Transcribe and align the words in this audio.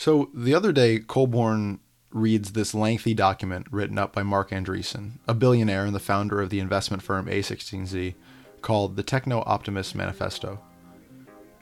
So 0.00 0.30
the 0.32 0.54
other 0.54 0.72
day, 0.72 0.98
Colborn 0.98 1.78
reads 2.10 2.52
this 2.52 2.72
lengthy 2.72 3.12
document 3.12 3.66
written 3.70 3.98
up 3.98 4.14
by 4.14 4.22
Marc 4.22 4.48
Andreessen, 4.48 5.18
a 5.28 5.34
billionaire 5.34 5.84
and 5.84 5.94
the 5.94 6.00
founder 6.00 6.40
of 6.40 6.48
the 6.48 6.58
investment 6.58 7.02
firm 7.02 7.26
A16Z, 7.26 8.14
called 8.62 8.96
the 8.96 9.02
Techno 9.02 9.42
Optimist 9.44 9.94
Manifesto. 9.94 10.58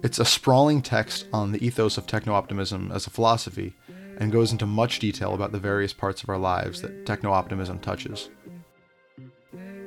It's 0.04 0.20
a 0.20 0.24
sprawling 0.24 0.82
text 0.82 1.26
on 1.32 1.50
the 1.50 1.66
ethos 1.66 1.98
of 1.98 2.06
techno 2.06 2.32
optimism 2.32 2.92
as 2.94 3.08
a 3.08 3.10
philosophy 3.10 3.74
and 4.18 4.30
goes 4.30 4.52
into 4.52 4.66
much 4.66 5.00
detail 5.00 5.34
about 5.34 5.50
the 5.50 5.58
various 5.58 5.92
parts 5.92 6.22
of 6.22 6.28
our 6.28 6.38
lives 6.38 6.80
that 6.82 7.06
techno 7.06 7.32
optimism 7.32 7.80
touches. 7.80 8.30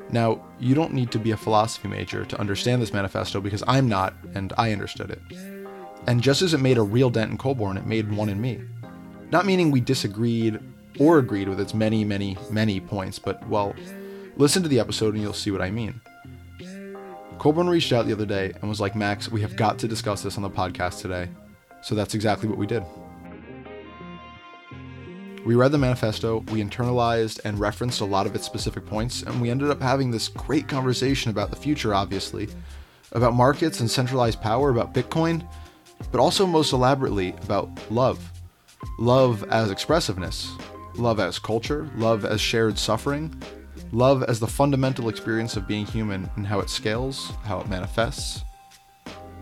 Now, 0.10 0.44
you 0.60 0.76
don't 0.76 0.94
need 0.94 1.10
to 1.14 1.20
be 1.20 1.32
a 1.32 1.38
philosophy 1.38 1.88
major 1.88 2.26
to 2.26 2.38
understand 2.38 2.82
this 2.82 2.92
manifesto 2.92 3.40
because 3.40 3.64
I'm 3.66 3.88
not, 3.88 4.14
and 4.36 4.52
I 4.58 4.74
understood 4.74 5.10
it. 5.10 5.61
And 6.08 6.22
just 6.22 6.42
as 6.42 6.54
it 6.54 6.60
made 6.60 6.78
a 6.78 6.82
real 6.82 7.10
dent 7.10 7.32
in 7.32 7.38
Colborn, 7.38 7.78
it 7.78 7.86
made 7.86 8.12
one 8.12 8.30
in 8.30 8.42
me. 8.42 8.62
Not 9.32 9.46
meaning 9.46 9.72
we 9.72 9.82
disagreed 9.82 10.60
or 11.00 11.20
agreed 11.20 11.48
with 11.48 11.60
its 11.60 11.74
many, 11.74 12.04
many, 12.04 12.38
many 12.50 12.80
points, 12.80 13.20
but, 13.20 13.48
well, 13.48 13.76
listen 14.36 14.64
to 14.64 14.70
the 14.70 14.80
episode 14.80 15.14
and 15.14 15.24
you'll 15.24 15.34
see 15.34 15.52
what 15.52 15.62
I 15.62 15.72
mean. 15.72 16.02
Colborn 17.40 17.70
reached 17.70 17.94
out 17.94 18.06
the 18.06 18.14
other 18.14 18.26
day 18.26 18.52
and 18.62 18.70
was 18.70 18.80
like, 18.80 18.96
Max, 18.96 19.32
we 19.32 19.42
have 19.42 19.56
got 19.56 19.80
to 19.80 19.88
discuss 19.88 20.22
this 20.22 20.38
on 20.38 20.44
the 20.44 20.50
podcast 20.50 21.02
today. 21.02 21.30
So 21.82 21.96
that's 21.96 22.14
exactly 22.14 22.48
what 22.48 22.58
we 22.58 22.68
did. 22.68 22.84
We 25.44 25.56
read 25.56 25.72
the 25.72 25.80
manifesto, 25.80 26.40
we 26.52 26.64
internalized 26.64 27.40
and 27.44 27.60
referenced 27.60 28.02
a 28.02 28.06
lot 28.06 28.28
of 28.28 28.36
its 28.36 28.46
specific 28.46 28.86
points, 28.86 29.24
and 29.24 29.42
we 29.42 29.50
ended 29.50 29.72
up 29.72 29.82
having 29.82 30.12
this 30.12 30.28
great 30.28 30.68
conversation 30.68 31.32
about 31.32 31.50
the 31.50 31.56
future, 31.56 31.96
obviously, 31.96 32.48
about 33.12 33.34
markets 33.34 33.80
and 33.80 33.90
centralized 33.90 34.40
power, 34.40 34.70
about 34.70 34.94
Bitcoin, 34.94 35.48
but 36.12 36.20
also 36.20 36.46
most 36.46 36.74
elaborately 36.74 37.36
about 37.44 37.70
love. 37.92 38.32
Love 38.98 39.44
as 39.50 39.70
expressiveness, 39.70 40.56
love 40.96 41.20
as 41.20 41.40
culture, 41.40 41.90
love 41.96 42.26
as 42.26 42.42
shared 42.42 42.78
suffering, 42.78 43.34
love 43.92 44.24
as 44.24 44.40
the 44.40 44.48
fundamental 44.48 45.10
experience 45.10 45.56
of 45.56 45.68
being 45.68 45.86
human 45.86 46.30
and 46.36 46.48
how 46.48 46.60
it 46.60 46.70
scales, 46.70 47.32
how 47.44 47.60
it 47.60 47.70
manifests, 47.70 48.44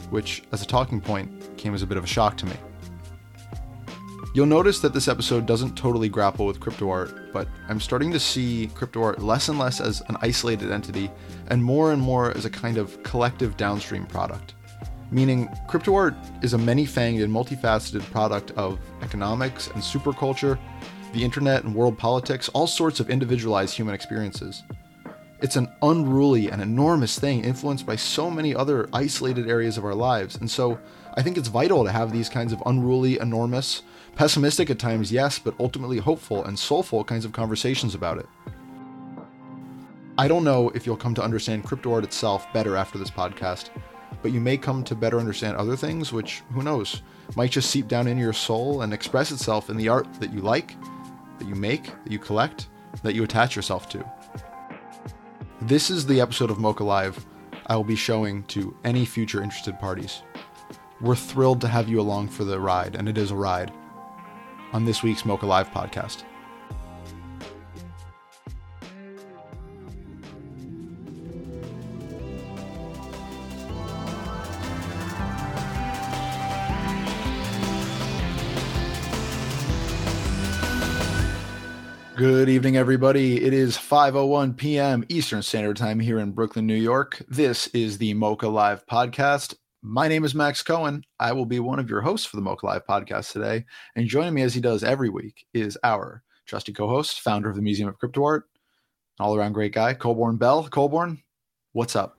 which, 0.10 0.44
as 0.52 0.62
a 0.62 0.66
talking 0.66 1.00
point, 1.00 1.58
came 1.58 1.74
as 1.74 1.82
a 1.82 1.88
bit 1.88 1.98
of 1.98 2.04
a 2.04 2.08
shock 2.08 2.36
to 2.38 2.46
me. 2.46 2.56
You'll 4.36 4.46
notice 4.46 4.80
that 4.82 4.94
this 4.94 5.08
episode 5.08 5.48
doesn't 5.48 5.76
totally 5.76 6.08
grapple 6.08 6.46
with 6.46 6.60
crypto 6.60 6.90
art, 6.90 7.34
but 7.34 7.48
I'm 7.68 7.80
starting 7.80 8.12
to 8.12 8.20
see 8.20 8.70
crypto 8.76 9.02
art 9.02 9.22
less 9.24 9.50
and 9.50 9.58
less 9.58 9.82
as 9.82 10.02
an 10.08 10.18
isolated 10.22 10.72
entity 10.72 11.10
and 11.48 11.64
more 11.64 11.92
and 11.92 12.02
more 12.02 12.36
as 12.38 12.46
a 12.46 12.50
kind 12.50 12.78
of 12.78 13.02
collective 13.02 13.58
downstream 13.58 14.06
product 14.06 14.54
meaning 15.12 15.50
crypto 15.68 15.96
art 15.96 16.16
is 16.42 16.54
a 16.54 16.58
many 16.58 16.86
fanged 16.86 17.24
and 17.24 17.34
multifaceted 17.34 18.02
product 18.12 18.52
of 18.52 18.80
economics 19.02 19.68
and 19.68 19.82
superculture, 19.82 20.58
the 21.14 21.24
internet 21.24 21.64
and 21.64 21.74
world 21.74 21.98
politics, 21.98 22.50
all 22.50 22.68
sorts 22.68 23.00
of 23.00 23.10
individualized 23.10 23.76
human 23.76 23.96
experiences. 23.96 24.64
It's 25.42 25.56
an 25.56 25.72
unruly 25.82 26.52
and 26.52 26.62
enormous 26.62 27.18
thing 27.18 27.46
influenced 27.46 27.86
by 27.86 27.96
so 27.96 28.30
many 28.30 28.54
other 28.54 28.90
isolated 28.92 29.50
areas 29.50 29.78
of 29.78 29.86
our 29.86 29.96
lives. 29.96 30.36
And 30.36 30.52
so 30.52 30.78
I 31.16 31.22
think 31.22 31.38
it's 31.38 31.48
vital 31.48 31.86
to 31.86 31.92
have 31.92 32.12
these 32.12 32.28
kinds 32.28 32.52
of 32.52 32.62
unruly, 32.66 33.20
enormous, 33.20 33.84
pessimistic 34.16 34.70
at 34.70 34.80
times, 34.80 35.14
yes, 35.14 35.40
but 35.40 35.56
ultimately 35.60 35.98
hopeful 35.98 36.44
and 36.44 36.60
soulful 36.60 37.06
kinds 37.06 37.24
of 37.24 37.32
conversations 37.32 37.96
about 37.96 38.18
it. 38.18 38.28
I 40.18 40.28
don't 40.28 40.44
know 40.44 40.70
if 40.76 40.86
you'll 40.86 40.98
come 40.98 41.16
to 41.16 41.24
understand 41.24 41.64
crypto 41.64 41.94
art 41.94 42.04
itself 42.04 42.46
better 42.52 42.76
after 42.76 42.98
this 42.98 43.10
podcast, 43.10 43.70
but 44.22 44.32
you 44.32 44.40
may 44.40 44.58
come 44.58 44.84
to 44.84 44.96
better 44.96 45.20
understand 45.20 45.56
other 45.56 45.76
things, 45.76 46.12
which, 46.12 46.42
who 46.52 46.64
knows, 46.64 47.02
might 47.36 47.52
just 47.52 47.70
seep 47.70 47.88
down 47.88 48.08
into 48.08 48.22
your 48.22 48.34
soul 48.34 48.82
and 48.82 48.94
express 48.94 49.32
itself 49.32 49.70
in 49.70 49.78
the 49.78 49.90
art 49.90 50.08
that 50.16 50.34
you 50.34 50.42
like, 50.42 50.76
that 51.38 51.48
you 51.48 51.56
make, 51.56 51.86
that 52.04 52.12
you 52.12 52.20
collect, 52.20 52.68
that 53.04 53.16
you 53.16 53.24
attach 53.24 53.56
yourself 53.56 53.88
to. 53.90 54.06
This 55.62 55.90
is 55.90 56.06
the 56.06 56.22
episode 56.22 56.52
of 56.52 56.58
MOCA 56.58 56.86
Live 56.86 57.26
I 57.68 57.76
will 57.76 57.84
be 57.84 57.96
showing 57.96 58.44
to 58.46 58.76
any 58.84 59.06
future 59.06 59.44
interested 59.44 59.80
parties. 59.80 60.24
We're 61.02 61.16
thrilled 61.16 61.62
to 61.62 61.68
have 61.68 61.88
you 61.88 62.02
along 62.02 62.30
for 62.30 62.44
the 62.44 62.60
ride, 62.60 62.96
and 62.96 63.08
it 63.08 63.18
is 63.18 63.32
a 63.32 63.36
ride, 63.36 63.72
on 64.74 64.86
this 64.86 65.04
week's 65.04 65.24
MOCA 65.24 65.46
Live 65.46 65.70
podcast. 65.72 66.24
Good 82.20 82.50
evening, 82.50 82.76
everybody. 82.76 83.42
It 83.42 83.54
is 83.54 83.78
5:01 83.78 84.58
p.m. 84.58 85.06
Eastern 85.08 85.42
Standard 85.42 85.78
Time 85.78 86.02
here 86.02 86.20
in 86.20 86.34
Brooklyn, 86.34 86.68
New 86.68 86.76
York. 86.76 87.24
This 87.30 87.68
is 87.68 87.98
the 87.98 88.14
MOCA 88.14 88.52
Live 88.52 88.86
podcast. 88.88 89.56
My 89.82 90.10
name 90.10 90.26
is 90.26 90.36
Max 90.36 90.62
Cohen. 90.62 91.06
I 91.18 91.32
will 91.32 91.46
be 91.46 91.62
one 91.62 91.80
of 91.80 91.90
your 91.90 92.02
hosts 92.02 92.28
for 92.28 92.36
the 92.36 92.42
MOCA 92.42 92.66
Live 92.66 92.86
podcast 92.86 93.32
today, 93.32 93.64
and 93.96 94.06
joining 94.06 94.34
me 94.34 94.42
as 94.42 94.54
he 94.54 94.60
does 94.60 94.84
every 94.84 95.08
week 95.08 95.46
is 95.54 95.78
our 95.82 96.22
trusty 96.46 96.74
co-host, 96.74 97.22
founder 97.22 97.50
of 97.50 97.56
the 97.56 97.62
Museum 97.62 97.88
of 97.88 97.98
Crypto 97.98 98.26
Art, 98.26 98.50
all-around 99.18 99.54
great 99.54 99.72
guy, 99.72 99.94
Colborn 99.94 100.36
Bell. 100.36 100.68
Colborn, 100.68 101.24
what's 101.72 101.96
up? 101.96 102.18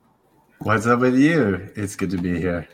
What's 0.61 0.87
up 0.87 0.99
with 0.99 1.15
you? 1.15 1.69
It's 1.75 1.95
good 1.95 2.09
to 2.09 2.17
be 2.17 2.39
here. 2.39 2.67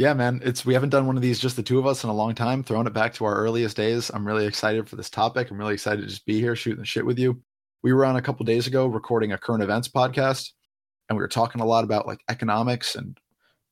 Yeah, 0.00 0.14
man. 0.14 0.40
It's 0.42 0.64
we 0.64 0.72
haven't 0.72 0.88
done 0.88 1.06
one 1.06 1.16
of 1.16 1.22
these 1.22 1.38
just 1.38 1.56
the 1.56 1.62
two 1.62 1.78
of 1.78 1.86
us 1.86 2.04
in 2.04 2.08
a 2.08 2.14
long 2.14 2.34
time. 2.34 2.62
Throwing 2.62 2.86
it 2.86 2.94
back 2.94 3.12
to 3.12 3.26
our 3.26 3.36
earliest 3.36 3.76
days. 3.76 4.08
I'm 4.08 4.26
really 4.26 4.46
excited 4.46 4.88
for 4.88 4.96
this 4.96 5.10
topic. 5.10 5.50
I'm 5.50 5.58
really 5.58 5.74
excited 5.74 6.00
to 6.00 6.06
just 6.06 6.24
be 6.24 6.40
here 6.40 6.56
shooting 6.56 6.80
the 6.80 6.86
shit 6.86 7.04
with 7.04 7.18
you. 7.18 7.42
We 7.82 7.92
were 7.92 8.06
on 8.06 8.16
a 8.16 8.22
couple 8.22 8.46
days 8.46 8.66
ago 8.66 8.86
recording 8.86 9.32
a 9.32 9.36
current 9.36 9.62
events 9.62 9.88
podcast, 9.88 10.52
and 11.10 11.18
we 11.18 11.22
were 11.22 11.28
talking 11.28 11.60
a 11.60 11.66
lot 11.66 11.84
about 11.84 12.06
like 12.06 12.22
economics. 12.30 12.94
And 12.94 13.18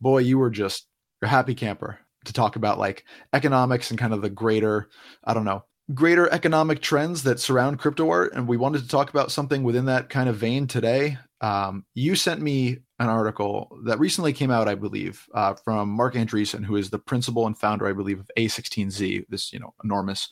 boy, 0.02 0.18
you 0.18 0.36
were 0.36 0.50
just 0.50 0.86
a 1.22 1.26
happy 1.26 1.54
camper 1.54 1.98
to 2.26 2.32
talk 2.34 2.56
about 2.56 2.78
like 2.78 3.06
economics 3.32 3.88
and 3.88 3.98
kind 3.98 4.12
of 4.12 4.20
the 4.20 4.28
greater, 4.28 4.90
I 5.24 5.32
don't 5.32 5.46
know, 5.46 5.64
greater 5.94 6.30
economic 6.30 6.82
trends 6.82 7.22
that 7.22 7.40
surround 7.40 7.78
crypto 7.78 8.10
art. 8.10 8.34
And 8.34 8.46
we 8.46 8.58
wanted 8.58 8.82
to 8.82 8.88
talk 8.88 9.08
about 9.08 9.32
something 9.32 9.62
within 9.62 9.86
that 9.86 10.10
kind 10.10 10.28
of 10.28 10.36
vein 10.36 10.66
today. 10.66 11.16
Um, 11.40 11.84
you 11.94 12.16
sent 12.16 12.40
me 12.40 12.78
an 12.98 13.08
article 13.08 13.78
that 13.84 14.00
recently 14.00 14.32
came 14.32 14.50
out, 14.50 14.68
I 14.68 14.74
believe, 14.74 15.24
uh, 15.34 15.54
from 15.54 15.88
Marc 15.88 16.14
Andreessen, 16.14 16.64
who 16.64 16.76
is 16.76 16.90
the 16.90 16.98
principal 16.98 17.46
and 17.46 17.56
founder, 17.56 17.86
I 17.86 17.92
believe, 17.92 18.18
of 18.18 18.30
A16Z, 18.36 19.26
this 19.28 19.52
you 19.52 19.60
know 19.60 19.74
enormous 19.84 20.28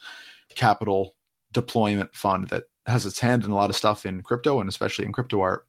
capital 0.54 1.14
deployment 1.52 2.14
fund 2.14 2.48
that 2.48 2.64
has 2.86 3.06
its 3.06 3.20
hand 3.20 3.44
in 3.44 3.50
a 3.50 3.54
lot 3.54 3.70
of 3.70 3.76
stuff 3.76 4.06
in 4.06 4.22
crypto 4.22 4.60
and 4.60 4.68
especially 4.68 5.04
in 5.04 5.12
crypto 5.12 5.40
art. 5.40 5.66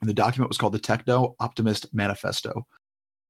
And 0.00 0.08
the 0.08 0.14
document 0.14 0.50
was 0.50 0.58
called 0.58 0.74
the 0.74 0.78
Techno 0.78 1.36
Optimist 1.38 1.92
Manifesto, 1.94 2.66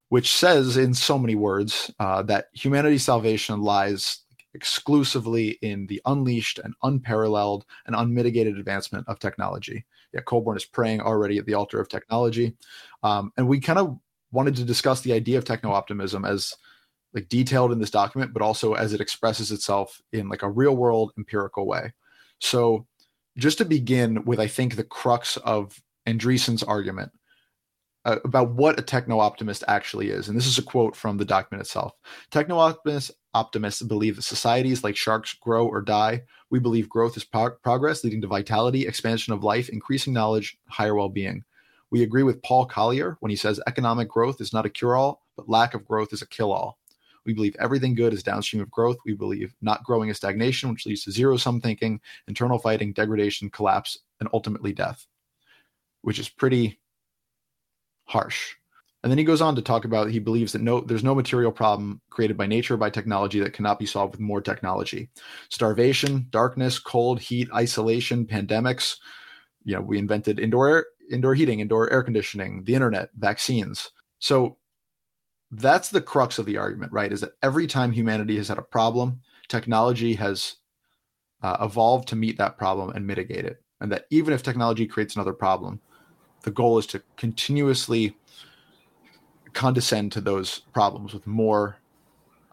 which 0.09 0.33
says 0.33 0.77
in 0.77 0.95
so 0.95 1.19
many 1.19 1.35
words 1.35 1.91
uh, 1.99 2.23
that 2.23 2.47
humanity's 2.55 3.05
salvation 3.05 3.61
lies 3.61 4.23
exclusively 4.55 5.59
in 5.62 5.87
the 5.87 6.01
unleashed 6.07 6.59
and 6.59 6.75
unparalleled 6.83 7.65
and 7.87 7.97
unmitigated 7.97 8.59
advancement 8.59 9.07
of 9.09 9.19
technology. 9.19 9.85
Yeah, 10.12 10.21
Colborn 10.21 10.56
is 10.56 10.65
praying 10.65 11.00
already 11.00 11.39
at 11.39 11.47
the 11.47 11.55
altar 11.55 11.81
of 11.81 11.89
technology. 11.89 12.55
Um, 13.03 13.33
and 13.37 13.49
we 13.49 13.61
kind 13.61 13.78
of 13.78 13.99
wanted 14.31 14.56
to 14.56 14.65
discuss 14.65 15.00
the 15.00 15.12
idea 15.12 15.39
of 15.39 15.45
techno 15.45 15.73
optimism 15.73 16.25
as 16.25 16.55
like 17.15 17.28
detailed 17.28 17.73
in 17.73 17.78
this 17.78 17.91
document, 17.91 18.33
but 18.33 18.43
also 18.43 18.75
as 18.75 18.93
it 18.93 19.00
expresses 19.00 19.53
itself 19.53 20.00
in 20.12 20.28
like 20.28 20.43
a 20.43 20.50
real 20.50 20.77
world 20.77 21.12
empirical 21.19 21.67
way. 21.67 21.93
So 22.39 22.87
just 23.37 23.59
to 23.59 23.65
begin 23.65 24.25
with, 24.25 24.41
I 24.41 24.47
think 24.47 24.77
the 24.77 24.84
crux 24.84 25.37
of 25.39 25.81
Andreessen's 26.06 26.62
argument 26.62 27.12
uh, 28.05 28.19
about 28.25 28.51
what 28.53 28.79
a 28.79 28.83
techno 28.83 29.21
optimist 29.21 29.63
actually 29.69 30.11
is. 30.11 30.29
And 30.29 30.37
this 30.37 30.47
is 30.47 30.59
a 30.59 30.63
quote 30.63 30.97
from 30.97 31.17
the 31.17 31.25
document 31.25 31.63
itself. 31.63 31.93
Techno 32.31 32.59
optimists, 33.35 33.83
believe 33.83 34.17
that 34.17 34.23
societies 34.23 34.83
like 34.83 34.97
sharks 34.97 35.35
grow 35.35 35.67
or 35.67 35.81
die. 35.81 36.23
We 36.50 36.59
believe 36.59 36.88
growth 36.88 37.17
is 37.17 37.25
pro- 37.25 37.50
progress, 37.62 38.05
leading 38.05 38.21
to 38.23 38.26
vitality, 38.26 38.87
expansion 38.87 39.32
of 39.32 39.44
life, 39.44 39.69
increasing 39.69 40.12
knowledge, 40.12 40.59
higher 40.69 40.94
well 40.94 41.09
being. 41.09 41.44
We 41.91 42.03
agree 42.03 42.23
with 42.23 42.43
Paul 42.43 42.67
Collier 42.67 43.17
when 43.21 43.31
he 43.31 43.37
says 43.37 43.61
economic 43.67 44.09
growth 44.09 44.41
is 44.41 44.53
not 44.53 44.67
a 44.67 44.71
cure 44.71 44.97
all, 44.97 45.23
but 45.37 45.49
lack 45.49 45.75
of 45.75 45.87
growth 45.87 46.12
is 46.12 46.23
a 46.23 46.26
kill 46.26 46.53
all. 46.53 46.79
We 47.25 47.35
believe 47.35 47.55
everything 47.61 47.94
good 47.94 48.12
is 48.12 48.23
downstream 48.23 48.62
of 48.62 48.71
growth. 48.71 48.97
We 49.05 49.15
believe 49.15 49.55
not 49.61 49.85
growing 49.85 50.09
is 50.09 50.17
stagnation, 50.17 50.71
which 50.71 50.87
leads 50.87 51.05
to 51.05 51.12
zero 51.12 51.37
sum 51.37 51.61
thinking, 51.61 52.00
internal 52.26 52.59
fighting, 52.59 52.93
degradation, 52.93 53.50
collapse, 53.50 53.99
and 54.19 54.29
ultimately 54.32 54.73
death, 54.73 55.06
which 56.00 56.19
is 56.19 56.29
pretty 56.29 56.81
harsh. 58.04 58.54
And 59.02 59.10
then 59.10 59.19
he 59.19 59.25
goes 59.25 59.40
on 59.40 59.56
to 59.56 59.62
talk 59.62 59.84
about 59.84 60.10
he 60.10 60.20
believes 60.20 60.52
that 60.52 60.62
no 60.62 60.81
there's 60.81 61.02
no 61.02 61.14
material 61.14 61.50
problem 61.50 62.00
created 62.10 62.37
by 62.37 62.46
nature 62.46 62.76
by 62.76 62.88
technology 62.88 63.40
that 63.40 63.52
cannot 63.52 63.78
be 63.78 63.87
solved 63.87 64.12
with 64.12 64.20
more 64.20 64.40
technology. 64.40 65.10
Starvation, 65.49 66.26
darkness, 66.31 66.78
cold, 66.78 67.20
heat, 67.20 67.49
isolation, 67.52 68.26
pandemics. 68.26 68.96
You 69.64 69.75
know, 69.76 69.81
we 69.81 69.99
invented 69.99 70.38
indoor 70.38 70.69
air, 70.69 70.87
indoor 71.10 71.34
heating, 71.34 71.60
indoor 71.60 71.93
air 71.93 72.02
conditioning, 72.02 72.62
the 72.64 72.75
internet, 72.75 73.10
vaccines. 73.16 73.90
So 74.20 74.58
that's 75.50 75.90
the 75.90 76.00
crux 76.00 76.38
of 76.38 76.46
the 76.46 76.56
argument, 76.56 76.93
right? 76.93 77.12
Is 77.12 77.20
that 77.20 77.32
every 77.43 77.66
time 77.66 77.93
humanity 77.93 78.37
has 78.37 78.49
had 78.49 78.58
a 78.58 78.62
problem, 78.62 79.20
technology 79.49 80.14
has 80.14 80.56
uh, 81.43 81.56
evolved 81.60 82.08
to 82.08 82.16
meet 82.16 82.38
that 82.38 82.56
problem 82.56 82.90
and 82.90 83.06
mitigate 83.06 83.44
it. 83.44 83.62
And 83.81 83.90
that 83.90 84.06
even 84.10 84.32
if 84.32 84.43
technology 84.43 84.87
creates 84.87 85.16
another 85.16 85.32
problem, 85.32 85.81
the 86.43 86.50
goal 86.50 86.79
is 86.79 86.87
to 86.89 87.03
continuously 87.17 88.17
condescend 89.53 90.12
to 90.12 90.21
those 90.21 90.61
problems 90.73 91.12
with 91.12 91.27
more 91.27 91.77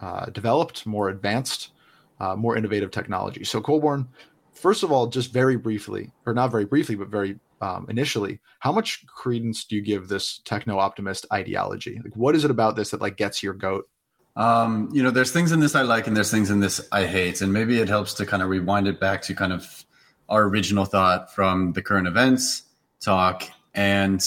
uh, 0.02 0.26
developed, 0.28 0.86
more 0.86 1.10
advanced, 1.10 1.72
uh, 2.20 2.36
more 2.36 2.56
innovative 2.56 2.92
technology. 2.92 3.44
So, 3.44 3.62
Colborn, 3.62 4.08
first 4.54 4.84
of 4.84 4.92
all, 4.92 5.08
just 5.08 5.32
very 5.32 5.56
briefly, 5.56 6.12
or 6.26 6.34
not 6.34 6.52
very 6.52 6.66
briefly, 6.66 6.96
but 6.96 7.08
very 7.08 7.40
um, 7.62 7.86
initially, 7.90 8.40
how 8.60 8.72
much 8.72 9.06
credence 9.08 9.66
do 9.66 9.76
you 9.76 9.82
give 9.82 10.08
this 10.08 10.40
techno 10.46 10.80
optimist 10.80 11.26
ideology? 11.34 12.00
Like, 12.04 12.16
what 12.16 12.36
is 12.36 12.46
it 12.46 12.52
about 12.52 12.76
this 12.76 12.92
that 12.92 13.02
like 13.02 13.18
gets 13.18 13.44
your 13.44 13.54
goat? 13.54 13.88
Um, 14.36 14.90
you 14.94 15.04
know, 15.04 15.12
there's 15.12 15.32
things 15.32 15.52
in 15.52 15.60
this 15.60 15.76
I 15.76 15.82
like 15.82 16.08
and 16.08 16.16
there's 16.16 16.32
things 16.32 16.50
in 16.50 16.62
this 16.62 16.88
I 16.92 17.06
hate. 17.06 17.42
And 17.42 17.52
maybe 17.52 17.80
it 17.80 17.90
helps 17.90 18.14
to 18.16 18.26
kind 18.26 18.42
of 18.42 18.50
rewind 18.50 18.88
it 18.88 19.00
back 19.00 19.22
to 19.24 19.36
kind 19.36 19.52
of 19.52 19.86
our 20.30 20.44
original 20.44 20.86
thought 20.86 21.34
from 21.34 21.74
the 21.74 21.82
current 21.82 22.08
events 22.08 22.64
talk. 23.02 23.50
And 23.74 24.26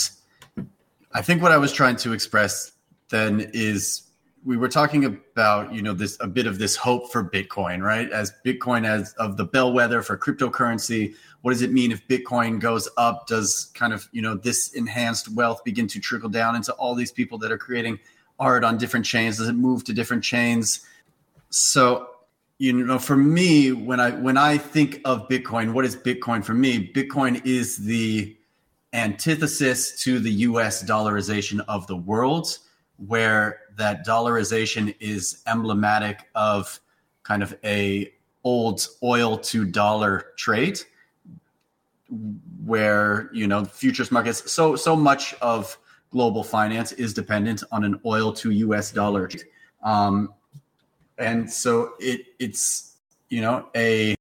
I 1.13 1.23
think 1.23 1.43
what 1.43 1.53
I 1.53 1.59
was 1.59 1.73
trying 1.73 1.97
to 1.97 2.13
express 2.13 2.73
then 3.11 3.51
is 3.53 4.03
we 4.45 4.57
were 4.57 4.69
talking 4.69 5.05
about, 5.05 5.73
you 5.73 5.83
know, 5.83 5.93
this 5.93 6.17
a 6.21 6.27
bit 6.27 6.47
of 6.47 6.59
this 6.59 6.75
hope 6.75 7.13
for 7.13 7.23
Bitcoin, 7.23 7.83
right? 7.83 8.11
As 8.11 8.33
Bitcoin 8.45 8.85
as 8.85 9.13
of 9.15 9.37
the 9.37 9.45
bellwether 9.45 10.03
for 10.03 10.19
cryptocurrency. 10.19 11.15
What 11.43 11.53
does 11.53 11.63
it 11.63 11.73
mean 11.73 11.93
if 11.93 12.07
Bitcoin 12.09 12.59
goes 12.59 12.89
up? 12.97 13.27
Does 13.29 13.71
kind 13.75 13.93
of, 13.93 14.09
you 14.13 14.23
know, 14.23 14.35
this 14.35 14.73
enhanced 14.73 15.29
wealth 15.33 15.63
begin 15.65 15.87
to 15.89 16.01
trickle 16.01 16.29
down 16.29 16.57
into 16.57 16.73
all 16.75 16.95
these 16.95 17.13
people 17.13 17.39
that 17.39 17.53
are 17.53 17.59
creating 17.59 18.01
art 18.39 18.65
on 18.65 18.79
different 18.79 19.07
chains? 19.07 19.39
Does 19.39 19.49
it 19.49 19.55
move 19.55 19.85
to 19.85 19.93
different 19.93 20.25
chains? 20.25 20.85
So, 21.51 22.09
you 22.59 22.73
know, 22.73 22.99
for 22.99 23.17
me, 23.17 23.73
when 23.73 24.01
I 24.01 24.11
when 24.11 24.37
I 24.37 24.59
think 24.59 25.01
of 25.05 25.29
Bitcoin, 25.29 25.73
what 25.73 25.85
is 25.85 25.95
Bitcoin 25.95 26.45
for 26.45 26.55
me? 26.55 26.93
Bitcoin 26.93 27.45
is 27.45 27.77
the 27.77 28.37
antithesis 28.93 30.03
to 30.03 30.19
the 30.19 30.31
US 30.31 30.83
dollarization 30.83 31.65
of 31.69 31.87
the 31.87 31.97
world, 31.97 32.59
where 33.07 33.61
that 33.77 34.07
dollarization 34.07 34.95
is 35.01 35.43
emblematic 35.47 36.29
of 36.35 36.81
kind 37.23 37.43
of 37.43 37.57
a 37.65 38.13
old 38.45 38.87
oil 39.03 39.39
to 39.39 39.65
dollar 39.65 40.27
trade 40.37 40.81
where 42.65 43.31
you 43.33 43.47
know 43.47 43.65
futures 43.65 44.11
markets 44.13 44.51
so 44.51 44.77
so 44.77 44.95
much 44.95 45.33
of 45.35 45.79
global 46.13 46.45
finance 46.45 46.93
is 46.93 47.13
dependent 47.13 47.65
on 47.73 47.85
an 47.85 47.99
oil 48.05 48.33
to 48.33 48.51
US 48.51 48.93
dollar. 48.93 49.29
Um, 49.83 50.33
and 51.19 51.51
so 51.51 51.95
it, 51.99 52.27
it's, 52.39 52.97
you 53.31 53.41
know, 53.41 53.69
a, 53.75 54.15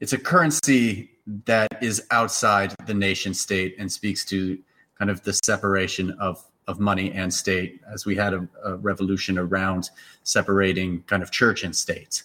it's 0.00 0.12
a 0.12 0.18
currency 0.18 1.10
that 1.44 1.82
is 1.82 2.06
outside 2.10 2.74
the 2.86 2.94
nation 2.94 3.34
state 3.34 3.74
and 3.78 3.90
speaks 3.90 4.24
to 4.26 4.58
kind 4.98 5.10
of 5.10 5.22
the 5.22 5.32
separation 5.32 6.10
of, 6.20 6.44
of 6.68 6.80
money 6.80 7.12
and 7.12 7.32
state 7.32 7.80
as 7.92 8.06
we 8.06 8.14
had 8.16 8.32
a, 8.32 8.48
a 8.64 8.76
revolution 8.76 9.38
around 9.38 9.90
separating 10.22 11.02
kind 11.02 11.22
of 11.22 11.30
church 11.30 11.64
and 11.64 11.74
state. 11.74 12.22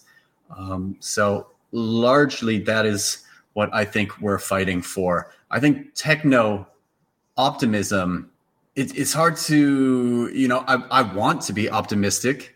Um, 0.56 0.98
so 1.00 1.48
largely 1.72 2.60
that 2.60 2.86
is 2.86 3.24
what 3.54 3.74
I 3.74 3.86
think 3.86 4.20
we're 4.22 4.40
fighting 4.40 4.82
for. 4.82 5.32
I 5.50 5.60
think 5.60 5.94
techno 5.96 6.68
optimism 7.38 8.32
it, 8.76 8.98
it's 8.98 9.14
hard 9.14 9.36
to 9.36 10.30
you 10.34 10.48
know 10.48 10.64
I, 10.68 10.76
I 10.92 11.02
want 11.02 11.42
to 11.44 11.54
be 11.54 11.70
optimistic 11.70 12.56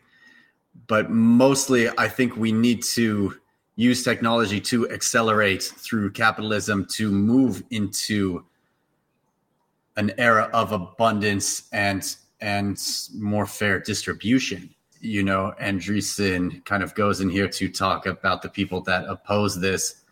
but 0.88 1.10
mostly 1.10 1.90
i 1.98 2.08
think 2.08 2.36
we 2.36 2.52
need 2.52 2.84
to 2.84 3.36
use 3.76 4.04
technology 4.04 4.60
to 4.60 4.90
accelerate 4.90 5.64
through 5.64 6.12
capitalism 6.12 6.86
to 6.86 7.12
move 7.12 7.64
into 7.72 8.44
an 9.98 10.14
era 10.18 10.50
of 10.54 10.72
abundance 10.72 11.68
and 11.72 12.16
and 12.42 12.78
more 13.16 13.46
fair 13.46 13.80
distribution 13.80 14.70
you 15.00 15.24
know 15.24 15.54
andreessen 15.62 16.64
kind 16.66 16.84
of 16.84 16.94
goes 16.96 17.22
in 17.22 17.30
here 17.30 17.48
to 17.48 17.70
talk 17.70 18.06
about 18.06 18.42
the 18.42 18.50
people 18.50 18.82
that 18.82 19.06
oppose 19.08 19.60
this 19.60 20.04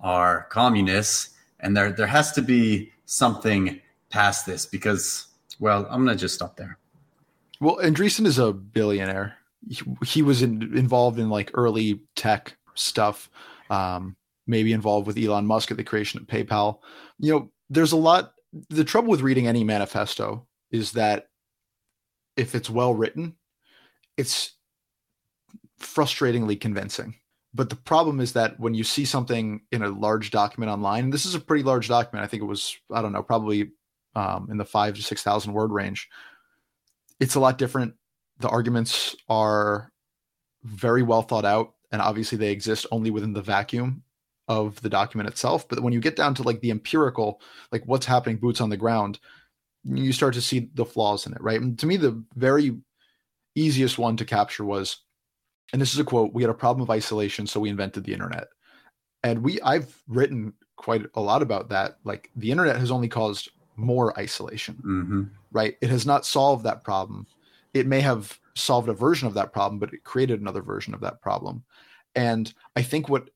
are 0.00 0.46
communists 0.50 1.30
and 1.60 1.76
there 1.76 1.92
there 1.92 2.06
has 2.06 2.32
to 2.32 2.42
be 2.42 2.92
something 3.04 3.80
past 4.10 4.44
this 4.44 4.66
because, 4.66 5.28
well, 5.58 5.86
I'm 5.88 6.06
to 6.06 6.14
just 6.14 6.34
stop 6.34 6.56
there. 6.56 6.78
Well, 7.60 7.76
Andreessen 7.76 8.26
is 8.26 8.38
a 8.38 8.52
billionaire. 8.52 9.36
He, 9.68 9.82
he 10.04 10.22
was 10.22 10.42
in, 10.42 10.76
involved 10.76 11.18
in 11.18 11.28
like 11.28 11.50
early 11.54 12.00
tech 12.16 12.56
stuff, 12.74 13.30
um, 13.70 14.16
maybe 14.46 14.72
involved 14.72 15.06
with 15.06 15.18
Elon 15.18 15.46
Musk 15.46 15.70
at 15.70 15.76
the 15.76 15.84
creation 15.84 16.20
of 16.20 16.26
PayPal. 16.26 16.78
You 17.18 17.32
know, 17.32 17.52
there's 17.68 17.92
a 17.92 17.96
lot. 17.96 18.32
The 18.68 18.84
trouble 18.84 19.10
with 19.10 19.20
reading 19.20 19.46
any 19.46 19.64
manifesto 19.64 20.46
is 20.70 20.92
that 20.92 21.28
if 22.36 22.54
it's 22.54 22.70
well 22.70 22.94
written, 22.94 23.36
it's 24.16 24.52
frustratingly 25.80 26.60
convincing. 26.60 27.14
But 27.52 27.68
the 27.68 27.76
problem 27.76 28.20
is 28.20 28.32
that 28.34 28.60
when 28.60 28.74
you 28.74 28.84
see 28.84 29.04
something 29.04 29.62
in 29.72 29.82
a 29.82 29.88
large 29.88 30.30
document 30.30 30.70
online, 30.70 31.04
and 31.04 31.12
this 31.12 31.26
is 31.26 31.34
a 31.34 31.40
pretty 31.40 31.64
large 31.64 31.88
document, 31.88 32.24
I 32.24 32.28
think 32.28 32.42
it 32.42 32.46
was, 32.46 32.76
I 32.92 33.02
don't 33.02 33.12
know, 33.12 33.22
probably 33.22 33.72
um, 34.14 34.48
in 34.50 34.56
the 34.56 34.64
five 34.64 34.94
to 34.94 35.02
6,000 35.02 35.52
word 35.52 35.72
range. 35.72 36.08
It's 37.18 37.34
a 37.34 37.40
lot 37.40 37.58
different. 37.58 37.94
The 38.38 38.48
arguments 38.48 39.16
are 39.28 39.90
very 40.62 41.02
well 41.02 41.22
thought 41.22 41.44
out, 41.44 41.74
and 41.92 42.00
obviously 42.00 42.38
they 42.38 42.50
exist 42.50 42.86
only 42.90 43.10
within 43.10 43.32
the 43.32 43.42
vacuum 43.42 44.02
of 44.48 44.80
the 44.82 44.88
document 44.88 45.28
itself. 45.28 45.68
But 45.68 45.80
when 45.80 45.92
you 45.92 46.00
get 46.00 46.16
down 46.16 46.34
to 46.34 46.42
like 46.42 46.60
the 46.60 46.70
empirical, 46.70 47.40
like 47.72 47.82
what's 47.86 48.06
happening, 48.06 48.36
boots 48.36 48.60
on 48.60 48.70
the 48.70 48.76
ground, 48.76 49.18
you 49.84 50.12
start 50.12 50.34
to 50.34 50.42
see 50.42 50.70
the 50.74 50.84
flaws 50.84 51.26
in 51.26 51.32
it, 51.32 51.40
right? 51.40 51.60
And 51.60 51.78
to 51.78 51.86
me, 51.86 51.96
the 51.96 52.22
very 52.34 52.76
easiest 53.54 53.98
one 53.98 54.16
to 54.16 54.24
capture 54.24 54.64
was, 54.64 54.98
and 55.72 55.80
this 55.80 55.92
is 55.92 56.00
a 56.00 56.04
quote: 56.04 56.34
"We 56.34 56.42
had 56.42 56.50
a 56.50 56.54
problem 56.54 56.82
of 56.82 56.90
isolation, 56.90 57.46
so 57.46 57.60
we 57.60 57.70
invented 57.70 58.04
the 58.04 58.12
internet." 58.12 58.48
And 59.22 59.42
we, 59.42 59.60
I've 59.60 60.02
written 60.08 60.54
quite 60.76 61.06
a 61.14 61.20
lot 61.20 61.42
about 61.42 61.68
that. 61.68 61.98
Like 62.04 62.30
the 62.36 62.50
internet 62.50 62.76
has 62.76 62.90
only 62.90 63.08
caused 63.08 63.50
more 63.76 64.18
isolation, 64.18 64.74
mm-hmm. 64.76 65.22
right? 65.52 65.76
It 65.80 65.90
has 65.90 66.06
not 66.06 66.26
solved 66.26 66.64
that 66.64 66.84
problem. 66.84 67.26
It 67.72 67.86
may 67.86 68.00
have 68.00 68.38
solved 68.54 68.88
a 68.88 68.94
version 68.94 69.28
of 69.28 69.34
that 69.34 69.52
problem, 69.52 69.78
but 69.78 69.92
it 69.92 70.04
created 70.04 70.40
another 70.40 70.62
version 70.62 70.94
of 70.94 71.00
that 71.00 71.20
problem. 71.22 71.62
And 72.14 72.52
I 72.76 72.82
think 72.82 73.08
what 73.08 73.30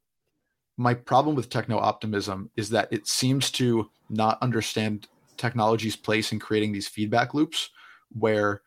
my 0.77 0.95
problem 0.95 1.37
with 1.37 1.51
techno 1.51 1.79
optimism 1.79 2.51
is 2.57 2.71
that 2.71 2.89
it 2.91 3.07
seems 3.07 3.51
to 3.53 3.91
not 4.11 4.39
understand 4.43 5.07
technology's 5.37 5.97
place 5.97 6.33
in 6.33 6.39
creating 6.39 6.73
these 6.73 6.89
feedback 6.89 7.35
loops 7.35 7.71
where 8.11 8.63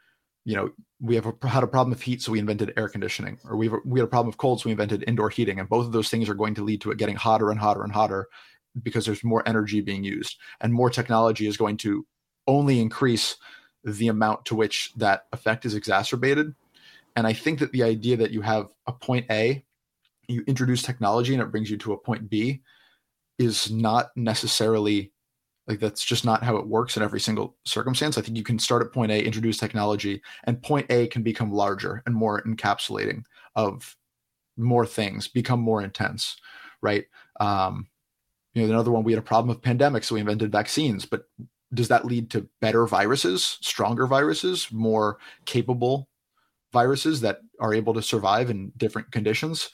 you 0.46 0.56
know 0.56 0.72
we 1.00 1.16
have 1.16 1.26
a, 1.26 1.48
had 1.48 1.64
a 1.64 1.68
problem 1.68 1.94
of 1.94 2.02
heat 2.02 2.22
so 2.22 2.32
we 2.32 2.40
invented 2.40 2.74
air 2.78 2.90
conditioning 2.90 3.38
or 3.46 3.56
we 3.56 3.70
we 3.86 4.00
had 4.00 4.06
a 4.06 4.10
problem 4.10 4.30
of 4.30 4.38
cold 4.38 4.60
so 4.60 4.66
we 4.66 4.72
invented 4.72 5.04
indoor 5.08 5.30
heating 5.30 5.60
and 5.60 5.70
both 5.70 5.86
of 5.86 5.92
those 5.92 6.10
things 6.10 6.28
are 6.30 6.34
going 6.34 6.56
to 6.56 6.64
lead 6.64 6.82
to 6.82 6.92
it 6.92 6.98
getting 6.98 7.16
hotter 7.16 7.52
and 7.52 7.60
hotter 7.60 7.84
and 7.84 7.94
hotter 7.94 8.28
because 8.84 9.06
there's 9.06 9.24
more 9.24 9.48
energy 9.48 9.82
being 9.82 10.04
used 10.04 10.38
and 10.62 10.74
more 10.74 10.90
technology 10.90 11.48
is 11.48 11.58
going 11.58 11.78
to 11.78 12.06
only 12.48 12.80
increase 12.80 13.38
the 13.84 14.08
amount 14.08 14.46
to 14.46 14.56
which 14.56 14.94
that 14.96 15.26
effect 15.34 15.66
is 15.66 15.76
exacerbated. 15.76 16.54
And 17.16 17.26
i 17.28 17.34
think 17.34 17.60
that 17.60 17.72
the 17.72 17.84
idea 17.84 18.18
that 18.18 18.32
you 18.32 18.42
have 18.42 18.68
a 18.86 18.94
point 18.94 19.26
a 19.30 19.64
you 20.28 20.44
introduce 20.48 20.82
technology 20.82 21.34
and 21.34 21.42
it 21.42 21.52
brings 21.52 21.70
you 21.70 21.78
to 21.78 21.94
a 21.94 21.98
point 21.98 22.30
b 22.30 22.62
is 23.40 23.72
not 23.72 24.10
necessarily 24.16 25.12
like 25.68 25.80
that's 25.80 26.04
just 26.04 26.26
not 26.26 26.44
how 26.44 26.56
it 26.56 26.68
works 26.68 26.96
in 26.96 27.04
every 27.04 27.20
single 27.20 27.58
circumstance. 27.66 28.18
I 28.18 28.22
think 28.22 28.38
you 28.38 28.44
can 28.44 28.58
start 28.58 28.86
at 28.86 28.94
point 28.94 29.12
a 29.12 29.22
introduce 29.24 29.58
technology 29.58 30.22
and 30.46 30.62
point 30.62 30.90
a 30.90 31.08
can 31.08 31.24
become 31.24 31.52
larger 31.52 32.02
and 32.06 32.16
more 32.16 32.42
encapsulating 32.44 33.24
of 33.56 33.96
more 34.56 34.86
things 34.86 35.28
become 35.28 35.60
more 35.60 35.84
intense 35.84 36.38
right? 36.82 37.06
Um 37.40 37.88
you 38.54 38.64
know 38.64 38.74
another 38.74 38.92
one 38.92 39.04
we 39.04 39.12
had 39.12 39.20
a 39.20 39.22
problem 39.22 39.50
with 39.50 39.62
pandemics 39.62 40.06
so 40.06 40.16
we 40.16 40.22
invented 40.22 40.52
vaccines 40.52 41.06
but 41.06 41.26
does 41.74 41.90
that 41.90 42.06
lead 42.06 42.32
to 42.32 42.50
better 42.60 42.88
viruses 42.88 43.60
stronger 43.62 44.08
viruses 44.08 44.72
more 44.72 45.18
capable 45.46 46.10
viruses 46.74 47.22
that 47.22 47.40
are 47.60 47.74
able 47.74 47.94
to 47.94 48.02
survive 48.02 48.50
in 48.50 48.72
different 48.78 49.12
conditions 49.12 49.70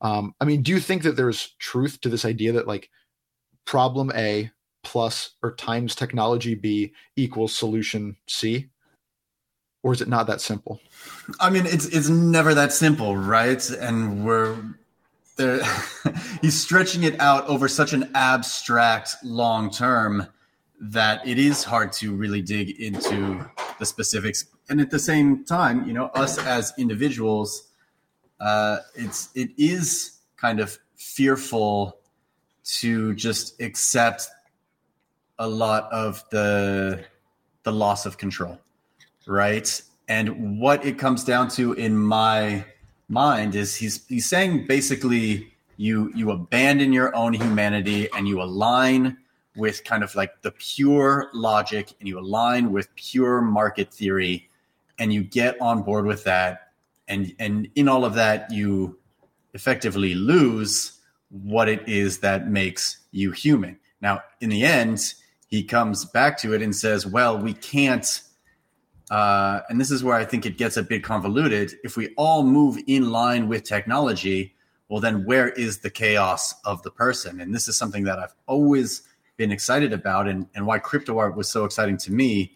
um, 0.00 0.34
i 0.40 0.44
mean 0.44 0.62
do 0.62 0.72
you 0.72 0.80
think 0.80 1.02
that 1.02 1.16
there's 1.16 1.54
truth 1.58 2.00
to 2.00 2.08
this 2.08 2.24
idea 2.24 2.52
that 2.52 2.66
like 2.66 2.90
problem 3.64 4.10
a 4.14 4.50
plus 4.82 5.30
or 5.42 5.52
times 5.54 5.94
technology 5.94 6.54
b 6.54 6.92
equals 7.16 7.54
solution 7.54 8.16
c? 8.26 8.68
Or 9.82 9.94
is 9.94 10.02
it 10.02 10.08
not 10.08 10.26
that 10.26 10.40
simple? 10.40 10.80
I 11.38 11.50
mean 11.50 11.66
it's 11.66 11.86
it's 11.86 12.08
never 12.08 12.54
that 12.54 12.72
simple 12.72 13.16
right? 13.16 13.68
And 13.70 14.24
we're 14.24 14.56
there 15.36 15.62
he's 16.42 16.60
stretching 16.60 17.02
it 17.02 17.18
out 17.20 17.46
over 17.46 17.68
such 17.68 17.92
an 17.92 18.10
abstract 18.14 19.16
long 19.22 19.70
term 19.70 20.26
that 20.80 21.26
it 21.26 21.38
is 21.38 21.64
hard 21.64 21.92
to 21.92 22.14
really 22.14 22.42
dig 22.42 22.70
into 22.80 23.46
the 23.78 23.86
specifics. 23.86 24.46
And 24.68 24.80
at 24.80 24.90
the 24.90 24.98
same 24.98 25.44
time 25.44 25.86
you 25.86 25.92
know 25.92 26.06
us 26.06 26.38
as 26.38 26.72
individuals 26.78 27.69
uh, 28.40 28.78
it's 28.94 29.28
it 29.34 29.50
is 29.56 30.18
kind 30.36 30.60
of 30.60 30.78
fearful 30.96 31.98
to 32.64 33.14
just 33.14 33.60
accept 33.60 34.28
a 35.38 35.46
lot 35.46 35.90
of 35.92 36.24
the 36.30 37.04
the 37.62 37.72
loss 37.72 38.06
of 38.06 38.16
control, 38.18 38.58
right? 39.26 39.82
And 40.08 40.58
what 40.60 40.84
it 40.84 40.98
comes 40.98 41.24
down 41.24 41.48
to 41.50 41.72
in 41.74 41.96
my 41.96 42.64
mind 43.08 43.54
is 43.54 43.76
he's 43.76 44.06
he's 44.06 44.26
saying 44.26 44.66
basically 44.66 45.52
you 45.76 46.12
you 46.14 46.30
abandon 46.30 46.92
your 46.92 47.14
own 47.14 47.32
humanity 47.32 48.08
and 48.14 48.26
you 48.26 48.40
align 48.42 49.18
with 49.56 49.84
kind 49.84 50.02
of 50.02 50.14
like 50.14 50.42
the 50.42 50.52
pure 50.52 51.30
logic 51.34 51.92
and 51.98 52.08
you 52.08 52.18
align 52.18 52.72
with 52.72 52.94
pure 52.94 53.40
market 53.40 53.92
theory 53.92 54.48
and 54.98 55.12
you 55.12 55.22
get 55.22 55.60
on 55.60 55.82
board 55.82 56.06
with 56.06 56.24
that 56.24 56.69
and 57.10 57.34
and 57.38 57.68
in 57.74 57.88
all 57.88 58.06
of 58.06 58.14
that 58.14 58.50
you 58.50 58.98
effectively 59.52 60.14
lose 60.14 60.98
what 61.28 61.68
it 61.68 61.86
is 61.86 62.20
that 62.20 62.48
makes 62.48 62.98
you 63.10 63.32
human. 63.32 63.78
Now 64.00 64.22
in 64.40 64.48
the 64.48 64.64
end 64.64 65.14
he 65.48 65.62
comes 65.62 66.04
back 66.04 66.38
to 66.38 66.54
it 66.54 66.62
and 66.62 66.74
says 66.74 67.06
well 67.06 67.36
we 67.36 67.52
can't 67.52 68.22
uh, 69.10 69.60
and 69.68 69.80
this 69.80 69.90
is 69.90 70.04
where 70.04 70.14
i 70.14 70.24
think 70.24 70.46
it 70.46 70.56
gets 70.56 70.76
a 70.76 70.82
bit 70.82 71.02
convoluted. 71.04 71.74
If 71.82 71.96
we 71.96 72.14
all 72.16 72.44
move 72.44 72.78
in 72.86 73.10
line 73.10 73.48
with 73.48 73.64
technology 73.64 74.54
well 74.88 75.00
then 75.00 75.24
where 75.24 75.50
is 75.50 75.80
the 75.80 75.90
chaos 75.90 76.54
of 76.64 76.82
the 76.82 76.90
person? 76.90 77.40
And 77.40 77.54
this 77.54 77.68
is 77.68 77.76
something 77.76 78.04
that 78.04 78.18
i've 78.18 78.34
always 78.46 79.02
been 79.36 79.50
excited 79.50 79.92
about 79.92 80.28
and, 80.28 80.46
and 80.54 80.66
why 80.66 80.78
crypto 80.78 81.18
art 81.18 81.34
was 81.34 81.50
so 81.50 81.64
exciting 81.64 81.96
to 81.96 82.12
me. 82.12 82.52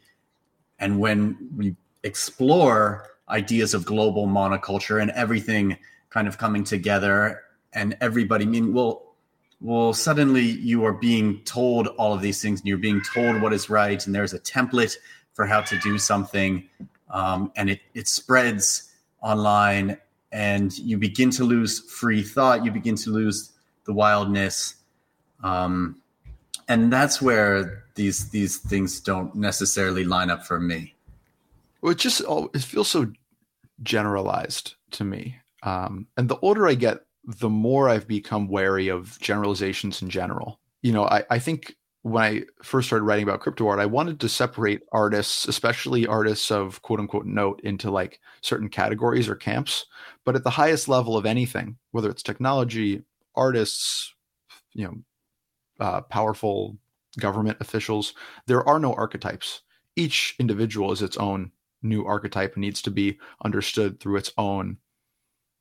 And 0.79 1.01
when 1.01 1.49
we 1.57 1.77
explore 2.03 3.14
ideas 3.29 3.75
of 3.75 3.85
global 3.85 4.27
monoculture 4.27 5.01
and 5.01 5.11
everything 5.13 5.79
kind 6.11 6.29
of 6.29 6.39
coming 6.39 6.65
together 6.65 7.43
and 7.73 7.97
everybody 8.01 8.45
I 8.45 8.49
mean 8.49 8.73
well 8.73 9.15
well 9.61 9.93
suddenly 9.93 10.45
you 10.45 10.85
are 10.85 10.93
being 10.93 11.41
told 11.45 11.89
all 11.99 12.13
of 12.13 12.21
these 12.21 12.41
things 12.41 12.61
and 12.61 12.69
you're 12.69 12.79
being 12.79 13.01
told 13.03 13.41
what 13.41 13.53
is 13.53 13.71
right 13.71 14.05
and 14.07 14.15
there's 14.15 14.35
a 14.35 14.39
template 14.41 14.97
for 15.33 15.47
how 15.47 15.61
to 15.63 15.79
do 15.79 15.99
something 15.99 16.69
um, 17.11 17.51
and 17.57 17.71
it, 17.71 17.81
it 17.95 18.09
spreads 18.09 18.93
online 19.23 19.97
and 20.33 20.77
you 20.79 20.99
begin 20.99 21.31
to 21.31 21.45
lose 21.45 21.81
free 21.91 22.23
thought 22.23 22.65
you 22.65 22.71
begin 22.71 22.95
to 22.95 23.11
lose 23.11 23.53
the 23.87 23.93
wildness 23.93 24.77
um, 25.43 26.01
and 26.69 26.93
that's 26.93 27.21
where 27.21 27.85
these 27.95 28.31
these 28.31 28.59
things 28.59 29.01
don't 29.01 29.35
necessarily 29.35 30.05
line 30.05 30.31
up 30.31 30.45
for 30.45 30.61
me 30.61 30.94
it 31.85 31.99
just 31.99 32.23
it 32.55 32.63
feels 32.63 32.89
so 32.89 33.13
generalized 33.83 34.75
to 34.93 35.05
me. 35.05 35.37
Um, 35.63 36.07
and 36.17 36.29
the 36.29 36.39
older 36.39 36.67
I 36.67 36.75
get, 36.75 37.01
the 37.25 37.49
more 37.49 37.89
I've 37.89 38.07
become 38.07 38.49
wary 38.49 38.89
of 38.89 39.19
generalizations 39.21 40.03
in 40.03 40.11
general. 40.11 40.61
You 40.83 40.93
know, 40.93 41.05
I, 41.05 41.25
I 41.31 41.39
think 41.39 41.75
when 42.03 42.23
I 42.23 42.43
first 42.63 42.89
started 42.89 43.05
writing 43.05 43.23
about 43.23 43.41
crypto 43.41 43.67
art, 43.67 43.81
I 43.81 43.87
wanted 43.87 44.21
to 44.21 44.29
separate 44.29 44.83
artists, 44.93 45.49
especially 45.49 46.07
artists 46.07 46.51
of 46.51 46.83
quote 46.83 47.01
unquote 47.01 47.25
note, 47.25 47.61
into 47.65 47.91
like 47.91 48.21
certain 48.43 48.69
categories 48.69 49.29
or 49.29 49.35
camps. 49.35 49.87
But 50.25 50.37
at 50.37 50.45
the 50.45 50.51
highest 50.51 50.87
level 50.87 51.17
of 51.17 51.25
anything, 51.25 51.79
whether 51.93 52.11
it's 52.11 52.23
technology, 52.23 53.03
artists, 53.35 54.15
you 54.75 54.85
know, 54.85 54.95
uh, 55.81 56.03
powerful 56.03 56.77
government 57.19 57.57
officials, 57.61 58.13
there 58.47 58.69
are 58.69 58.79
no 58.79 58.93
archetypes. 58.93 59.63
Each 59.97 60.35
individual 60.39 60.93
is 60.93 61.01
its 61.01 61.17
own 61.17 61.53
new 61.85 62.05
archetype 62.05 62.57
needs 62.57 62.83
to 62.83 62.91
be 62.91 63.19
understood 63.45 64.01
through 64.01 64.17
its 64.17 64.33
own 64.39 64.79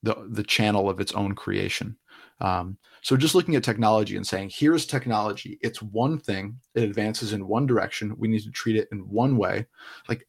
the 0.01 0.27
the 0.29 0.43
channel 0.43 0.89
of 0.89 0.99
its 0.99 1.13
own 1.13 1.35
creation. 1.35 1.97
Um, 2.41 2.77
so 3.01 3.15
just 3.15 3.35
looking 3.35 3.55
at 3.55 3.63
technology 3.63 4.17
and 4.17 4.27
saying, 4.27 4.51
here's 4.53 4.85
technology. 4.85 5.59
It's 5.61 5.81
one 5.81 6.19
thing. 6.19 6.59
It 6.75 6.83
advances 6.83 7.31
in 7.31 7.47
one 7.47 7.65
direction. 7.65 8.15
We 8.17 8.27
need 8.27 8.43
to 8.43 8.51
treat 8.51 8.75
it 8.75 8.89
in 8.91 8.99
one 8.99 9.37
way. 9.37 9.65
Like, 10.09 10.27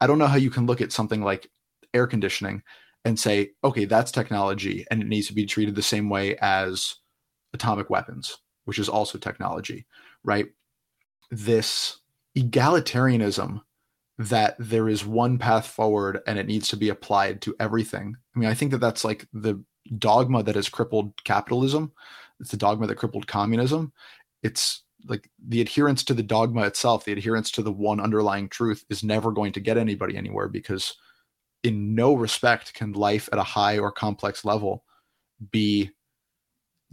I 0.00 0.06
don't 0.06 0.18
know 0.18 0.26
how 0.26 0.36
you 0.36 0.50
can 0.50 0.66
look 0.66 0.80
at 0.80 0.92
something 0.92 1.22
like 1.22 1.48
air 1.94 2.06
conditioning 2.06 2.62
and 3.04 3.18
say, 3.18 3.50
okay, 3.62 3.84
that's 3.84 4.12
technology, 4.12 4.86
and 4.90 5.02
it 5.02 5.08
needs 5.08 5.26
to 5.28 5.34
be 5.34 5.46
treated 5.46 5.74
the 5.74 5.82
same 5.82 6.08
way 6.08 6.36
as 6.40 6.96
atomic 7.52 7.90
weapons, 7.90 8.38
which 8.64 8.78
is 8.78 8.88
also 8.88 9.18
technology, 9.18 9.86
right? 10.24 10.46
This 11.30 11.98
egalitarianism 12.36 13.60
that 14.18 14.56
there 14.58 14.88
is 14.88 15.04
one 15.04 15.38
path 15.38 15.66
forward 15.66 16.20
and 16.26 16.38
it 16.38 16.46
needs 16.46 16.68
to 16.68 16.76
be 16.76 16.88
applied 16.88 17.40
to 17.42 17.56
everything. 17.58 18.16
I 18.34 18.38
mean, 18.38 18.48
I 18.48 18.54
think 18.54 18.70
that 18.72 18.78
that's 18.78 19.04
like 19.04 19.26
the 19.32 19.62
dogma 19.98 20.42
that 20.42 20.54
has 20.54 20.68
crippled 20.68 21.12
capitalism. 21.24 21.92
It's 22.40 22.50
the 22.50 22.56
dogma 22.56 22.86
that 22.86 22.96
crippled 22.96 23.26
communism. 23.26 23.92
It's 24.42 24.82
like 25.06 25.28
the 25.44 25.60
adherence 25.60 26.04
to 26.04 26.14
the 26.14 26.22
dogma 26.22 26.62
itself, 26.62 27.04
the 27.04 27.12
adherence 27.12 27.50
to 27.52 27.62
the 27.62 27.72
one 27.72 28.00
underlying 28.00 28.48
truth 28.48 28.84
is 28.90 29.02
never 29.02 29.32
going 29.32 29.52
to 29.52 29.60
get 29.60 29.76
anybody 29.76 30.16
anywhere 30.16 30.48
because 30.48 30.94
in 31.62 31.94
no 31.94 32.14
respect 32.14 32.74
can 32.74 32.92
life 32.92 33.28
at 33.32 33.38
a 33.38 33.44
high 33.44 33.78
or 33.78 33.90
complex 33.90 34.44
level 34.44 34.84
be 35.50 35.90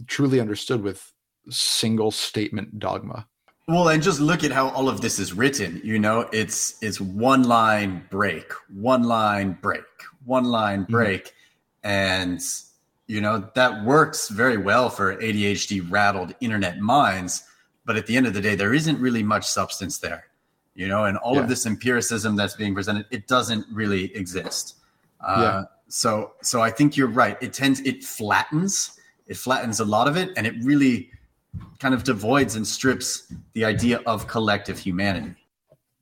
truly 0.06 0.40
understood 0.40 0.82
with 0.82 1.12
single 1.48 2.10
statement 2.10 2.78
dogma. 2.78 3.26
Well, 3.70 3.88
and 3.88 4.02
just 4.02 4.18
look 4.18 4.42
at 4.42 4.50
how 4.50 4.70
all 4.70 4.88
of 4.88 5.00
this 5.00 5.20
is 5.20 5.32
written. 5.32 5.80
You 5.84 6.00
know, 6.00 6.28
it's 6.32 6.76
it's 6.82 7.00
one 7.00 7.44
line 7.44 8.04
break, 8.10 8.50
one 8.68 9.04
line 9.04 9.58
break, 9.62 9.84
one 10.24 10.44
line 10.44 10.82
mm-hmm. 10.82 10.92
break, 10.92 11.26
mm-hmm. 11.26 11.88
and 11.88 12.40
you 13.06 13.20
know 13.20 13.48
that 13.54 13.84
works 13.84 14.28
very 14.28 14.56
well 14.56 14.90
for 14.90 15.14
ADHD 15.16 15.88
rattled 15.88 16.34
internet 16.40 16.80
minds. 16.80 17.44
But 17.84 17.96
at 17.96 18.08
the 18.08 18.16
end 18.16 18.26
of 18.26 18.34
the 18.34 18.40
day, 18.40 18.56
there 18.56 18.74
isn't 18.74 18.98
really 18.98 19.22
much 19.22 19.46
substance 19.46 19.98
there. 19.98 20.24
You 20.74 20.88
know, 20.88 21.04
and 21.04 21.16
all 21.18 21.36
yeah. 21.36 21.42
of 21.42 21.48
this 21.48 21.64
empiricism 21.64 22.34
that's 22.34 22.54
being 22.54 22.74
presented, 22.74 23.06
it 23.12 23.28
doesn't 23.28 23.66
really 23.72 24.14
exist. 24.16 24.76
Uh, 25.20 25.40
yeah. 25.40 25.64
So, 25.86 26.32
so 26.42 26.60
I 26.60 26.70
think 26.70 26.96
you're 26.96 27.08
right. 27.08 27.36
It 27.40 27.52
tends, 27.52 27.80
it 27.80 28.02
flattens, 28.02 28.98
it 29.26 29.36
flattens 29.36 29.78
a 29.80 29.84
lot 29.84 30.08
of 30.08 30.16
it, 30.16 30.30
and 30.36 30.46
it 30.46 30.54
really 30.62 31.10
kind 31.78 31.94
of 31.94 32.04
devoids 32.04 32.56
and 32.56 32.66
strips 32.66 33.32
the 33.54 33.64
idea 33.64 33.98
of 34.06 34.26
collective 34.26 34.78
humanity. 34.78 35.34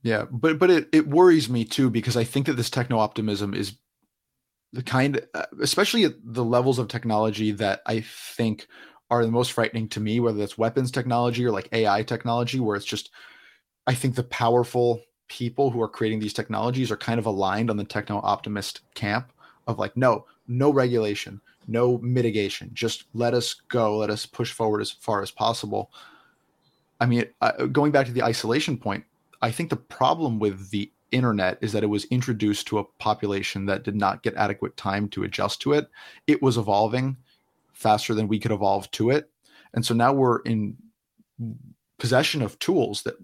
Yeah, 0.02 0.26
but 0.30 0.58
but 0.58 0.70
it, 0.70 0.88
it 0.92 1.08
worries 1.08 1.48
me 1.48 1.64
too 1.64 1.90
because 1.90 2.16
I 2.16 2.24
think 2.24 2.46
that 2.46 2.54
this 2.54 2.70
techno 2.70 2.98
optimism 2.98 3.54
is 3.54 3.74
the 4.72 4.82
kind, 4.82 5.20
uh, 5.34 5.46
especially 5.62 6.04
at 6.04 6.14
the 6.22 6.44
levels 6.44 6.78
of 6.78 6.88
technology 6.88 7.52
that 7.52 7.80
I 7.86 8.00
think 8.00 8.68
are 9.10 9.24
the 9.24 9.30
most 9.30 9.52
frightening 9.52 9.88
to 9.88 10.00
me, 10.00 10.20
whether 10.20 10.38
that's 10.38 10.58
weapons 10.58 10.90
technology 10.90 11.44
or 11.44 11.50
like 11.50 11.68
AI 11.72 12.02
technology, 12.02 12.60
where 12.60 12.76
it's 12.76 12.84
just, 12.84 13.10
I 13.86 13.94
think 13.94 14.14
the 14.14 14.24
powerful 14.24 15.00
people 15.28 15.70
who 15.70 15.80
are 15.80 15.88
creating 15.88 16.20
these 16.20 16.34
technologies 16.34 16.90
are 16.90 16.96
kind 16.96 17.18
of 17.18 17.26
aligned 17.26 17.70
on 17.70 17.76
the 17.76 17.84
techno 17.84 18.20
optimist 18.22 18.80
camp 18.94 19.32
of 19.66 19.78
like, 19.78 19.96
no, 19.96 20.26
no 20.46 20.70
regulation, 20.70 21.40
no 21.68 21.98
mitigation. 21.98 22.70
Just 22.72 23.04
let 23.14 23.34
us 23.34 23.54
go. 23.68 23.98
Let 23.98 24.10
us 24.10 24.26
push 24.26 24.52
forward 24.52 24.80
as 24.80 24.90
far 24.90 25.22
as 25.22 25.30
possible. 25.30 25.92
I 27.00 27.06
mean, 27.06 27.26
uh, 27.40 27.66
going 27.66 27.92
back 27.92 28.06
to 28.06 28.12
the 28.12 28.24
isolation 28.24 28.76
point, 28.76 29.04
I 29.40 29.50
think 29.50 29.70
the 29.70 29.76
problem 29.76 30.38
with 30.38 30.70
the 30.70 30.90
internet 31.12 31.58
is 31.60 31.72
that 31.72 31.84
it 31.84 31.88
was 31.88 32.04
introduced 32.06 32.66
to 32.68 32.78
a 32.78 32.84
population 32.84 33.66
that 33.66 33.84
did 33.84 33.94
not 33.94 34.22
get 34.22 34.34
adequate 34.34 34.76
time 34.76 35.08
to 35.10 35.24
adjust 35.24 35.60
to 35.62 35.72
it. 35.72 35.88
It 36.26 36.42
was 36.42 36.56
evolving 36.56 37.16
faster 37.72 38.14
than 38.14 38.28
we 38.28 38.38
could 38.38 38.50
evolve 38.50 38.90
to 38.92 39.10
it. 39.10 39.30
And 39.74 39.84
so 39.84 39.94
now 39.94 40.12
we're 40.12 40.40
in 40.40 40.76
possession 41.98 42.42
of 42.42 42.58
tools 42.58 43.02
that 43.02 43.14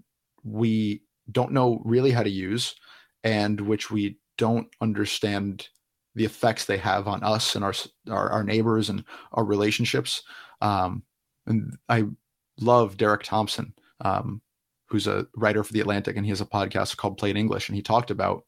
we 0.43 1.01
don't 1.31 1.51
know 1.51 1.81
really 1.83 2.11
how 2.11 2.23
to 2.23 2.29
use 2.29 2.75
and 3.23 3.59
which 3.59 3.91
we 3.91 4.17
don't 4.37 4.67
understand 4.81 5.69
the 6.15 6.25
effects 6.25 6.65
they 6.65 6.77
have 6.77 7.07
on 7.07 7.23
us 7.23 7.55
and 7.55 7.63
our 7.63 7.73
our, 8.09 8.29
our 8.29 8.43
neighbors 8.43 8.89
and 8.89 9.03
our 9.33 9.43
relationships. 9.43 10.23
Um, 10.61 11.03
and 11.45 11.77
I 11.89 12.05
love 12.59 12.97
Derek 12.97 13.23
Thompson, 13.23 13.73
um, 14.01 14.41
who's 14.87 15.07
a 15.07 15.27
writer 15.35 15.63
for 15.63 15.73
the 15.73 15.81
Atlantic, 15.81 16.15
and 16.15 16.25
he 16.25 16.31
has 16.31 16.41
a 16.41 16.45
podcast 16.45 16.97
called 16.97 17.17
Plain 17.17 17.37
English, 17.37 17.69
and 17.69 17.75
he 17.75 17.81
talked 17.81 18.11
about 18.11 18.45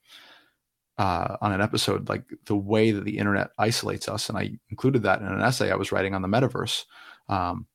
uh, 0.98 1.38
on 1.42 1.52
an 1.52 1.62
episode 1.62 2.10
like 2.10 2.24
the 2.46 2.56
way 2.56 2.92
that 2.92 3.06
the 3.06 3.18
internet 3.18 3.50
isolates 3.60 4.10
us, 4.10 4.30
and 4.30 4.38
I 4.38 4.52
included 4.70 5.04
that 5.04 5.22
in 5.22 5.28
an 5.28 5.42
essay 5.42 5.72
I 5.72 5.76
was 5.76 5.92
writing 5.92 6.16
on 6.16 6.22
the 6.22 6.28
metaverse. 6.28 6.86
Um, 7.30 7.68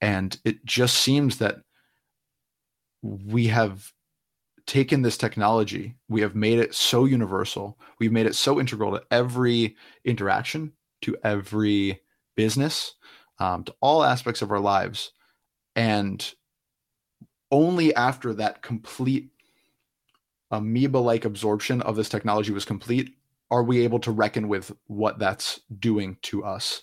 and 0.00 0.38
it 0.44 0.64
just 0.64 0.96
seems 0.96 1.38
that 1.38 1.56
we 3.02 3.46
have 3.46 3.92
taken 4.66 5.02
this 5.02 5.16
technology, 5.16 5.94
we 6.08 6.20
have 6.20 6.34
made 6.34 6.58
it 6.58 6.74
so 6.74 7.04
universal, 7.04 7.78
we've 7.98 8.12
made 8.12 8.26
it 8.26 8.34
so 8.34 8.60
integral 8.60 8.92
to 8.92 9.02
every 9.10 9.76
interaction, 10.04 10.72
to 11.02 11.16
every 11.22 12.00
business, 12.36 12.94
um, 13.38 13.64
to 13.64 13.74
all 13.80 14.02
aspects 14.02 14.42
of 14.42 14.50
our 14.50 14.60
lives. 14.60 15.12
And 15.74 16.34
only 17.50 17.94
after 17.94 18.34
that 18.34 18.62
complete 18.62 19.30
amoeba 20.50 20.98
like 20.98 21.24
absorption 21.24 21.82
of 21.82 21.96
this 21.96 22.08
technology 22.08 22.52
was 22.52 22.64
complete 22.64 23.14
are 23.50 23.62
we 23.62 23.84
able 23.84 24.00
to 24.00 24.10
reckon 24.10 24.48
with 24.48 24.72
what 24.86 25.18
that's 25.18 25.60
doing 25.78 26.16
to 26.22 26.44
us? 26.44 26.82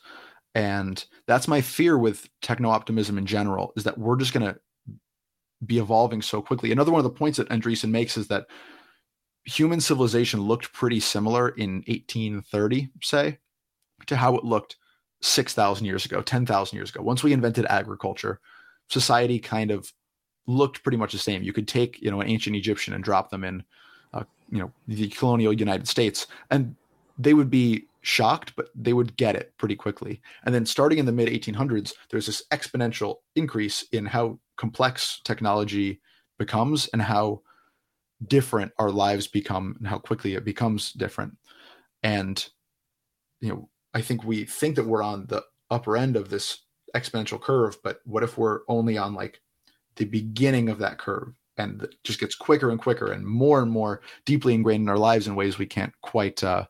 And 0.56 1.04
that's 1.28 1.48
my 1.48 1.62
fear 1.62 1.98
with 1.98 2.30
techno 2.42 2.70
optimism 2.70 3.18
in 3.18 3.26
general 3.26 3.74
is 3.76 3.84
that 3.84 3.98
we're 3.98 4.16
just 4.16 4.34
going 4.34 4.46
to 4.46 4.60
be 5.66 5.80
evolving 5.80 6.22
so 6.22 6.42
quickly. 6.42 6.72
Another 6.72 6.92
one 6.92 7.00
of 7.00 7.04
the 7.04 7.10
points 7.10 7.38
that 7.38 7.50
Andreessen 7.50 7.90
makes 7.90 8.18
is 8.18 8.28
that 8.28 8.48
human 9.46 9.82
civilization 9.82 10.42
looked 10.42 10.74
pretty 10.74 11.00
similar 11.00 11.50
in 11.50 11.84
1830, 11.88 12.90
say, 13.02 13.40
to 14.06 14.16
how 14.16 14.36
it 14.36 14.44
looked 14.44 14.78
6,000 15.22 15.86
years 15.86 16.06
ago, 16.06 16.22
10,000 16.22 16.76
years 16.76 16.90
ago. 16.90 17.02
Once 17.02 17.24
we 17.24 17.34
invented 17.34 17.66
agriculture, 17.66 18.40
society 18.90 19.40
kind 19.40 19.72
of 19.72 19.92
looked 20.48 20.84
pretty 20.84 20.98
much 20.98 21.14
the 21.14 21.18
same. 21.18 21.44
You 21.44 21.54
could 21.54 21.68
take, 21.68 22.02
you 22.02 22.12
know, 22.12 22.22
an 22.22 22.30
ancient 22.30 22.56
Egyptian 22.56 22.94
and 22.94 23.04
drop 23.04 23.30
them 23.30 23.44
in, 23.44 23.64
uh, 24.14 24.24
you 24.50 24.60
know, 24.60 24.72
the 24.88 25.08
colonial 25.10 25.54
United 25.54 25.88
States, 25.88 26.28
and 26.52 26.76
they 27.18 27.34
would 27.34 27.50
be 27.50 27.86
shocked, 28.02 28.54
but 28.56 28.68
they 28.76 28.94
would 28.94 29.16
get 29.16 29.36
it 29.36 29.54
pretty 29.58 29.76
quickly. 29.76 30.22
And 30.44 30.54
then 30.54 30.66
starting 30.66 31.00
in 31.00 31.06
the 31.06 31.12
mid 31.12 31.30
1800s, 31.30 31.94
there's 32.10 32.26
this 32.26 32.44
exponential 32.52 33.18
increase 33.36 33.84
in 33.92 34.06
how 34.06 34.40
complex 34.58 35.22
technology 35.24 36.02
becomes 36.38 36.88
and 36.88 37.02
how 37.02 37.42
different 38.28 38.72
our 38.78 38.92
lives 38.92 39.28
become 39.28 39.76
and 39.80 39.88
how 39.88 39.98
quickly 39.98 40.36
it 40.36 40.46
becomes 40.46 40.92
different. 40.94 41.38
And, 42.02 42.46
you 43.42 43.50
know, 43.50 43.70
I 43.94 44.02
think 44.02 44.24
we 44.24 44.46
think 44.46 44.76
that 44.76 44.86
we're 44.86 45.04
on 45.04 45.26
the 45.28 45.44
upper 45.70 45.98
end 45.98 46.16
of 46.16 46.30
this 46.30 46.60
exponential 46.96 47.42
curve, 47.42 47.78
but 47.84 48.00
what 48.06 48.24
if 48.24 48.38
we're 48.38 48.62
only 48.68 48.98
on 48.98 49.14
like 49.14 49.42
the 49.96 50.06
beginning 50.06 50.70
of 50.70 50.80
that 50.80 50.98
curve 50.98 51.34
and 51.58 51.84
it 51.84 51.96
just 52.04 52.20
gets 52.20 52.36
quicker 52.36 52.70
and 52.70 52.80
quicker 52.80 53.12
and 53.12 53.26
more 53.26 53.62
and 53.62 53.72
more 53.72 54.02
deeply 54.26 54.54
ingrained 54.54 54.84
in 54.84 54.90
our 54.90 54.98
lives 54.98 55.28
in 55.28 55.36
ways 55.36 55.58
we 55.58 55.66
can't 55.66 55.94
quite 56.02 56.44
uh, 56.44 56.66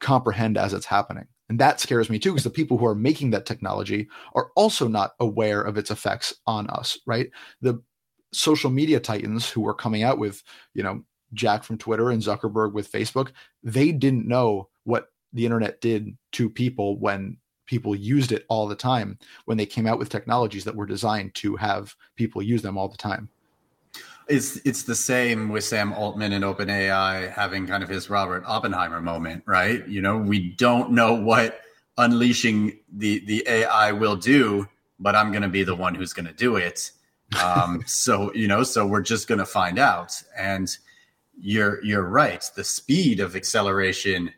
comprehend 0.00 0.58
as 0.58 0.72
it's 0.72 0.86
happening. 0.86 1.26
And 1.48 1.58
that 1.60 1.80
scares 1.80 2.08
me 2.08 2.18
too, 2.18 2.30
because 2.32 2.44
the 2.44 2.50
people 2.50 2.78
who 2.78 2.86
are 2.86 2.94
making 2.94 3.30
that 3.30 3.46
technology 3.46 4.08
are 4.34 4.50
also 4.56 4.88
not 4.88 5.12
aware 5.20 5.60
of 5.60 5.76
its 5.76 5.90
effects 5.90 6.34
on 6.46 6.68
us, 6.68 6.98
right? 7.06 7.30
The 7.60 7.82
social 8.32 8.70
media 8.70 8.98
titans 8.98 9.48
who 9.48 9.66
are 9.68 9.74
coming 9.74 10.02
out 10.02 10.18
with, 10.18 10.42
you 10.72 10.82
know, 10.82 11.02
Jack 11.34 11.64
from 11.64 11.78
Twitter 11.78 12.10
and 12.10 12.22
Zuckerberg 12.22 12.72
with 12.72 12.90
Facebook, 12.90 13.32
they 13.62 13.92
didn't 13.92 14.26
know 14.26 14.68
what 14.84 15.08
the 15.32 15.44
internet 15.44 15.80
did 15.80 16.16
to 16.32 16.48
people 16.48 16.98
when 16.98 17.36
people 17.66 17.94
used 17.94 18.30
it 18.30 18.44
all 18.48 18.68
the 18.68 18.76
time 18.76 19.18
when 19.46 19.56
they 19.56 19.66
came 19.66 19.86
out 19.86 19.98
with 19.98 20.08
technologies 20.08 20.64
that 20.64 20.76
were 20.76 20.86
designed 20.86 21.34
to 21.34 21.56
have 21.56 21.94
people 22.16 22.42
use 22.42 22.62
them 22.62 22.78
all 22.78 22.88
the 22.88 22.96
time. 22.96 23.28
It's 24.28 24.56
it's 24.64 24.84
the 24.84 24.94
same 24.94 25.48
with 25.48 25.64
Sam 25.64 25.92
Altman 25.92 26.32
and 26.32 26.44
OpenAI 26.44 27.32
having 27.32 27.66
kind 27.66 27.82
of 27.82 27.88
his 27.88 28.08
Robert 28.08 28.44
Oppenheimer 28.46 29.00
moment, 29.00 29.42
right? 29.46 29.86
You 29.86 30.00
know, 30.00 30.16
we 30.16 30.50
don't 30.52 30.92
know 30.92 31.14
what 31.14 31.60
unleashing 31.98 32.78
the 32.92 33.24
the 33.26 33.44
AI 33.46 33.92
will 33.92 34.16
do, 34.16 34.68
but 34.98 35.14
I'm 35.14 35.30
going 35.30 35.42
to 35.42 35.48
be 35.48 35.64
the 35.64 35.76
one 35.76 35.94
who's 35.94 36.12
going 36.12 36.26
to 36.26 36.32
do 36.32 36.56
it. 36.56 36.90
Um, 37.42 37.82
so 37.86 38.32
you 38.34 38.48
know, 38.48 38.62
so 38.62 38.86
we're 38.86 39.02
just 39.02 39.28
going 39.28 39.40
to 39.40 39.46
find 39.46 39.78
out. 39.78 40.12
And 40.36 40.74
you're 41.38 41.84
you're 41.84 42.08
right. 42.08 42.44
The 42.56 42.64
speed 42.64 43.20
of 43.20 43.36
acceleration 43.36 44.32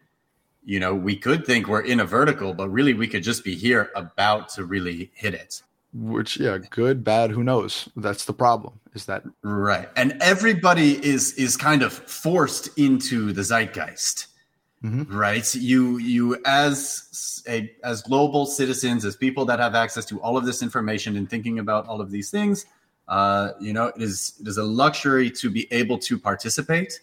you 0.66 0.80
know, 0.80 0.92
we 0.92 1.16
could 1.16 1.46
think 1.46 1.68
we're 1.68 1.80
in 1.80 2.00
a 2.00 2.04
vertical, 2.04 2.52
but 2.52 2.68
really 2.68 2.92
we 2.92 3.06
could 3.06 3.22
just 3.22 3.44
be 3.44 3.54
here 3.54 3.92
about 3.94 4.48
to 4.50 4.64
really 4.64 5.12
hit 5.14 5.32
it. 5.32 5.62
Which, 5.98 6.38
yeah, 6.38 6.58
good, 6.58 7.02
bad, 7.02 7.30
who 7.30 7.42
knows? 7.42 7.88
That's 7.96 8.26
the 8.26 8.34
problem. 8.34 8.78
Is 8.92 9.06
that 9.06 9.22
right? 9.42 9.88
And 9.96 10.18
everybody 10.20 11.04
is 11.04 11.32
is 11.34 11.56
kind 11.56 11.82
of 11.82 11.92
forced 11.92 12.68
into 12.76 13.32
the 13.32 13.40
zeitgeist, 13.40 14.26
mm-hmm. 14.84 15.16
right? 15.16 15.54
You 15.54 15.96
you 15.96 16.36
as 16.44 17.42
a 17.48 17.72
as 17.82 18.02
global 18.02 18.44
citizens, 18.44 19.06
as 19.06 19.16
people 19.16 19.46
that 19.46 19.58
have 19.58 19.74
access 19.74 20.04
to 20.06 20.20
all 20.20 20.36
of 20.36 20.44
this 20.44 20.62
information 20.62 21.16
and 21.16 21.30
thinking 21.30 21.60
about 21.60 21.86
all 21.86 22.02
of 22.02 22.10
these 22.10 22.30
things, 22.30 22.66
uh, 23.08 23.52
you 23.58 23.72
know, 23.72 23.86
it 23.86 24.02
is 24.02 24.34
it 24.38 24.48
is 24.48 24.58
a 24.58 24.64
luxury 24.64 25.30
to 25.30 25.48
be 25.48 25.66
able 25.72 25.98
to 26.00 26.18
participate, 26.18 27.00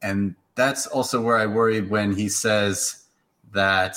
and 0.00 0.34
that's 0.54 0.86
also 0.86 1.20
where 1.20 1.36
I 1.36 1.44
worry 1.44 1.82
when 1.82 2.14
he 2.14 2.30
says 2.30 3.04
that 3.52 3.96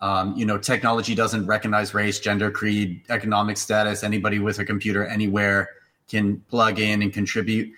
um, 0.00 0.36
you 0.36 0.46
know 0.46 0.58
technology 0.58 1.14
doesn't 1.14 1.46
recognize 1.46 1.94
race, 1.94 2.20
gender, 2.20 2.50
creed, 2.50 3.02
economic 3.08 3.56
status. 3.56 4.02
Anybody 4.02 4.38
with 4.38 4.58
a 4.58 4.64
computer 4.64 5.04
anywhere 5.06 5.70
can 6.08 6.40
plug 6.48 6.78
in 6.78 7.02
and 7.02 7.12
contribute. 7.12 7.72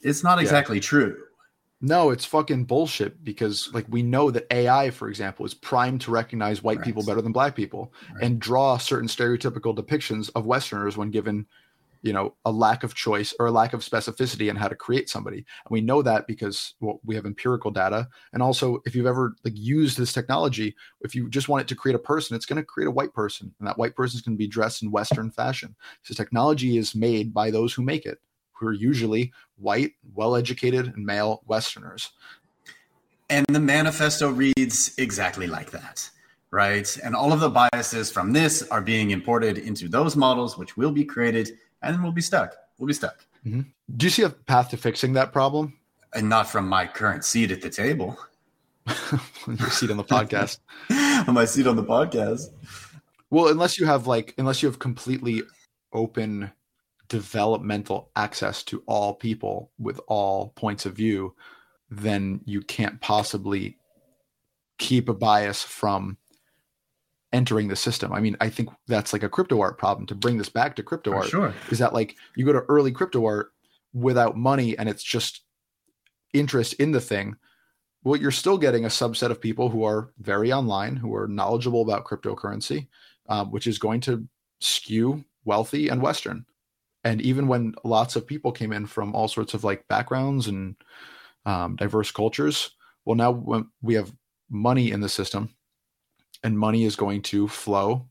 It's 0.00 0.22
not 0.22 0.38
exactly 0.38 0.76
yeah. 0.76 0.82
true. 0.82 1.16
No, 1.80 2.10
it's 2.10 2.24
fucking 2.24 2.64
bullshit 2.64 3.22
because 3.22 3.70
like 3.74 3.84
we 3.88 4.02
know 4.02 4.30
that 4.30 4.46
AI, 4.50 4.90
for 4.90 5.08
example, 5.08 5.44
is 5.44 5.52
primed 5.52 6.00
to 6.02 6.10
recognize 6.10 6.62
white 6.62 6.78
right. 6.78 6.84
people 6.84 7.04
better 7.04 7.20
than 7.20 7.32
black 7.32 7.54
people 7.54 7.92
right. 8.14 8.24
and 8.24 8.40
draw 8.40 8.78
certain 8.78 9.08
stereotypical 9.08 9.76
depictions 9.76 10.30
of 10.34 10.46
Westerners 10.46 10.96
when 10.96 11.10
given 11.10 11.46
you 12.04 12.12
know 12.12 12.34
a 12.44 12.52
lack 12.52 12.84
of 12.84 12.94
choice 12.94 13.34
or 13.40 13.46
a 13.46 13.50
lack 13.50 13.72
of 13.72 13.80
specificity 13.80 14.50
in 14.50 14.56
how 14.56 14.68
to 14.68 14.76
create 14.76 15.08
somebody. 15.08 15.38
And 15.38 15.70
we 15.70 15.80
know 15.80 16.02
that 16.02 16.26
because 16.26 16.74
well, 16.78 17.00
we 17.02 17.14
have 17.14 17.24
empirical 17.24 17.70
data. 17.70 18.08
And 18.32 18.42
also 18.42 18.80
if 18.84 18.94
you've 18.94 19.06
ever 19.06 19.34
like 19.42 19.54
used 19.56 19.96
this 19.98 20.12
technology 20.12 20.76
if 21.00 21.14
you 21.14 21.28
just 21.30 21.48
want 21.48 21.62
it 21.62 21.68
to 21.68 21.74
create 21.74 21.96
a 21.96 21.98
person 21.98 22.36
it's 22.36 22.46
going 22.46 22.60
to 22.60 22.62
create 22.62 22.86
a 22.86 22.92
white 22.92 23.14
person. 23.14 23.54
And 23.58 23.66
that 23.66 23.78
white 23.78 23.96
person 23.96 24.18
is 24.18 24.22
going 24.22 24.36
to 24.36 24.38
be 24.38 24.46
dressed 24.46 24.82
in 24.82 24.90
western 24.90 25.30
fashion. 25.30 25.74
So 26.02 26.14
technology 26.14 26.76
is 26.76 26.94
made 26.94 27.32
by 27.32 27.50
those 27.50 27.72
who 27.72 27.82
make 27.82 28.04
it 28.04 28.18
who 28.52 28.66
are 28.66 28.72
usually 28.72 29.32
white 29.56 29.92
well 30.14 30.36
educated 30.36 30.92
and 30.94 31.06
male 31.06 31.42
westerners. 31.46 32.12
And 33.30 33.46
the 33.48 33.60
manifesto 33.60 34.30
reads 34.30 34.94
exactly 34.98 35.46
like 35.46 35.70
that 35.70 36.10
right? 36.54 36.96
And 37.02 37.16
all 37.16 37.32
of 37.32 37.40
the 37.40 37.50
biases 37.50 38.12
from 38.12 38.32
this 38.32 38.62
are 38.68 38.80
being 38.80 39.10
imported 39.10 39.58
into 39.58 39.88
those 39.88 40.14
models 40.14 40.56
which 40.56 40.76
will 40.76 40.92
be 40.92 41.04
created 41.04 41.58
and 41.84 42.02
we'll 42.02 42.12
be 42.12 42.20
stuck. 42.20 42.54
We'll 42.78 42.88
be 42.88 42.94
stuck. 42.94 43.24
Mm-hmm. 43.46 43.62
Do 43.96 44.06
you 44.06 44.10
see 44.10 44.22
a 44.22 44.30
path 44.30 44.70
to 44.70 44.76
fixing 44.76 45.12
that 45.14 45.32
problem? 45.32 45.74
And 46.14 46.28
not 46.28 46.48
from 46.48 46.68
my 46.68 46.86
current 46.86 47.24
seat 47.24 47.50
at 47.50 47.60
the 47.60 47.70
table. 47.70 48.18
Your 49.46 49.70
seat 49.70 49.90
on 49.90 49.96
the 49.96 50.04
podcast. 50.04 50.58
my 51.32 51.44
seat 51.44 51.66
on 51.66 51.76
the 51.76 51.84
podcast. 51.84 52.48
Well, 53.30 53.48
unless 53.48 53.78
you 53.78 53.86
have 53.86 54.06
like, 54.06 54.34
unless 54.38 54.62
you 54.62 54.68
have 54.68 54.78
completely 54.78 55.42
open 55.92 56.52
developmental 57.08 58.10
access 58.16 58.62
to 58.64 58.82
all 58.86 59.14
people 59.14 59.70
with 59.78 60.00
all 60.06 60.50
points 60.56 60.86
of 60.86 60.94
view, 60.94 61.34
then 61.90 62.40
you 62.44 62.60
can't 62.60 63.00
possibly 63.00 63.78
keep 64.78 65.08
a 65.08 65.14
bias 65.14 65.62
from 65.62 66.16
entering 67.34 67.68
the 67.68 67.76
system. 67.76 68.12
I 68.12 68.20
mean, 68.20 68.36
I 68.40 68.48
think 68.48 68.70
that's 68.86 69.12
like 69.12 69.24
a 69.24 69.28
crypto 69.28 69.60
art 69.60 69.76
problem 69.76 70.06
to 70.06 70.14
bring 70.14 70.38
this 70.38 70.48
back 70.48 70.76
to 70.76 70.82
crypto 70.82 71.10
For 71.10 71.16
art. 71.16 71.28
Sure. 71.28 71.54
Is 71.70 71.80
that 71.80 71.92
like 71.92 72.16
you 72.36 72.46
go 72.46 72.52
to 72.52 72.64
early 72.68 72.92
crypto 72.92 73.26
art 73.26 73.52
without 73.92 74.36
money 74.36 74.78
and 74.78 74.88
it's 74.88 75.02
just 75.02 75.42
interest 76.32 76.74
in 76.74 76.92
the 76.92 77.00
thing. 77.00 77.36
Well, 78.04 78.20
you're 78.20 78.30
still 78.30 78.56
getting 78.56 78.84
a 78.84 78.88
subset 78.88 79.30
of 79.30 79.40
people 79.40 79.68
who 79.68 79.84
are 79.84 80.12
very 80.18 80.52
online, 80.52 80.96
who 80.96 81.14
are 81.14 81.26
knowledgeable 81.26 81.82
about 81.82 82.04
cryptocurrency, 82.04 82.88
um, 83.28 83.50
which 83.50 83.66
is 83.66 83.78
going 83.78 84.00
to 84.02 84.28
skew 84.60 85.24
wealthy 85.44 85.88
and 85.88 86.00
Western. 86.00 86.46
And 87.02 87.20
even 87.20 87.48
when 87.48 87.74
lots 87.82 88.16
of 88.16 88.26
people 88.26 88.52
came 88.52 88.72
in 88.72 88.86
from 88.86 89.14
all 89.14 89.28
sorts 89.28 89.54
of 89.54 89.64
like 89.64 89.88
backgrounds 89.88 90.46
and 90.46 90.76
um, 91.46 91.76
diverse 91.76 92.10
cultures, 92.10 92.70
well, 93.04 93.16
now 93.16 93.30
when 93.32 93.68
we 93.82 93.94
have 93.94 94.12
money 94.50 94.90
in 94.90 95.00
the 95.00 95.08
system, 95.08 95.50
and 96.44 96.58
money 96.58 96.84
is 96.84 96.94
going 96.94 97.22
to 97.22 97.48
flow 97.48 98.06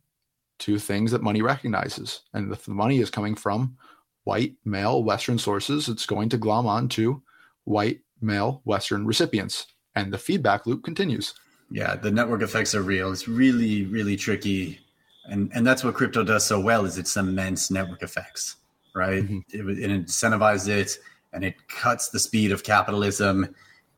to 0.59 0.79
things 0.79 1.11
that 1.11 1.21
money 1.21 1.41
recognizes. 1.41 2.21
And 2.33 2.51
if 2.51 2.65
the 2.65 2.71
money 2.71 2.99
is 2.99 3.09
coming 3.09 3.35
from 3.35 3.77
white, 4.23 4.55
male, 4.65 5.03
Western 5.03 5.37
sources, 5.37 5.87
it's 5.87 6.05
going 6.05 6.29
to 6.29 6.37
glom 6.37 6.65
on 6.65 6.89
to 6.89 7.21
white, 7.65 8.01
male, 8.21 8.61
Western 8.65 9.05
recipients. 9.05 9.67
And 9.95 10.11
the 10.11 10.17
feedback 10.17 10.65
loop 10.65 10.83
continues. 10.83 11.35
Yeah, 11.69 11.95
the 11.95 12.11
network 12.11 12.41
effects 12.41 12.73
are 12.73 12.81
real. 12.81 13.11
It's 13.11 13.27
really, 13.27 13.85
really 13.85 14.15
tricky. 14.15 14.79
And, 15.25 15.51
and 15.53 15.65
that's 15.65 15.83
what 15.83 15.93
crypto 15.93 16.23
does 16.23 16.45
so 16.45 16.59
well 16.59 16.85
is 16.85 16.97
it 16.97 17.07
cements 17.07 17.69
network 17.69 18.01
effects, 18.01 18.57
right? 18.95 19.23
Mm-hmm. 19.23 19.69
It, 19.69 19.79
it 19.79 19.89
incentivizes 19.89 20.67
it 20.67 20.97
and 21.33 21.43
it 21.43 21.55
cuts 21.67 22.09
the 22.09 22.19
speed 22.19 22.51
of 22.51 22.63
capitalism 22.63 23.55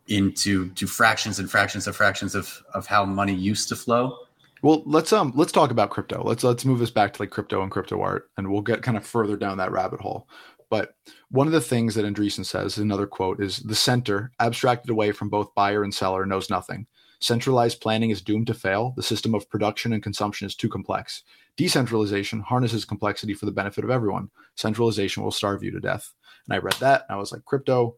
into 0.07 0.69
to 0.71 0.85
fractions 0.85 1.39
and 1.39 1.49
fractions 1.49 1.87
of 1.87 1.95
fractions 1.95 2.35
of, 2.35 2.61
of 2.73 2.85
how 2.85 3.05
money 3.05 3.33
used 3.33 3.69
to 3.69 3.75
flow 3.75 4.24
well, 4.65 4.81
let's 4.87 5.13
um 5.13 5.31
let's 5.35 5.51
talk 5.51 5.69
about 5.69 5.91
crypto. 5.91 6.23
Let's 6.23 6.43
let's 6.43 6.65
move 6.65 6.81
us 6.81 6.89
back 6.89 7.13
to 7.13 7.21
like 7.21 7.29
crypto 7.29 7.61
and 7.61 7.69
crypto 7.69 8.01
art, 8.01 8.31
and 8.35 8.51
we'll 8.51 8.63
get 8.63 8.81
kind 8.81 8.97
of 8.97 9.05
further 9.05 9.37
down 9.37 9.59
that 9.59 9.71
rabbit 9.71 10.01
hole. 10.01 10.27
But 10.71 10.95
one 11.29 11.45
of 11.45 11.53
the 11.53 11.61
things 11.61 11.93
that 11.93 12.03
Andreessen 12.03 12.43
says, 12.43 12.79
another 12.79 13.05
quote, 13.05 13.39
is 13.39 13.57
the 13.57 13.75
center, 13.75 14.31
abstracted 14.39 14.89
away 14.89 15.11
from 15.11 15.29
both 15.29 15.53
buyer 15.53 15.83
and 15.83 15.93
seller, 15.93 16.25
knows 16.25 16.49
nothing. 16.49 16.87
Centralized 17.19 17.79
planning 17.79 18.09
is 18.09 18.23
doomed 18.23 18.47
to 18.47 18.55
fail. 18.55 18.95
The 18.97 19.03
system 19.03 19.35
of 19.35 19.47
production 19.51 19.93
and 19.93 20.01
consumption 20.01 20.47
is 20.47 20.55
too 20.55 20.67
complex. 20.67 21.21
Decentralization 21.57 22.39
harnesses 22.39 22.85
complexity 22.85 23.35
for 23.35 23.45
the 23.45 23.51
benefit 23.51 23.83
of 23.83 23.91
everyone. 23.91 24.31
Centralization 24.55 25.21
will 25.21 25.29
starve 25.29 25.61
you 25.61 25.69
to 25.69 25.79
death. 25.79 26.11
And 26.47 26.55
I 26.55 26.57
read 26.57 26.77
that 26.79 27.05
and 27.07 27.15
I 27.15 27.19
was 27.19 27.31
like, 27.31 27.45
crypto, 27.45 27.97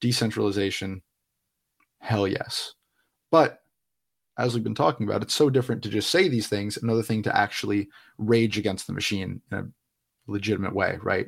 decentralization, 0.00 1.02
hell 2.00 2.26
yes. 2.26 2.74
But 3.30 3.61
as 4.42 4.54
we've 4.54 4.64
been 4.64 4.74
talking 4.74 5.06
about, 5.06 5.22
it's 5.22 5.34
so 5.34 5.48
different 5.48 5.84
to 5.84 5.88
just 5.88 6.10
say 6.10 6.26
these 6.26 6.48
things, 6.48 6.76
another 6.76 7.02
thing 7.02 7.22
to 7.22 7.36
actually 7.36 7.88
rage 8.18 8.58
against 8.58 8.88
the 8.88 8.92
machine 8.92 9.40
in 9.52 9.58
a 9.58 9.64
legitimate 10.26 10.74
way, 10.74 10.98
right? 11.00 11.26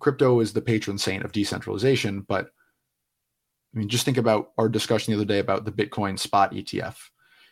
Crypto 0.00 0.40
is 0.40 0.52
the 0.52 0.60
patron 0.60 0.98
saint 0.98 1.24
of 1.24 1.32
decentralization, 1.32 2.20
but 2.20 2.50
I 3.74 3.78
mean, 3.78 3.88
just 3.88 4.04
think 4.04 4.18
about 4.18 4.50
our 4.58 4.68
discussion 4.68 5.12
the 5.12 5.18
other 5.18 5.24
day 5.24 5.38
about 5.38 5.64
the 5.64 5.72
Bitcoin 5.72 6.18
spot 6.18 6.52
ETF. 6.52 6.96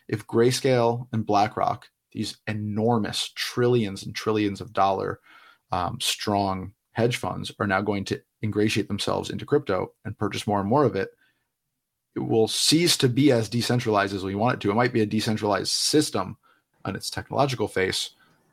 If 0.07 0.27
Grayscale 0.27 1.07
and 1.11 1.25
BlackRock, 1.25 1.87
these 2.11 2.37
enormous 2.45 3.31
trillions 3.35 4.05
and 4.05 4.15
trillions 4.15 4.61
of 4.61 4.71
dollar 4.71 5.19
um, 5.71 5.99
strong 5.99 6.73
hedge 6.91 7.17
funds, 7.17 7.51
are 7.59 7.67
now 7.67 7.81
going 7.81 8.05
to 8.05 8.21
ingratiate 8.43 8.87
themselves 8.87 9.31
into 9.31 9.45
crypto 9.45 9.93
and 10.05 10.17
purchase 10.17 10.45
more 10.45 10.59
and 10.59 10.69
more 10.69 10.85
of 10.85 10.95
it, 10.95 11.09
it 12.15 12.19
will 12.19 12.47
cease 12.47 12.95
to 12.97 13.09
be 13.09 13.31
as 13.31 13.49
decentralized 13.49 14.15
as 14.15 14.23
we 14.23 14.35
want 14.35 14.55
it 14.55 14.61
to. 14.61 14.71
It 14.71 14.75
might 14.75 14.93
be 14.93 15.01
a 15.01 15.05
decentralized 15.05 15.71
system 15.71 16.37
on 16.85 16.95
its 16.95 17.09
technological 17.09 17.67
face, 17.67 18.11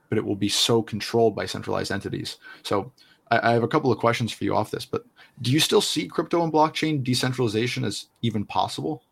but 0.09 0.18
it 0.18 0.25
will 0.25 0.37
be 0.37 0.48
so 0.48 0.83
controlled 0.83 1.37
by 1.37 1.46
centralized 1.46 1.92
entities. 1.92 2.38
So 2.62 2.92
I, 3.31 3.51
I 3.51 3.53
have 3.53 3.62
a 3.62 3.68
couple 3.68 3.92
of 3.92 3.98
questions 3.98 4.33
for 4.33 4.44
you 4.44 4.55
off 4.57 4.70
this, 4.70 4.85
but 4.85 5.05
do 5.40 5.53
you 5.53 5.61
still 5.61 5.81
see 5.81 6.09
crypto 6.09 6.42
and 6.42 6.53
blockchain 6.53 7.05
decentralization 7.05 7.85
as 7.85 8.07
even 8.20 8.44
possible? 8.44 9.03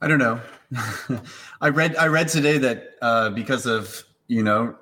I 0.00 0.08
don't 0.08 0.18
know. 0.18 0.40
I 1.60 1.68
read 1.68 1.94
I 1.96 2.06
read 2.06 2.28
today 2.28 2.58
that 2.58 2.94
uh, 3.02 3.30
because 3.30 3.66
of 3.66 4.02
you 4.28 4.42
know 4.42 4.76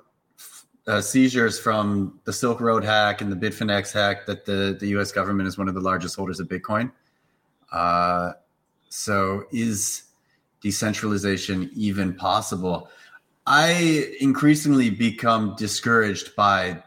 uh, 0.87 1.01
seizures 1.01 1.59
from 1.59 2.19
the 2.23 2.31
Silk 2.31 2.61
Road 2.61 2.85
hack 2.85 3.21
and 3.21 3.29
the 3.29 3.35
Bitfinex 3.35 3.91
hack, 3.91 4.25
that 4.27 4.45
the 4.45 4.77
the 4.79 4.87
U.S. 4.89 5.11
government 5.11 5.47
is 5.47 5.57
one 5.57 5.67
of 5.67 5.73
the 5.73 5.81
largest 5.81 6.15
holders 6.15 6.39
of 6.39 6.47
Bitcoin. 6.47 6.91
Uh, 7.71 8.31
so, 8.89 9.45
is 9.51 10.03
decentralization 10.61 11.69
even 11.73 12.13
possible? 12.15 12.89
I 13.45 14.15
increasingly 14.19 14.89
become 14.89 15.55
discouraged 15.57 16.35
by 16.35 16.83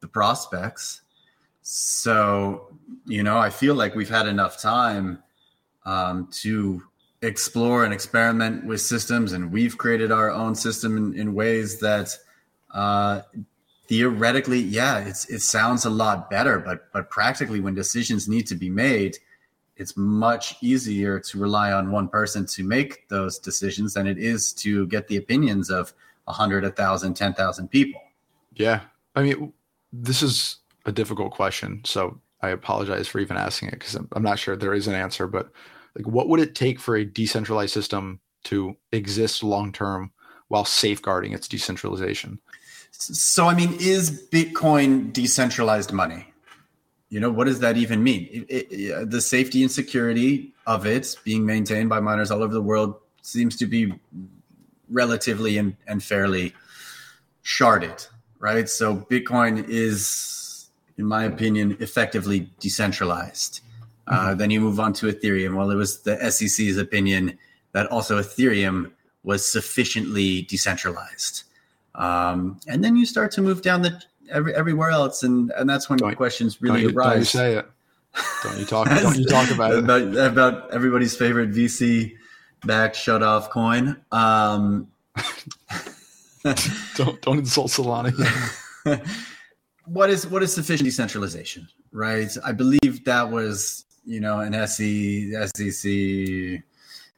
the 0.00 0.08
prospects. 0.08 1.00
So, 1.62 2.76
you 3.06 3.22
know, 3.22 3.38
I 3.38 3.50
feel 3.50 3.74
like 3.74 3.94
we've 3.94 4.08
had 4.08 4.26
enough 4.26 4.60
time 4.60 5.22
um, 5.84 6.28
to 6.42 6.82
explore 7.22 7.84
and 7.84 7.92
experiment 7.92 8.64
with 8.64 8.80
systems, 8.80 9.32
and 9.32 9.50
we've 9.50 9.76
created 9.76 10.12
our 10.12 10.30
own 10.30 10.54
system 10.54 10.96
in, 10.96 11.14
in 11.18 11.34
ways 11.34 11.80
that 11.80 12.16
uh, 12.72 13.22
theoretically, 13.88 14.60
yeah, 14.60 14.98
it's 14.98 15.28
it 15.30 15.40
sounds 15.40 15.84
a 15.84 15.90
lot 15.90 16.30
better, 16.30 16.58
but 16.58 16.92
but 16.92 17.10
practically, 17.10 17.60
when 17.60 17.74
decisions 17.74 18.28
need 18.28 18.46
to 18.46 18.54
be 18.54 18.70
made, 18.70 19.18
it's 19.78 19.96
much 19.96 20.56
easier 20.60 21.20
to 21.20 21.38
rely 21.38 21.72
on 21.72 21.90
one 21.90 22.08
person 22.08 22.44
to 22.46 22.64
make 22.64 23.08
those 23.08 23.38
decisions 23.38 23.94
than 23.94 24.06
it 24.06 24.18
is 24.18 24.52
to 24.54 24.86
get 24.88 25.08
the 25.08 25.16
opinions 25.16 25.70
of 25.70 25.94
a 26.26 26.32
hundred, 26.32 26.64
a 26.64 26.70
thousand, 26.70 27.14
ten 27.14 27.32
thousand 27.32 27.68
people. 27.68 28.00
Yeah, 28.54 28.80
I 29.14 29.22
mean, 29.22 29.52
this 29.92 30.22
is 30.22 30.56
a 30.84 30.92
difficult 30.92 31.32
question, 31.32 31.80
so 31.84 32.20
I 32.42 32.50
apologize 32.50 33.08
for 33.08 33.20
even 33.20 33.36
asking 33.36 33.68
it 33.68 33.78
because 33.78 33.94
I'm, 33.94 34.08
I'm 34.12 34.22
not 34.22 34.38
sure 34.38 34.56
there 34.56 34.74
is 34.74 34.88
an 34.88 34.94
answer. 34.94 35.26
But 35.26 35.50
like, 35.96 36.06
what 36.06 36.28
would 36.28 36.40
it 36.40 36.54
take 36.54 36.80
for 36.80 36.96
a 36.96 37.04
decentralized 37.04 37.72
system 37.72 38.20
to 38.44 38.76
exist 38.92 39.42
long 39.42 39.72
term 39.72 40.12
while 40.48 40.64
safeguarding 40.64 41.32
its 41.32 41.48
decentralization? 41.48 42.40
So, 42.90 43.46
I 43.46 43.54
mean, 43.54 43.76
is 43.78 44.28
Bitcoin 44.30 45.12
decentralized 45.12 45.92
money? 45.92 46.27
You 47.10 47.20
know 47.20 47.30
what 47.30 47.46
does 47.46 47.60
that 47.60 47.76
even 47.76 48.02
mean? 48.02 48.28
It, 48.48 48.68
it, 48.70 49.10
the 49.10 49.20
safety 49.20 49.62
and 49.62 49.70
security 49.70 50.52
of 50.66 50.86
it 50.86 51.16
being 51.24 51.46
maintained 51.46 51.88
by 51.88 52.00
miners 52.00 52.30
all 52.30 52.42
over 52.42 52.52
the 52.52 52.62
world 52.62 52.96
seems 53.22 53.56
to 53.56 53.66
be 53.66 53.92
relatively 54.90 55.58
and, 55.58 55.76
and 55.86 56.02
fairly 56.02 56.54
sharded 57.44 58.06
right? 58.38 58.68
So 58.68 58.96
bitcoin 58.96 59.64
is 59.68 60.68
in 60.96 61.04
my 61.04 61.24
opinion 61.24 61.76
effectively 61.80 62.50
decentralized. 62.60 63.60
Uh, 64.06 64.12
mm-hmm. 64.12 64.28
uh, 64.28 64.34
then 64.34 64.50
you 64.50 64.60
move 64.60 64.80
on 64.80 64.92
to 64.94 65.06
ethereum. 65.06 65.56
Well 65.56 65.70
it 65.70 65.76
was 65.76 66.00
the 66.00 66.16
sec's 66.30 66.76
opinion 66.76 67.38
that 67.72 67.86
also 67.86 68.18
ethereum 68.20 68.92
was 69.22 69.46
sufficiently 69.46 70.42
decentralized. 70.42 71.44
Um, 71.94 72.60
and 72.68 72.82
then 72.82 72.96
you 72.96 73.04
start 73.04 73.32
to 73.32 73.42
move 73.42 73.62
down 73.62 73.82
the 73.82 74.00
every, 74.30 74.54
everywhere 74.54 74.90
else, 74.90 75.22
and 75.22 75.50
and 75.52 75.68
that's 75.68 75.88
when 75.88 75.98
don't, 75.98 76.14
questions 76.16 76.60
really 76.60 76.82
don't 76.82 76.92
you, 76.92 76.98
arise. 76.98 77.10
Don't 77.10 77.18
you 77.18 77.24
say 77.24 77.54
it? 77.56 77.70
Don't 78.42 78.58
you 78.58 78.64
talk? 78.64 78.88
don't 79.02 79.18
you 79.18 79.26
talk 79.26 79.50
about 79.50 79.72
it? 79.72 79.78
About, 79.80 80.02
about 80.16 80.74
everybody's 80.74 81.16
favorite 81.16 81.50
VC 81.50 82.14
backed 82.64 82.96
shut 82.96 83.22
off 83.22 83.50
coin. 83.50 83.96
Um, 84.12 84.88
don't 86.96 87.20
don't 87.22 87.38
insult 87.38 87.70
Solana. 87.70 88.12
what 89.86 90.10
is 90.10 90.26
what 90.26 90.42
is 90.42 90.52
sufficient 90.52 90.84
decentralization? 90.84 91.68
Right. 91.92 92.30
I 92.44 92.52
believe 92.52 93.04
that 93.04 93.30
was 93.30 93.84
you 94.04 94.20
know 94.20 94.40
an 94.40 94.54
SE 94.54 95.32
SEC 95.54 96.62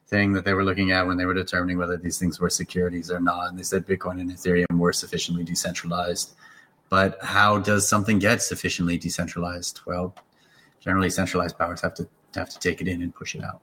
thing 0.07 0.33
that 0.33 0.43
they 0.43 0.53
were 0.53 0.65
looking 0.65 0.91
at 0.91 1.07
when 1.07 1.17
they 1.17 1.25
were 1.25 1.33
determining 1.33 1.77
whether 1.77 1.97
these 1.97 2.19
things 2.19 2.39
were 2.39 2.49
securities 2.49 3.09
or 3.09 3.19
not. 3.19 3.49
And 3.49 3.57
they 3.57 3.63
said 3.63 3.87
Bitcoin 3.87 4.19
and 4.19 4.29
Ethereum 4.29 4.77
were 4.77 4.91
sufficiently 4.93 5.43
decentralized. 5.43 6.33
But 6.91 7.17
how 7.21 7.57
does 7.57 7.87
something 7.87 8.19
get 8.19 8.41
sufficiently 8.41 8.97
decentralized? 8.97 9.79
Well, 9.87 10.13
generally, 10.81 11.09
centralized 11.09 11.57
powers 11.57 11.79
have 11.81 11.93
to 11.95 12.07
have 12.35 12.49
to 12.49 12.59
take 12.59 12.81
it 12.81 12.87
in 12.89 13.01
and 13.01 13.15
push 13.15 13.33
it 13.33 13.43
out. 13.43 13.61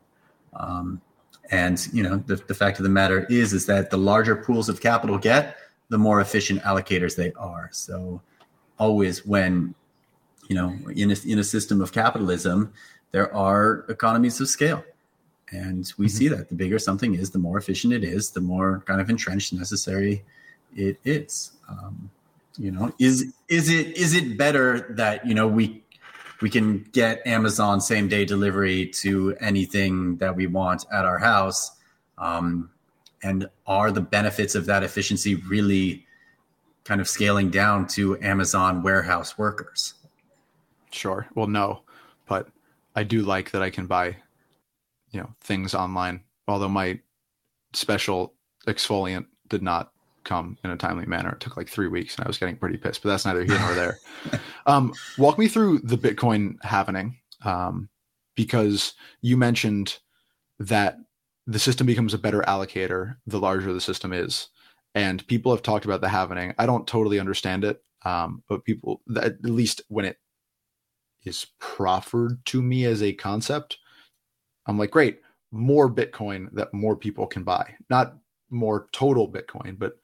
Um, 0.55 1.03
and 1.51 1.87
you 1.93 2.03
know, 2.03 2.17
the, 2.27 2.37
the 2.37 2.55
fact 2.55 2.79
of 2.79 2.85
the 2.85 2.89
matter 2.89 3.27
is, 3.27 3.53
is 3.53 3.67
that 3.67 3.91
the 3.91 3.99
larger 3.99 4.35
pools 4.35 4.71
of 4.71 4.81
capital 4.81 5.19
get, 5.19 5.59
the 5.91 5.99
more 5.99 6.23
efficient 6.23 6.63
allocators 6.63 7.17
they 7.17 7.33
are. 7.35 7.69
So, 7.71 8.23
always 8.79 9.27
when 9.27 9.75
you 10.49 10.57
know, 10.57 10.75
in 10.97 11.11
a, 11.11 11.17
in 11.27 11.39
a 11.39 11.45
system 11.45 11.83
of 11.83 11.93
capitalism, 11.93 12.73
there 13.11 13.33
are 13.35 13.85
economies 13.91 14.41
of 14.41 14.49
scale. 14.49 14.83
And 15.53 15.93
we 15.99 16.07
mm-hmm. 16.07 16.17
see 16.17 16.29
that 16.29 16.49
the 16.49 16.55
bigger 16.55 16.79
something 16.79 17.15
is, 17.15 17.31
the 17.31 17.39
more 17.39 17.59
efficient 17.59 17.93
it 17.93 18.05
is, 18.05 18.31
the 18.31 18.41
more 18.41 18.83
kind 18.87 19.03
of 19.03 19.11
entrenched 19.11 19.53
necessary 19.53 20.25
it 20.75 20.99
is. 21.05 21.53
Um, 21.69 22.11
you 22.59 22.71
know 22.71 22.93
is 22.99 23.33
is 23.49 23.71
it 23.71 23.97
is 23.97 24.15
it 24.15 24.37
better 24.37 24.87
that 24.91 25.25
you 25.27 25.35
know 25.35 25.47
we 25.47 25.83
we 26.43 26.51
can 26.51 26.83
get 26.93 27.25
amazon 27.27 27.81
same 27.81 28.09
day 28.09 28.25
delivery 28.25 28.87
to 28.87 29.35
anything 29.41 30.17
that 30.17 30.35
we 30.35 30.47
want 30.47 30.85
at 30.93 31.05
our 31.05 31.19
house 31.19 31.71
um, 32.19 32.69
and 33.23 33.49
are 33.67 33.93
the 33.93 34.01
benefits 34.01 34.55
of 34.55 34.67
that 34.67 34.83
efficiency 34.83 35.37
really 35.37 36.05
kind 36.85 37.01
of 37.01 37.09
scaling 37.09 37.49
down 37.49 37.87
to 37.87 38.19
amazon 38.21 38.83
warehouse 38.83 39.39
workers? 39.39 39.95
Sure. 40.91 41.27
Well 41.35 41.47
no 41.47 41.83
but 42.27 42.49
i 42.97 43.05
do 43.05 43.23
like 43.23 43.53
that 43.53 43.63
i 43.63 43.71
can 43.71 43.87
buy 43.87 44.17
you 45.11 45.21
know 45.21 45.31
things 45.41 45.75
online 45.75 46.23
although 46.49 46.69
my 46.69 46.99
special 47.73 48.35
exfoliant 48.67 49.27
did 49.49 49.63
not 49.63 49.93
come 50.29 50.59
in 50.63 50.71
a 50.71 50.77
timely 50.77 51.07
manner. 51.07 51.31
It 51.31 51.41
took 51.41 51.57
like 51.57 51.69
three 51.69 51.89
weeks, 51.89 52.17
and 52.17 52.25
I 52.25 52.29
was 52.29 52.39
getting 52.39 52.57
pretty 52.57 52.77
pissed. 52.77 53.03
But 53.03 53.09
that's 53.09 53.25
neither 53.25 53.45
here 53.45 53.59
nor 53.59 53.75
there. 53.75 53.99
um, 54.67 54.93
walk 55.17 55.39
me 55.39 55.49
through 55.49 55.81
the 55.81 55.97
Bitcoin 55.97 56.57
halvening, 56.61 57.15
um, 57.45 57.89
because 58.35 58.95
you 59.23 59.37
mentioned 59.37 59.99
that 60.61 60.99
the 61.47 61.59
system 61.59 61.87
becomes 61.87 62.13
a 62.13 62.19
better 62.19 62.43
allocator 62.43 63.17
the 63.27 63.41
larger 63.41 63.73
the 63.73 63.81
system 63.81 64.13
is, 64.13 64.49
and 64.95 65.27
people 65.27 65.51
have 65.51 65.63
talked 65.63 65.87
about 65.87 66.01
the 66.01 66.09
halvening. 66.09 66.55
I 66.59 66.67
don't 66.67 66.87
totally 66.87 67.19
understand 67.19 67.65
it, 67.65 67.83
um, 68.05 68.43
but 68.49 68.65
people, 68.65 69.01
at 69.21 69.43
least 69.43 69.81
when 69.89 70.05
it 70.05 70.19
is 71.25 71.47
proffered 71.59 72.45
to 72.47 72.63
me 72.63 72.85
as 72.85 73.03
a 73.03 73.13
concept, 73.13 73.79
I'm 74.67 74.79
like, 74.79 74.91
great, 74.91 75.21
more 75.51 75.91
Bitcoin 75.91 76.53
that 76.53 76.75
more 76.75 76.97
people 76.97 77.27
can 77.27 77.43
buy. 77.43 77.75
Not 77.89 78.15
more 78.51 78.89
total 78.93 79.31
Bitcoin, 79.31 79.79
but 79.79 79.99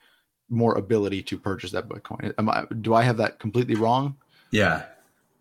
more 0.48 0.76
ability 0.76 1.22
to 1.22 1.38
purchase 1.38 1.70
that 1.72 1.88
Bitcoin. 1.88 2.32
Am 2.38 2.48
I, 2.48 2.64
do 2.80 2.94
I 2.94 3.02
have 3.02 3.16
that 3.18 3.38
completely 3.38 3.74
wrong? 3.74 4.16
Yeah. 4.50 4.84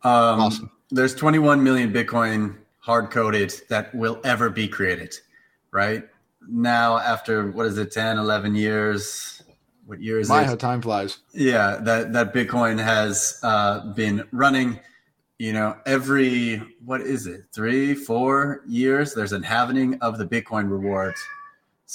Um, 0.03 0.39
awesome. 0.41 0.71
There's 0.91 1.15
21 1.15 1.63
million 1.63 1.91
Bitcoin 1.91 2.57
hard 2.79 3.11
coded 3.11 3.53
that 3.69 3.93
will 3.95 4.19
ever 4.23 4.49
be 4.49 4.67
created, 4.67 5.15
right? 5.71 6.03
Now, 6.47 6.97
after 6.97 7.49
what 7.51 7.65
is 7.65 7.77
it, 7.77 7.91
10, 7.91 8.17
11 8.17 8.55
years? 8.55 9.41
What 9.85 10.01
year 10.01 10.19
is 10.19 10.29
My, 10.29 10.43
it? 10.43 10.45
how 10.45 10.55
time 10.55 10.81
flies. 10.81 11.19
Yeah, 11.33 11.77
that, 11.81 12.13
that 12.13 12.33
Bitcoin 12.33 12.81
has 12.81 13.39
uh, 13.43 13.93
been 13.93 14.23
running. 14.31 14.79
You 15.39 15.53
know, 15.53 15.77
every, 15.85 16.57
what 16.85 17.01
is 17.01 17.27
it, 17.27 17.45
three, 17.53 17.95
four 17.95 18.61
years, 18.67 19.13
there's 19.13 19.33
an 19.33 19.43
halvening 19.43 19.97
of 20.01 20.17
the 20.17 20.25
Bitcoin 20.25 20.69
reward 20.69 21.15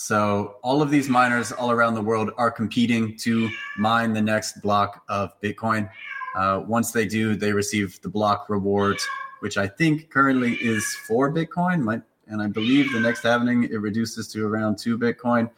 so 0.01 0.55
all 0.63 0.81
of 0.81 0.91
these 0.91 1.09
miners 1.09 1.51
all 1.51 1.73
around 1.73 1.95
the 1.95 2.03
world 2.03 2.31
are 2.37 2.53
competing 2.53 3.17
to 3.17 3.51
mine 3.77 4.13
the 4.13 4.23
next 4.23 4.63
block 4.63 5.03
of 5.09 5.33
Bitcoin. 5.41 5.91
Uh, 6.37 6.63
once 6.65 6.93
they 6.93 7.05
do, 7.05 7.35
they 7.35 7.53
receive 7.53 8.01
the 8.03 8.09
block 8.09 8.49
reward, 8.49 8.97
which 9.41 9.59
I 9.59 9.67
think 9.67 10.09
currently 10.09 10.55
is 10.55 10.87
four 11.09 11.33
Bitcoin. 11.35 12.01
And 12.29 12.41
I 12.41 12.47
believe 12.47 12.93
the 12.93 13.01
next 13.01 13.25
halving 13.25 13.65
it 13.65 13.81
reduces 13.81 14.29
to 14.29 14.47
around 14.47 14.79
two 14.79 14.97
Bitcoin. 14.97 15.51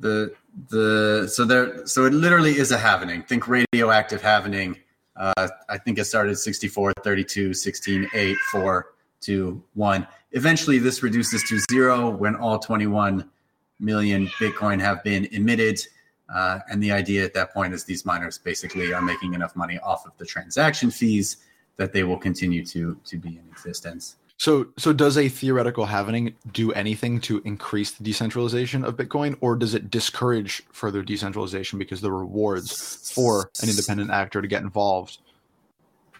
The 0.00 0.34
the 0.68 1.26
so 1.26 1.46
there 1.46 1.86
so 1.86 2.04
it 2.04 2.12
literally 2.12 2.58
is 2.58 2.72
a 2.72 2.78
halving. 2.78 3.22
Think 3.22 3.48
radioactive 3.48 4.20
halving. 4.20 4.76
Uh, 5.16 5.48
I 5.70 5.78
think 5.78 5.98
it 5.98 6.04
started 6.04 6.36
64, 6.36 6.92
32, 7.02 7.54
16, 7.54 8.10
8, 8.12 8.36
4, 8.52 8.93
2, 9.24 9.62
1. 9.74 10.06
Eventually, 10.32 10.78
this 10.78 11.02
reduces 11.02 11.42
to 11.44 11.58
zero 11.70 12.10
when 12.10 12.36
all 12.36 12.58
21 12.58 13.28
million 13.80 14.26
Bitcoin 14.38 14.80
have 14.80 15.02
been 15.02 15.26
emitted. 15.26 15.80
Uh, 16.34 16.60
and 16.70 16.82
the 16.82 16.90
idea 16.90 17.24
at 17.24 17.34
that 17.34 17.52
point 17.52 17.74
is 17.74 17.84
these 17.84 18.04
miners 18.04 18.38
basically 18.38 18.92
are 18.92 19.02
making 19.02 19.34
enough 19.34 19.54
money 19.54 19.78
off 19.80 20.06
of 20.06 20.12
the 20.18 20.24
transaction 20.24 20.90
fees 20.90 21.38
that 21.76 21.92
they 21.92 22.04
will 22.04 22.16
continue 22.16 22.64
to 22.64 22.98
to 23.04 23.16
be 23.18 23.30
in 23.30 23.42
existence. 23.50 24.16
So, 24.36 24.66
so 24.76 24.92
does 24.92 25.16
a 25.16 25.28
theoretical 25.28 25.86
halving 25.86 26.34
do 26.52 26.72
anything 26.72 27.20
to 27.22 27.40
increase 27.44 27.92
the 27.92 28.02
decentralization 28.02 28.84
of 28.84 28.96
Bitcoin, 28.96 29.36
or 29.40 29.54
does 29.54 29.74
it 29.74 29.90
discourage 29.90 30.62
further 30.72 31.02
decentralization 31.02 31.78
because 31.78 32.00
the 32.00 32.10
rewards 32.10 33.12
for 33.12 33.50
an 33.62 33.68
independent 33.68 34.10
actor 34.10 34.42
to 34.42 34.48
get 34.48 34.62
involved 34.62 35.18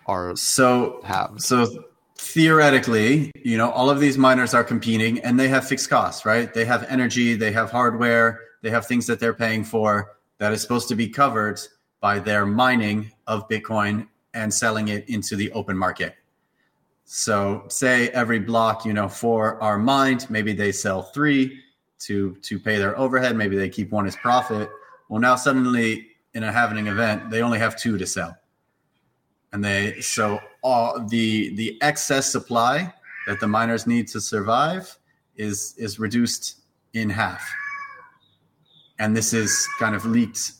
are 0.06 0.36
so 0.36 1.00
have? 1.04 1.34
So 1.38 1.84
theoretically, 2.24 3.30
you 3.36 3.58
know, 3.58 3.70
all 3.70 3.90
of 3.90 4.00
these 4.00 4.16
miners 4.16 4.54
are 4.54 4.64
competing, 4.64 5.20
and 5.20 5.38
they 5.38 5.48
have 5.48 5.68
fixed 5.68 5.90
costs, 5.90 6.24
right? 6.24 6.52
They 6.52 6.64
have 6.64 6.84
energy, 6.88 7.34
they 7.34 7.52
have 7.52 7.70
hardware, 7.70 8.40
they 8.62 8.70
have 8.70 8.86
things 8.86 9.06
that 9.06 9.20
they're 9.20 9.34
paying 9.34 9.62
for 9.64 10.16
that 10.38 10.52
is 10.52 10.62
supposed 10.62 10.88
to 10.88 10.96
be 10.96 11.08
covered 11.08 11.60
by 12.00 12.18
their 12.18 12.46
mining 12.46 13.12
of 13.26 13.48
Bitcoin 13.48 14.08
and 14.32 14.52
selling 14.52 14.88
it 14.88 15.08
into 15.08 15.36
the 15.36 15.52
open 15.52 15.76
market. 15.76 16.16
So 17.04 17.64
say 17.68 18.08
every 18.08 18.40
block, 18.40 18.84
you 18.84 18.94
know, 18.94 19.08
for 19.08 19.62
our 19.62 19.78
mined, 19.78 20.28
maybe 20.30 20.54
they 20.54 20.72
sell 20.72 21.02
three 21.02 21.60
to 22.00 22.34
to 22.42 22.58
pay 22.58 22.78
their 22.78 22.98
overhead. 22.98 23.36
Maybe 23.36 23.56
they 23.56 23.68
keep 23.68 23.90
one 23.90 24.06
as 24.06 24.16
profit. 24.16 24.70
Well, 25.08 25.20
now 25.20 25.36
suddenly 25.36 26.08
in 26.32 26.42
a 26.42 26.50
halving 26.50 26.86
event, 26.86 27.30
they 27.30 27.42
only 27.42 27.58
have 27.58 27.76
two 27.76 27.98
to 27.98 28.06
sell, 28.06 28.36
and 29.54 29.64
they 29.64 30.00
so 30.00 30.40
all 30.62 31.00
the 31.06 31.54
the 31.54 31.80
excess 31.80 32.30
supply 32.30 32.92
that 33.26 33.38
the 33.40 33.46
miners 33.46 33.86
need 33.86 34.08
to 34.08 34.20
survive 34.20 34.98
is 35.36 35.74
is 35.78 35.98
reduced 35.98 36.56
in 36.92 37.08
half, 37.08 37.48
and 38.98 39.16
this 39.16 39.32
is 39.32 39.66
kind 39.78 39.94
of 39.94 40.04
leaked. 40.04 40.52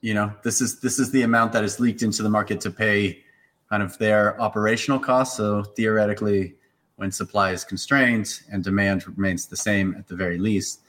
You 0.00 0.14
know, 0.14 0.32
this 0.42 0.60
is 0.60 0.80
this 0.80 0.98
is 0.98 1.10
the 1.12 1.22
amount 1.22 1.52
that 1.52 1.64
is 1.64 1.78
leaked 1.78 2.02
into 2.02 2.22
the 2.24 2.28
market 2.28 2.60
to 2.62 2.70
pay 2.70 3.22
kind 3.70 3.82
of 3.82 3.96
their 3.98 4.38
operational 4.40 4.98
costs. 4.98 5.36
So 5.36 5.62
theoretically, 5.62 6.56
when 6.96 7.12
supply 7.12 7.52
is 7.52 7.62
constrained 7.64 8.28
and 8.50 8.62
demand 8.62 9.06
remains 9.06 9.46
the 9.46 9.56
same 9.56 9.94
at 9.96 10.08
the 10.08 10.16
very 10.16 10.38
least, 10.38 10.80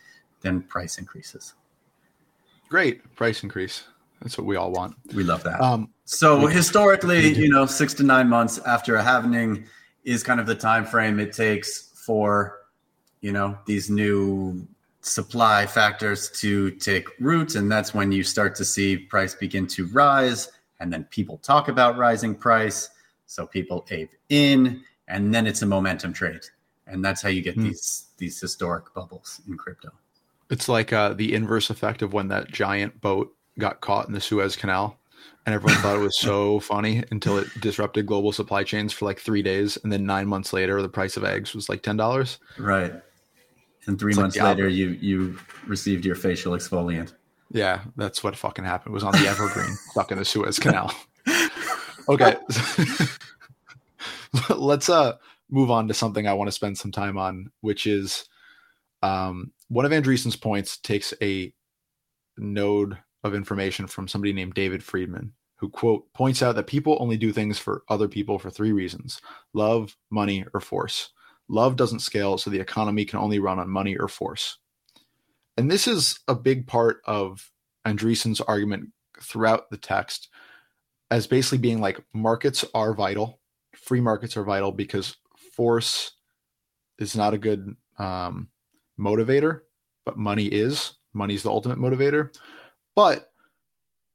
then 0.41 0.63
price 0.63 0.97
increases. 0.97 1.53
Great 2.67 3.15
price 3.15 3.43
increase. 3.43 3.83
That's 4.21 4.37
what 4.37 4.47
we 4.47 4.55
all 4.55 4.71
want. 4.71 4.95
We 5.13 5.23
love 5.23 5.43
that. 5.43 5.61
Um, 5.61 5.89
so 6.05 6.47
historically, 6.47 7.33
you 7.33 7.49
know, 7.49 7.65
six 7.65 7.93
to 7.95 8.03
nine 8.03 8.27
months 8.29 8.59
after 8.59 8.95
a 8.95 9.03
halvening 9.03 9.65
is 10.03 10.23
kind 10.23 10.39
of 10.39 10.45
the 10.45 10.55
time 10.55 10.85
frame 10.85 11.19
it 11.19 11.33
takes 11.33 11.91
for 12.05 12.59
you 13.21 13.31
know 13.31 13.57
these 13.65 13.89
new 13.89 14.67
supply 15.01 15.65
factors 15.65 16.29
to 16.31 16.71
take 16.71 17.07
root, 17.19 17.55
and 17.55 17.71
that's 17.71 17.93
when 17.93 18.11
you 18.11 18.23
start 18.23 18.55
to 18.55 18.65
see 18.65 18.97
price 18.97 19.35
begin 19.35 19.67
to 19.67 19.87
rise 19.87 20.49
and 20.79 20.91
then 20.91 21.03
people 21.05 21.37
talk 21.37 21.67
about 21.67 21.97
rising 21.97 22.35
price 22.35 22.89
so 23.25 23.45
people 23.45 23.85
ape 23.91 24.11
in 24.29 24.81
and 25.07 25.33
then 25.33 25.47
it's 25.47 25.61
a 25.61 25.65
momentum 25.65 26.13
trade 26.13 26.41
and 26.85 27.03
that's 27.03 27.21
how 27.21 27.29
you 27.29 27.41
get 27.41 27.57
mm. 27.57 27.63
these 27.63 28.07
these 28.17 28.39
historic 28.39 28.93
bubbles 28.93 29.41
in 29.47 29.57
crypto 29.57 29.89
it's 30.49 30.69
like 30.69 30.93
uh, 30.93 31.13
the 31.13 31.33
inverse 31.33 31.69
effect 31.69 32.01
of 32.01 32.13
when 32.13 32.29
that 32.29 32.49
giant 32.49 32.99
boat 33.01 33.35
got 33.59 33.81
caught 33.81 34.07
in 34.07 34.13
the 34.13 34.21
suez 34.21 34.55
canal 34.55 34.99
and 35.45 35.55
everyone 35.55 35.79
thought 35.81 35.95
it 35.95 35.99
was 35.99 36.17
so 36.17 36.59
funny 36.71 37.03
until 37.11 37.37
it 37.37 37.47
disrupted 37.59 38.05
global 38.05 38.31
supply 38.31 38.63
chains 38.63 38.93
for 38.93 39.05
like 39.05 39.19
three 39.19 39.41
days 39.41 39.77
and 39.83 39.91
then 39.91 40.05
nine 40.05 40.27
months 40.27 40.53
later 40.53 40.81
the 40.81 40.89
price 40.89 41.17
of 41.17 41.23
eggs 41.23 41.53
was 41.53 41.69
like 41.69 41.81
$10 41.81 42.37
right. 42.57 42.93
And 43.87 43.97
three 43.97 44.11
it's 44.11 44.19
months 44.19 44.35
like 44.35 44.57
later 44.57 44.67
you 44.67 44.89
you 44.99 45.39
received 45.65 46.05
your 46.05 46.15
facial 46.15 46.51
exfoliant. 46.53 47.13
Yeah, 47.51 47.81
that's 47.95 48.23
what 48.23 48.35
fucking 48.35 48.65
happened. 48.65 48.91
It 48.91 48.93
was 48.93 49.03
on 49.03 49.13
the 49.13 49.27
Evergreen, 49.27 49.73
stuck 49.91 50.11
in 50.11 50.17
the 50.17 50.25
Suez 50.25 50.59
Canal. 50.59 50.93
okay, 52.09 52.35
let's 54.49 54.89
uh 54.89 55.13
move 55.49 55.71
on 55.71 55.87
to 55.87 55.93
something 55.93 56.27
I 56.27 56.33
want 56.33 56.49
to 56.49 56.51
spend 56.51 56.77
some 56.77 56.91
time 56.91 57.17
on, 57.17 57.49
which 57.61 57.87
is 57.87 58.25
um, 59.01 59.53
one 59.69 59.85
of 59.85 59.91
Andreessen's 59.91 60.35
points 60.35 60.77
takes 60.77 61.13
a 61.21 61.53
node 62.37 62.97
of 63.23 63.33
information 63.35 63.87
from 63.87 64.07
somebody 64.07 64.33
named 64.33 64.53
David 64.53 64.83
Friedman, 64.83 65.33
who 65.57 65.69
quote 65.69 66.11
points 66.13 66.41
out 66.41 66.55
that 66.55 66.67
people 66.67 66.97
only 66.99 67.17
do 67.17 67.31
things 67.31 67.57
for 67.57 67.83
other 67.89 68.07
people 68.07 68.39
for 68.39 68.49
three 68.49 68.71
reasons: 68.71 69.21
love, 69.53 69.95
money, 70.09 70.45
or 70.53 70.59
force. 70.59 71.11
Love 71.49 71.75
doesn't 71.75 71.99
scale, 71.99 72.37
so 72.37 72.49
the 72.49 72.59
economy 72.59 73.05
can 73.05 73.19
only 73.19 73.39
run 73.39 73.59
on 73.59 73.69
money 73.69 73.95
or 73.97 74.07
force. 74.07 74.57
And 75.55 75.71
this 75.71 75.87
is 75.87 76.19
a 76.27 76.35
big 76.35 76.67
part 76.67 77.01
of 77.05 77.51
Andreessen's 77.85 78.41
argument 78.41 78.89
throughout 79.21 79.69
the 79.71 79.77
text 79.77 80.29
as 81.09 81.27
basically 81.27 81.57
being 81.57 81.79
like 81.79 82.03
markets 82.13 82.65
are 82.73 82.93
vital, 82.93 83.39
free 83.75 84.01
markets 84.01 84.35
are 84.35 84.43
vital 84.43 84.71
because 84.71 85.15
force 85.53 86.11
is 86.99 87.15
not 87.15 87.33
a 87.33 87.37
good 87.37 87.75
um, 87.97 88.49
motivator, 88.99 89.61
but 90.05 90.17
money 90.17 90.45
is. 90.45 90.93
Money 91.13 91.33
is 91.33 91.43
the 91.43 91.49
ultimate 91.49 91.79
motivator. 91.79 92.35
But 92.97 93.29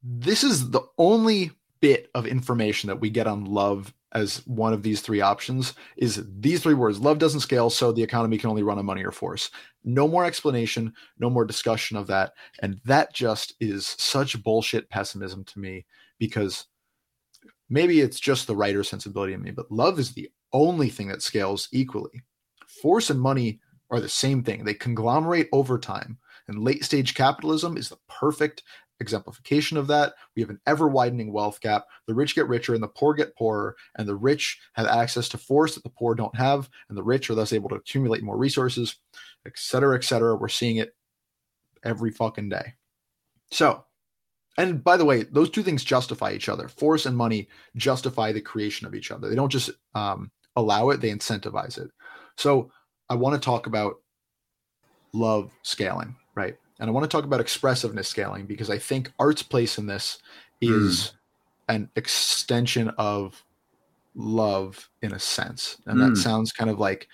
this 0.02 0.42
is 0.42 0.70
the 0.70 0.82
only 0.98 1.52
bit 1.80 2.10
of 2.16 2.26
information 2.26 2.88
that 2.88 3.00
we 3.00 3.10
get 3.10 3.28
on 3.28 3.44
love 3.44 3.94
as 4.10 4.44
one 4.48 4.72
of 4.72 4.82
these 4.82 5.00
three 5.00 5.20
options 5.20 5.74
is 5.96 6.24
these 6.40 6.64
three 6.64 6.74
words. 6.74 6.98
Love 6.98 7.20
doesn't 7.20 7.40
scale 7.40 7.70
so 7.70 7.92
the 7.92 8.02
economy 8.02 8.38
can 8.38 8.50
only 8.50 8.64
run 8.64 8.80
on 8.80 8.84
money 8.84 9.04
or 9.04 9.12
force. 9.12 9.52
No 9.84 10.08
more 10.08 10.24
explanation 10.24 10.92
no 11.20 11.30
more 11.30 11.44
discussion 11.44 11.96
of 11.96 12.08
that. 12.08 12.32
And 12.58 12.80
that 12.84 13.14
just 13.14 13.54
is 13.60 13.86
such 13.86 14.42
bullshit 14.42 14.90
pessimism 14.90 15.44
to 15.44 15.60
me 15.60 15.86
because 16.18 16.66
maybe 17.70 18.00
it's 18.00 18.18
just 18.18 18.48
the 18.48 18.56
writer 18.56 18.82
sensibility 18.82 19.32
in 19.32 19.42
me 19.42 19.52
but 19.52 19.70
love 19.70 20.00
is 20.00 20.12
the 20.12 20.28
only 20.52 20.88
thing 20.88 21.06
that 21.06 21.22
scales 21.22 21.68
equally. 21.70 22.24
Force 22.66 23.10
and 23.10 23.20
money 23.20 23.60
are 23.92 24.00
the 24.00 24.08
same 24.08 24.42
thing. 24.42 24.64
They 24.64 24.74
conglomerate 24.74 25.48
over 25.52 25.78
time 25.78 26.18
and 26.48 26.64
late 26.64 26.84
stage 26.84 27.14
capitalism 27.14 27.76
is 27.76 27.88
the 27.88 27.98
perfect 28.08 28.62
exemplification 29.00 29.76
of 29.76 29.86
that. 29.88 30.14
We 30.36 30.42
have 30.42 30.50
an 30.50 30.60
ever 30.66 30.88
widening 30.88 31.32
wealth 31.32 31.60
gap. 31.60 31.86
The 32.06 32.14
rich 32.14 32.34
get 32.34 32.46
richer 32.48 32.74
and 32.74 32.82
the 32.82 32.88
poor 32.88 33.14
get 33.14 33.36
poorer, 33.36 33.76
and 33.96 34.08
the 34.08 34.14
rich 34.14 34.58
have 34.74 34.86
access 34.86 35.28
to 35.30 35.38
force 35.38 35.74
that 35.74 35.82
the 35.82 35.90
poor 35.90 36.14
don't 36.14 36.36
have, 36.36 36.68
and 36.88 36.96
the 36.96 37.02
rich 37.02 37.28
are 37.28 37.34
thus 37.34 37.52
able 37.52 37.68
to 37.70 37.74
accumulate 37.76 38.22
more 38.22 38.36
resources, 38.36 38.96
et 39.46 39.52
cetera, 39.56 39.96
et 39.96 40.04
cetera. 40.04 40.36
We're 40.36 40.48
seeing 40.48 40.76
it 40.76 40.94
every 41.84 42.10
fucking 42.10 42.48
day. 42.48 42.74
So, 43.50 43.84
and 44.56 44.84
by 44.84 44.96
the 44.96 45.04
way, 45.04 45.24
those 45.24 45.50
two 45.50 45.62
things 45.62 45.82
justify 45.82 46.32
each 46.32 46.48
other. 46.48 46.68
Force 46.68 47.06
and 47.06 47.16
money 47.16 47.48
justify 47.76 48.32
the 48.32 48.40
creation 48.40 48.86
of 48.86 48.94
each 48.94 49.10
other. 49.10 49.28
They 49.28 49.34
don't 49.34 49.50
just 49.50 49.70
um, 49.94 50.30
allow 50.56 50.90
it, 50.90 51.00
they 51.00 51.10
incentivize 51.10 51.78
it. 51.78 51.90
So, 52.36 52.70
I 53.08 53.14
want 53.14 53.34
to 53.34 53.44
talk 53.44 53.66
about 53.66 53.96
love 55.12 55.50
scaling, 55.62 56.16
right? 56.34 56.56
And 56.80 56.88
I 56.88 56.92
want 56.92 57.04
to 57.04 57.14
talk 57.14 57.24
about 57.24 57.40
expressiveness 57.40 58.08
scaling 58.08 58.46
because 58.46 58.70
I 58.70 58.78
think 58.78 59.12
art's 59.18 59.42
place 59.42 59.78
in 59.78 59.86
this 59.86 60.18
is 60.60 61.12
mm. 61.68 61.74
an 61.74 61.90
extension 61.96 62.88
of 62.98 63.44
love 64.14 64.90
in 65.00 65.12
a 65.12 65.18
sense. 65.18 65.78
And 65.86 65.98
mm. 65.98 66.08
that 66.08 66.20
sounds 66.20 66.52
kind 66.52 66.70
of 66.70 66.78
like, 66.78 67.08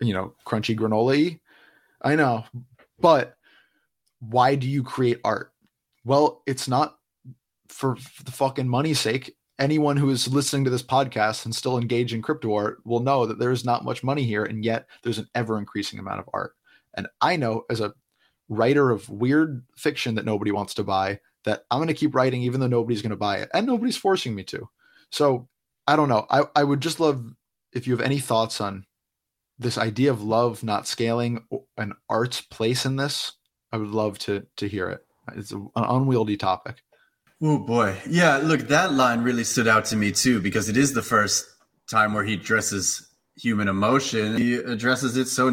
you 0.00 0.12
know, 0.12 0.34
crunchy 0.46 0.76
granola 0.76 1.38
I 2.02 2.16
know. 2.16 2.44
But 3.00 3.36
why 4.20 4.54
do 4.54 4.68
you 4.68 4.82
create 4.82 5.20
art? 5.24 5.52
Well, 6.04 6.42
it's 6.46 6.68
not 6.68 6.98
for 7.68 7.96
the 8.24 8.30
fucking 8.30 8.68
money's 8.68 9.00
sake. 9.00 9.34
Anyone 9.58 9.96
who 9.96 10.10
is 10.10 10.28
listening 10.28 10.64
to 10.64 10.70
this 10.70 10.82
podcast 10.82 11.44
and 11.44 11.54
still 11.54 11.78
engaged 11.78 12.12
in 12.12 12.22
crypto 12.22 12.54
art 12.54 12.78
will 12.84 13.00
know 13.00 13.24
that 13.24 13.38
there 13.38 13.50
is 13.50 13.64
not 13.64 13.84
much 13.84 14.02
money 14.02 14.24
here, 14.24 14.44
and 14.44 14.64
yet 14.64 14.86
there's 15.02 15.18
an 15.18 15.28
ever 15.34 15.58
increasing 15.58 15.98
amount 15.98 16.20
of 16.20 16.28
art. 16.34 16.54
And 16.94 17.08
I 17.20 17.36
know 17.36 17.64
as 17.70 17.80
a 17.80 17.94
writer 18.48 18.90
of 18.90 19.08
weird 19.08 19.64
fiction 19.76 20.14
that 20.16 20.24
nobody 20.24 20.50
wants 20.50 20.74
to 20.74 20.84
buy 20.84 21.20
that 21.44 21.64
I'm 21.70 21.78
going 21.78 21.88
to 21.88 21.94
keep 21.94 22.14
writing 22.14 22.42
even 22.42 22.60
though 22.60 22.66
nobody's 22.66 23.02
going 23.02 23.10
to 23.10 23.16
buy 23.16 23.38
it 23.38 23.50
and 23.54 23.66
nobody's 23.66 23.96
forcing 23.96 24.34
me 24.34 24.42
to. 24.44 24.68
So 25.10 25.48
I 25.86 25.96
don't 25.96 26.08
know. 26.08 26.26
I, 26.30 26.44
I 26.56 26.64
would 26.64 26.80
just 26.80 27.00
love 27.00 27.24
if 27.72 27.86
you 27.86 27.92
have 27.96 28.04
any 28.04 28.18
thoughts 28.18 28.60
on 28.60 28.86
this 29.58 29.78
idea 29.78 30.10
of 30.10 30.22
love 30.22 30.62
not 30.64 30.86
scaling 30.86 31.44
an 31.76 31.92
art's 32.08 32.40
place 32.40 32.84
in 32.84 32.96
this. 32.96 33.32
I 33.72 33.76
would 33.76 33.90
love 33.90 34.18
to 34.20 34.46
to 34.56 34.68
hear 34.68 34.88
it. 34.90 35.04
It's 35.36 35.52
an 35.52 35.70
unwieldy 35.74 36.36
topic. 36.36 36.82
Oh 37.42 37.58
boy, 37.58 37.96
yeah. 38.08 38.38
Look, 38.38 38.68
that 38.68 38.92
line 38.92 39.22
really 39.22 39.44
stood 39.44 39.68
out 39.68 39.86
to 39.86 39.96
me 39.96 40.12
too 40.12 40.40
because 40.40 40.68
it 40.68 40.76
is 40.76 40.92
the 40.92 41.02
first 41.02 41.46
time 41.90 42.14
where 42.14 42.24
he 42.24 42.34
addresses 42.34 43.10
human 43.36 43.68
emotion, 43.68 44.36
he 44.36 44.54
addresses 44.54 45.16
it 45.16 45.26
so 45.26 45.50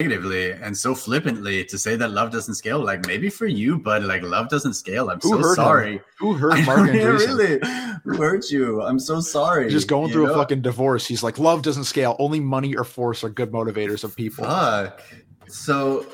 negatively 0.00 0.52
and 0.52 0.78
so 0.78 0.94
flippantly 0.94 1.64
to 1.64 1.76
say 1.76 1.96
that 1.96 2.12
love 2.12 2.30
doesn't 2.30 2.54
scale. 2.54 2.78
Like 2.78 3.04
maybe 3.06 3.28
for 3.28 3.46
you, 3.46 3.78
but 3.78 4.02
like 4.02 4.22
love 4.22 4.48
doesn't 4.48 4.74
scale. 4.74 5.10
I'm 5.10 5.18
Who 5.20 5.42
so 5.42 5.54
sorry. 5.54 5.94
Him? 5.94 6.00
Who 6.18 6.34
hurt 6.34 6.64
Marc 6.64 6.90
really? 6.92 7.58
Who 8.04 8.16
hurt 8.16 8.48
you? 8.48 8.80
I'm 8.82 9.00
so 9.00 9.20
sorry. 9.20 9.68
Just 9.68 9.88
going 9.88 10.12
through 10.12 10.30
a 10.30 10.34
fucking 10.34 10.62
divorce. 10.62 11.04
He's 11.04 11.24
like, 11.24 11.38
love 11.38 11.62
doesn't 11.62 11.84
scale. 11.84 12.14
Only 12.20 12.38
money 12.38 12.76
or 12.76 12.84
force 12.84 13.24
are 13.24 13.28
good 13.28 13.50
motivators 13.50 14.04
of 14.04 14.14
people. 14.14 14.44
Fuck. 14.44 15.02
So 15.48 16.06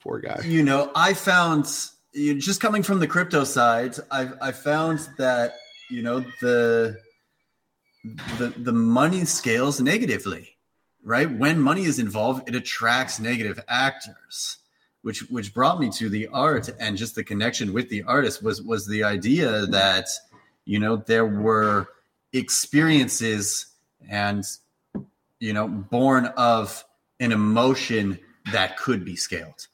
poor 0.00 0.20
guy. 0.20 0.40
You 0.44 0.62
know, 0.62 0.90
I 0.94 1.12
found 1.12 1.66
just 2.14 2.62
coming 2.62 2.82
from 2.82 2.98
the 2.98 3.06
crypto 3.06 3.44
side, 3.44 3.94
I 4.10 4.30
I 4.40 4.52
found 4.52 5.06
that 5.18 5.52
you 5.90 6.00
know 6.02 6.20
the 6.40 6.96
the 8.38 8.54
the 8.56 8.72
money 8.72 9.26
scales 9.26 9.82
negatively, 9.82 10.56
right? 11.08 11.30
When 11.30 11.58
money 11.58 11.84
is 11.84 11.98
involved, 11.98 12.46
it 12.50 12.54
attracts 12.54 13.18
negative 13.18 13.58
actors, 13.66 14.58
which 15.00 15.20
which 15.30 15.54
brought 15.54 15.80
me 15.80 15.88
to 15.92 16.10
the 16.10 16.28
art 16.28 16.68
and 16.78 16.98
just 16.98 17.14
the 17.14 17.24
connection 17.24 17.72
with 17.72 17.88
the 17.88 18.02
artist 18.02 18.42
was 18.42 18.62
was 18.62 18.86
the 18.86 19.02
idea 19.04 19.64
that 19.66 20.06
you 20.66 20.78
know 20.78 20.96
there 20.96 21.24
were 21.24 21.88
experiences 22.34 23.66
and 24.06 24.44
you 25.40 25.54
know 25.54 25.66
born 25.66 26.26
of 26.36 26.84
an 27.20 27.32
emotion 27.32 28.18
that 28.52 28.76
could 28.76 29.02
be 29.02 29.16
scaled 29.16 29.66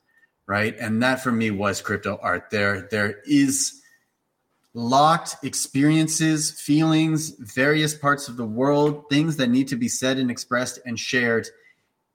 right 0.47 0.77
and 0.79 1.03
that 1.03 1.20
for 1.20 1.33
me 1.33 1.51
was 1.51 1.81
crypto 1.81 2.16
art 2.23 2.49
there 2.51 2.87
there 2.92 3.20
is 3.27 3.83
locked 4.74 5.37
experiences, 5.44 6.50
feelings, 6.50 7.30
various 7.38 7.94
parts 7.94 8.28
of 8.28 8.37
the 8.37 8.44
world, 8.44 9.04
things 9.08 9.37
that 9.37 9.48
need 9.48 9.68
to 9.68 9.76
be 9.76 9.88
said 9.88 10.18
and 10.18 10.30
expressed 10.30 10.80
and 10.84 10.98
shared 10.98 11.46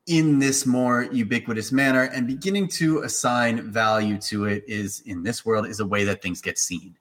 in 0.08 0.40
this 0.40 0.66
more 0.66 1.04
ubiquitous 1.04 1.72
manner. 1.72 2.04
And 2.04 2.28
beginning 2.28 2.68
to 2.70 3.00
assign 3.00 3.72
value 3.72 4.18
to 4.22 4.46
it 4.46 4.64
is 4.68 5.02
in 5.06 5.24
this 5.24 5.46
world 5.46 5.68
is 5.68 5.80
a 5.80 5.86
way 5.86 6.04
that 6.04 6.22
things 6.22 6.42
get 6.42 6.58
seen 6.58 6.96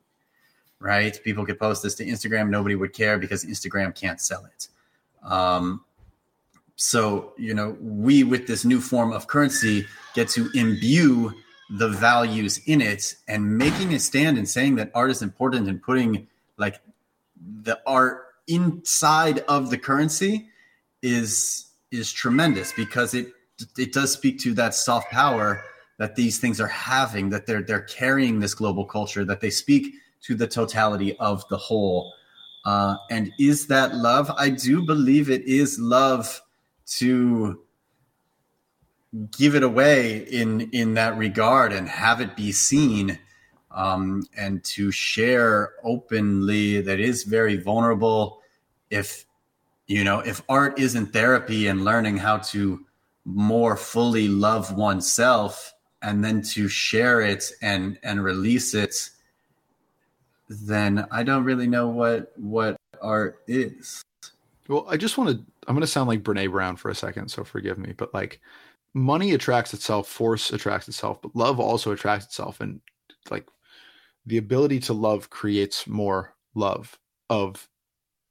right? 0.81 1.21
People 1.25 1.45
could 1.45 1.59
post 1.59 1.83
this 1.83 1.95
to 1.97 2.07
instagram. 2.07 2.49
Nobody 2.51 2.75
would 2.75 2.93
care 2.93 3.19
because 3.19 3.45
instagram 3.45 3.95
can't 3.95 4.21
sell 4.21 4.45
it. 4.45 4.69
Um, 5.23 5.85
so 6.77 7.33
you 7.37 7.55
know 7.55 7.77
we 7.81 8.23
with 8.23 8.47
this 8.47 8.65
new 8.65 8.81
form 8.81 9.13
of 9.13 9.27
currency 9.27 9.85
get 10.15 10.29
to 10.29 10.49
imbue 10.55 11.35
the 11.71 11.89
values 11.89 12.61
in 12.67 12.81
it 12.81 13.15
and 13.27 13.59
making 13.59 13.93
a 13.95 13.99
stand 13.99 14.39
and 14.39 14.49
saying 14.49 14.77
that 14.77 14.91
art 14.95 15.11
is 15.11 15.23
important 15.23 15.69
and 15.69 15.83
putting 15.83 16.27
like 16.57 16.81
the 17.63 17.79
art 17.87 18.27
inside 18.47 19.41
of 19.41 19.71
the 19.71 19.79
currency 19.79 20.49
is 21.03 21.67
is 21.91 22.13
tremendous 22.13 22.73
because 22.73 23.15
it 23.15 23.29
it 23.77 23.93
does 23.93 24.13
speak 24.13 24.39
to 24.39 24.55
that 24.55 24.75
soft 24.75 25.11
power 25.11 25.63
that 25.99 26.17
these 26.17 26.39
things 26.39 26.61
are 26.61 26.69
having 26.69 27.29
that 27.29 27.47
they're 27.47 27.63
they're 27.63 27.83
carrying 27.83 28.41
this 28.41 28.55
global 28.55 28.85
culture 28.85 29.25
that 29.25 29.41
they 29.41 29.51
speak 29.51 29.95
to 30.23 30.35
the 30.35 30.47
totality 30.47 31.17
of 31.19 31.47
the 31.49 31.57
whole. 31.57 32.13
Uh, 32.65 32.97
and 33.11 33.33
is 33.39 33.67
that 33.69 33.95
love? 33.95 34.31
I 34.37 34.51
do 34.51 34.85
believe 34.85 35.31
it 35.31 35.43
is 35.43 35.79
love 35.79 36.43
to 36.87 37.61
give 39.37 39.55
it 39.55 39.63
away 39.63 40.19
in 40.19 40.69
in 40.73 40.95
that 40.95 41.17
regard 41.17 41.73
and 41.73 41.89
have 41.89 42.21
it 42.21 42.37
be 42.37 42.53
seen 42.53 43.19
um, 43.71 44.23
and 44.37 44.63
to 44.65 44.91
share 44.91 45.73
openly 45.85 46.81
that 46.81 47.01
is 47.01 47.25
very 47.25 47.57
vulnerable 47.57 48.43
if 48.91 49.25
you 49.87 50.05
know 50.05 50.21
if 50.21 50.43
art 50.49 50.79
isn't 50.79 51.13
therapy 51.13 51.67
and 51.69 51.85
learning 51.85 52.19
how 52.19 52.37
to 52.37 52.85
more 53.25 53.77
fully 53.77 54.29
love 54.29 54.77
oneself 54.77 55.73
and 56.03 56.23
then 56.25 56.43
to 56.43 56.69
share 56.69 57.21
it 57.21 57.51
and 57.63 57.99
and 58.03 58.23
release 58.23 58.75
it 58.75 59.11
then 60.49 61.07
i 61.11 61.23
don't 61.23 61.45
really 61.45 61.67
know 61.67 61.89
what 61.89 62.33
what 62.37 62.77
art 63.01 63.43
is. 63.47 64.03
Well 64.69 64.87
i 64.89 64.97
just 64.99 65.17
want 65.17 65.31
to 65.31 65.45
i'm 65.67 65.75
going 65.75 65.81
to 65.81 65.87
sound 65.87 66.09
like 66.09 66.23
brene 66.23 66.51
brown 66.51 66.77
for 66.77 66.91
a 66.91 66.95
second 66.95 67.31
so 67.31 67.43
forgive 67.43 67.79
me 67.79 67.95
but 67.97 68.13
like 68.13 68.41
money 68.95 69.33
attracts 69.33 69.75
itself, 69.75 70.09
force 70.09 70.53
attracts 70.53 70.89
itself, 70.89 71.21
but 71.23 71.37
love 71.37 71.61
also 71.61 71.93
attracts 71.93 72.27
itself. 72.27 72.61
And 72.61 72.81
like 73.31 73.47
the 74.27 74.39
ability 74.39 74.81
to 74.81 74.93
love 74.93 75.31
creates 75.31 75.87
more 75.87 76.35
love 76.55 76.99
of 77.31 77.69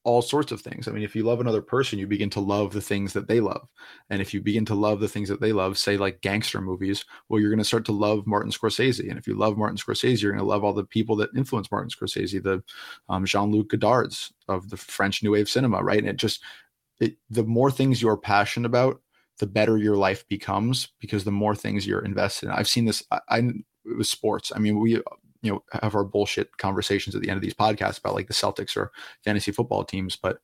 all 0.03 0.21
sorts 0.21 0.53
of 0.53 0.61
things. 0.61 0.87
I 0.87 0.91
mean, 0.91 1.03
if 1.03 1.17
you 1.17 1.23
love 1.23 1.41
another 1.41 1.61
person, 1.61 1.99
you 1.99 2.07
begin 2.07 2.29
to 2.29 2.39
love 2.39 2.71
the 2.71 2.79
things 2.79 3.11
that 3.11 3.27
they 3.27 3.41
love. 3.41 3.67
And 4.09 4.21
if 4.21 4.33
you 4.33 4.41
begin 4.41 4.63
to 4.65 4.73
love 4.73 5.01
the 5.01 5.07
things 5.09 5.27
that 5.27 5.41
they 5.41 5.51
love, 5.51 5.77
say 5.77 5.97
like 5.97 6.21
gangster 6.21 6.61
movies, 6.61 7.03
well, 7.27 7.41
you're 7.41 7.49
going 7.49 7.59
to 7.59 7.65
start 7.65 7.83
to 7.85 7.91
love 7.91 8.25
Martin 8.25 8.51
Scorsese. 8.51 9.09
And 9.09 9.19
if 9.19 9.27
you 9.27 9.33
love 9.33 9.57
Martin 9.57 9.75
Scorsese, 9.75 10.21
you're 10.21 10.31
going 10.31 10.43
to 10.43 10.47
love 10.47 10.63
all 10.63 10.73
the 10.73 10.85
people 10.85 11.17
that 11.17 11.31
influence 11.35 11.69
Martin 11.69 11.89
Scorsese, 11.89 12.41
the 12.41 12.63
um, 13.09 13.25
Jean-Luc 13.25 13.67
Godards 13.69 14.31
of 14.47 14.69
the 14.69 14.77
French 14.77 15.23
New 15.23 15.31
Wave 15.31 15.49
cinema, 15.49 15.83
right? 15.83 15.99
And 15.99 16.07
it 16.07 16.15
just, 16.15 16.41
it, 17.01 17.17
the 17.29 17.43
more 17.43 17.69
things 17.69 18.01
you're 18.01 18.15
passionate 18.15 18.67
about, 18.67 19.01
the 19.39 19.47
better 19.47 19.77
your 19.77 19.95
life 19.95 20.27
becomes 20.27 20.89
because 20.99 21.23
the 21.23 21.31
more 21.31 21.55
things 21.55 21.85
you're 21.85 22.03
invested 22.03 22.47
in. 22.47 22.51
I've 22.51 22.67
seen 22.67 22.85
this. 22.85 23.03
I, 23.11 23.19
I 23.29 23.37
it 23.39 23.97
was 23.97 24.09
sports. 24.09 24.51
I 24.55 24.59
mean, 24.59 24.79
we 24.79 24.95
you 25.41 25.51
know 25.51 25.63
have 25.71 25.95
our 25.95 26.03
bullshit 26.03 26.57
conversations 26.57 27.15
at 27.15 27.21
the 27.21 27.29
end 27.29 27.37
of 27.37 27.43
these 27.43 27.53
podcasts 27.53 27.99
about 27.99 28.15
like 28.15 28.27
the 28.27 28.33
Celtics 28.33 28.75
or 28.75 28.91
fantasy 29.23 29.51
football 29.51 29.83
teams, 29.83 30.15
but 30.15 30.39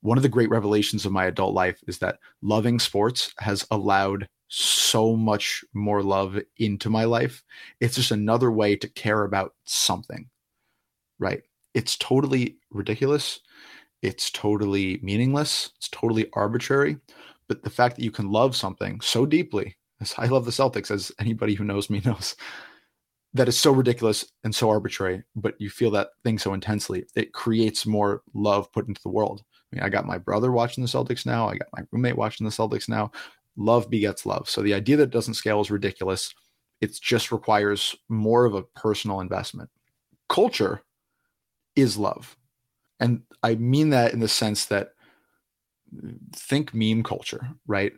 one 0.00 0.16
of 0.18 0.22
the 0.22 0.28
great 0.28 0.50
revelations 0.50 1.04
of 1.04 1.12
my 1.12 1.26
adult 1.26 1.54
life 1.54 1.80
is 1.88 1.98
that 1.98 2.18
loving 2.42 2.78
sports 2.78 3.34
has 3.38 3.66
allowed 3.70 4.28
so 4.48 5.16
much 5.16 5.64
more 5.74 6.02
love 6.02 6.38
into 6.58 6.88
my 6.88 7.04
life. 7.04 7.42
It's 7.80 7.96
just 7.96 8.12
another 8.12 8.50
way 8.50 8.76
to 8.76 8.88
care 8.88 9.24
about 9.24 9.54
something, 9.64 10.28
right? 11.18 11.42
It's 11.74 11.96
totally 11.96 12.56
ridiculous. 12.70 13.40
It's 14.02 14.30
totally 14.30 15.00
meaningless. 15.02 15.70
It's 15.78 15.88
totally 15.88 16.28
arbitrary. 16.34 16.98
But 17.48 17.62
the 17.62 17.70
fact 17.70 17.96
that 17.96 18.04
you 18.04 18.10
can 18.10 18.30
love 18.30 18.56
something 18.56 19.00
so 19.00 19.26
deeply, 19.26 19.76
as 20.00 20.14
I 20.18 20.26
love 20.26 20.44
the 20.44 20.50
Celtics, 20.50 20.90
as 20.90 21.12
anybody 21.18 21.54
who 21.54 21.64
knows 21.64 21.90
me 21.90 22.00
knows, 22.04 22.36
that 23.34 23.48
is 23.48 23.58
so 23.58 23.72
ridiculous 23.72 24.24
and 24.44 24.54
so 24.54 24.70
arbitrary, 24.70 25.22
but 25.34 25.60
you 25.60 25.68
feel 25.68 25.90
that 25.92 26.08
thing 26.24 26.38
so 26.38 26.54
intensely, 26.54 27.04
it 27.14 27.32
creates 27.32 27.86
more 27.86 28.22
love 28.34 28.72
put 28.72 28.88
into 28.88 29.02
the 29.02 29.10
world. 29.10 29.42
I 29.52 29.76
mean, 29.76 29.84
I 29.84 29.88
got 29.88 30.06
my 30.06 30.18
brother 30.18 30.52
watching 30.52 30.82
the 30.82 30.88
Celtics 30.88 31.26
now. 31.26 31.48
I 31.48 31.56
got 31.56 31.68
my 31.72 31.82
roommate 31.90 32.16
watching 32.16 32.46
the 32.46 32.52
Celtics 32.52 32.88
now. 32.88 33.10
Love 33.56 33.90
begets 33.90 34.26
love. 34.26 34.48
So 34.48 34.62
the 34.62 34.74
idea 34.74 34.96
that 34.96 35.04
it 35.04 35.10
doesn't 35.10 35.34
scale 35.34 35.60
is 35.60 35.70
ridiculous. 35.70 36.34
It 36.80 36.98
just 37.00 37.32
requires 37.32 37.94
more 38.08 38.44
of 38.44 38.54
a 38.54 38.62
personal 38.62 39.20
investment. 39.20 39.70
Culture 40.28 40.82
is 41.74 41.96
love. 41.96 42.36
And 43.00 43.22
I 43.42 43.56
mean 43.56 43.90
that 43.90 44.12
in 44.12 44.20
the 44.20 44.28
sense 44.28 44.66
that 44.66 44.90
think 46.34 46.74
meme 46.74 47.02
culture, 47.02 47.48
right? 47.66 47.92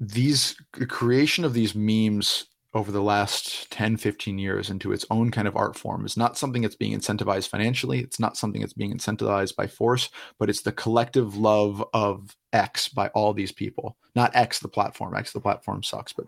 These 0.00 0.56
the 0.74 0.86
creation 0.86 1.44
of 1.44 1.54
these 1.54 1.74
memes 1.74 2.46
over 2.74 2.90
the 2.90 3.02
last 3.02 3.70
10, 3.70 3.98
15 3.98 4.38
years 4.38 4.70
into 4.70 4.92
its 4.92 5.04
own 5.10 5.30
kind 5.30 5.46
of 5.46 5.56
art 5.56 5.76
form 5.76 6.06
is 6.06 6.16
not 6.16 6.38
something 6.38 6.62
that's 6.62 6.74
being 6.74 6.98
incentivized 6.98 7.48
financially. 7.48 8.00
It's 8.00 8.18
not 8.18 8.36
something 8.36 8.62
that's 8.62 8.72
being 8.72 8.96
incentivized 8.96 9.56
by 9.56 9.66
force, 9.66 10.08
but 10.38 10.48
it's 10.48 10.62
the 10.62 10.72
collective 10.72 11.36
love 11.36 11.84
of 11.92 12.34
X 12.52 12.88
by 12.88 13.08
all 13.08 13.34
these 13.34 13.52
people. 13.52 13.96
Not 14.14 14.34
X, 14.34 14.58
the 14.58 14.68
platform. 14.68 15.14
X, 15.14 15.32
the 15.32 15.40
platform 15.40 15.82
sucks, 15.82 16.14
but 16.14 16.26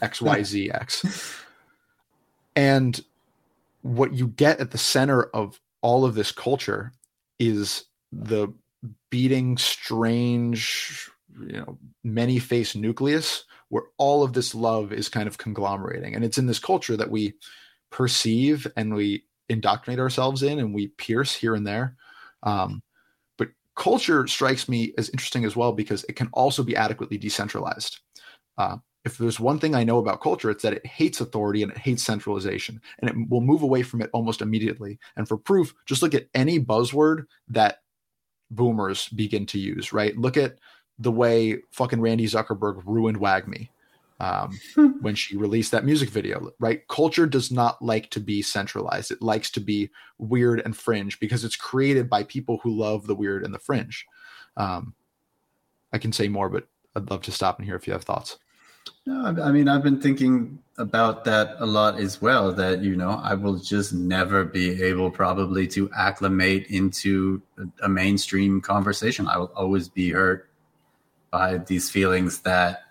X, 0.00 0.22
Y, 0.22 0.42
Z, 0.44 0.70
X. 0.70 1.34
And 2.54 3.00
what 3.82 4.12
you 4.12 4.28
get 4.28 4.60
at 4.60 4.70
the 4.70 4.78
center 4.78 5.24
of 5.24 5.60
all 5.82 6.04
of 6.04 6.14
this 6.14 6.30
culture 6.30 6.92
is 7.40 7.86
the 8.12 8.48
beating 9.10 9.56
strange 9.58 11.10
you 11.38 11.58
know 11.58 11.78
many 12.02 12.38
face 12.38 12.74
nucleus 12.74 13.44
where 13.70 13.84
all 13.96 14.22
of 14.22 14.32
this 14.32 14.54
love 14.54 14.92
is 14.92 15.08
kind 15.08 15.26
of 15.26 15.38
conglomerating. 15.38 16.14
And 16.14 16.24
it's 16.24 16.38
in 16.38 16.46
this 16.46 16.58
culture 16.58 16.96
that 16.96 17.10
we 17.10 17.34
perceive 17.90 18.66
and 18.76 18.94
we 18.94 19.24
indoctrinate 19.48 20.00
ourselves 20.00 20.42
in 20.42 20.58
and 20.58 20.74
we 20.74 20.88
pierce 20.88 21.32
here 21.32 21.54
and 21.54 21.66
there. 21.66 21.96
Um, 22.42 22.82
but 23.38 23.48
culture 23.76 24.26
strikes 24.26 24.68
me 24.68 24.92
as 24.98 25.08
interesting 25.10 25.44
as 25.44 25.56
well 25.56 25.72
because 25.72 26.04
it 26.08 26.16
can 26.16 26.28
also 26.32 26.62
be 26.62 26.76
adequately 26.76 27.16
decentralized. 27.16 28.00
Uh, 28.58 28.76
if 29.04 29.16
there's 29.16 29.40
one 29.40 29.58
thing 29.58 29.74
I 29.74 29.84
know 29.84 29.98
about 29.98 30.20
culture, 30.20 30.50
it's 30.50 30.62
that 30.64 30.74
it 30.74 30.84
hates 30.84 31.20
authority 31.20 31.62
and 31.62 31.72
it 31.72 31.78
hates 31.78 32.02
centralization, 32.02 32.82
and 32.98 33.08
it 33.08 33.30
will 33.30 33.40
move 33.40 33.62
away 33.62 33.82
from 33.82 34.02
it 34.02 34.10
almost 34.12 34.42
immediately. 34.42 34.98
And 35.16 35.26
for 35.26 35.38
proof, 35.38 35.72
just 35.86 36.02
look 36.02 36.12
at 36.12 36.26
any 36.34 36.60
buzzword 36.60 37.24
that 37.48 37.78
boomers 38.50 39.08
begin 39.08 39.46
to 39.46 39.58
use, 39.58 39.92
right? 39.92 40.16
Look 40.16 40.36
at 40.36 40.58
the 40.98 41.12
way 41.12 41.58
fucking 41.72 42.00
Randi 42.00 42.26
Zuckerberg 42.26 42.82
ruined 42.84 43.18
WAGMI 43.18 43.68
um, 44.20 44.58
when 45.00 45.14
she 45.14 45.36
released 45.36 45.70
that 45.72 45.84
music 45.84 46.10
video, 46.10 46.50
right? 46.60 46.86
Culture 46.88 47.26
does 47.26 47.50
not 47.50 47.80
like 47.82 48.10
to 48.10 48.20
be 48.20 48.42
centralized. 48.42 49.10
It 49.10 49.22
likes 49.22 49.50
to 49.52 49.60
be 49.60 49.90
weird 50.18 50.60
and 50.64 50.76
fringe 50.76 51.18
because 51.18 51.44
it's 51.44 51.56
created 51.56 52.10
by 52.10 52.24
people 52.24 52.58
who 52.62 52.76
love 52.76 53.06
the 53.06 53.14
weird 53.14 53.44
and 53.44 53.54
the 53.54 53.58
fringe. 53.58 54.06
Um, 54.56 54.94
I 55.92 55.98
can 55.98 56.12
say 56.12 56.28
more, 56.28 56.48
but 56.48 56.68
I'd 56.94 57.10
love 57.10 57.22
to 57.22 57.32
stop 57.32 57.58
and 57.58 57.66
hear 57.66 57.76
if 57.76 57.86
you 57.86 57.92
have 57.92 58.04
thoughts. 58.04 58.38
No, 59.06 59.42
I 59.42 59.50
mean, 59.50 59.68
I've 59.68 59.82
been 59.82 60.00
thinking 60.00 60.58
about 60.78 61.24
that 61.24 61.56
a 61.58 61.66
lot 61.66 61.98
as 61.98 62.20
well. 62.20 62.52
That, 62.52 62.82
you 62.82 62.96
know, 62.96 63.20
I 63.22 63.34
will 63.34 63.56
just 63.56 63.92
never 63.92 64.44
be 64.44 64.82
able 64.82 65.10
probably 65.10 65.66
to 65.68 65.90
acclimate 65.96 66.66
into 66.68 67.42
a 67.82 67.88
mainstream 67.88 68.60
conversation. 68.60 69.26
I 69.26 69.38
will 69.38 69.52
always 69.56 69.88
be 69.88 70.10
hurt 70.10 70.50
by 71.30 71.58
these 71.58 71.90
feelings 71.90 72.40
that 72.40 72.82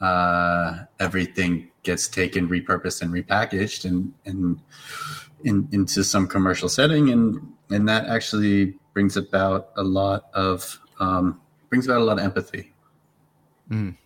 uh, 0.00 0.84
everything 1.00 1.70
gets 1.82 2.08
taken, 2.08 2.48
repurposed, 2.48 3.02
and 3.02 3.12
repackaged 3.12 3.84
and, 3.84 4.12
and 4.26 4.60
in, 5.44 5.68
into 5.72 6.04
some 6.04 6.26
commercial 6.26 6.68
setting. 6.68 7.10
And, 7.10 7.52
and 7.70 7.88
that 7.88 8.06
actually 8.06 8.74
brings 8.92 9.16
about 9.16 9.70
a 9.76 9.82
lot 9.82 10.30
of, 10.34 10.78
um, 11.00 11.40
brings 11.68 11.86
about 11.86 12.00
a 12.00 12.04
lot 12.04 12.18
of 12.18 12.24
empathy. 12.24 12.72
Mm. 13.70 13.96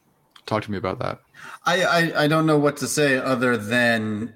Talk 0.52 0.64
to 0.64 0.70
me 0.70 0.76
about 0.76 0.98
that. 0.98 1.18
I, 1.64 1.82
I, 1.82 2.24
I 2.24 2.26
don't 2.28 2.44
know 2.44 2.58
what 2.58 2.76
to 2.78 2.86
say 2.86 3.16
other 3.16 3.56
than. 3.56 4.34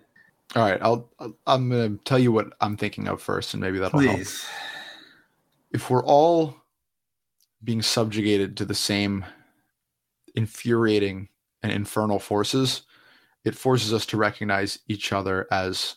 All 0.55 0.63
right, 0.63 0.81
I'll 0.81 1.11
I'm 1.47 1.69
gonna 1.69 1.99
tell 2.07 2.19
you 2.19 2.33
what 2.33 2.55
I'm 2.59 2.79
thinking 2.79 3.07
of 3.07 3.21
first, 3.21 3.53
and 3.53 3.61
maybe 3.61 3.79
that'll 3.79 4.01
please. 4.01 4.43
help. 4.43 4.55
If 5.73 5.91
we're 5.91 6.03
all 6.03 6.57
being 7.63 7.83
subjugated 7.83 8.57
to 8.57 8.65
the 8.65 8.75
same 8.75 9.27
infuriating 10.35 11.29
and 11.63 11.71
infernal 11.71 12.19
forces, 12.19 12.81
it 13.45 13.55
forces 13.55 13.93
us 13.93 14.07
to 14.07 14.17
recognize 14.17 14.79
each 14.89 15.13
other 15.13 15.47
as 15.53 15.97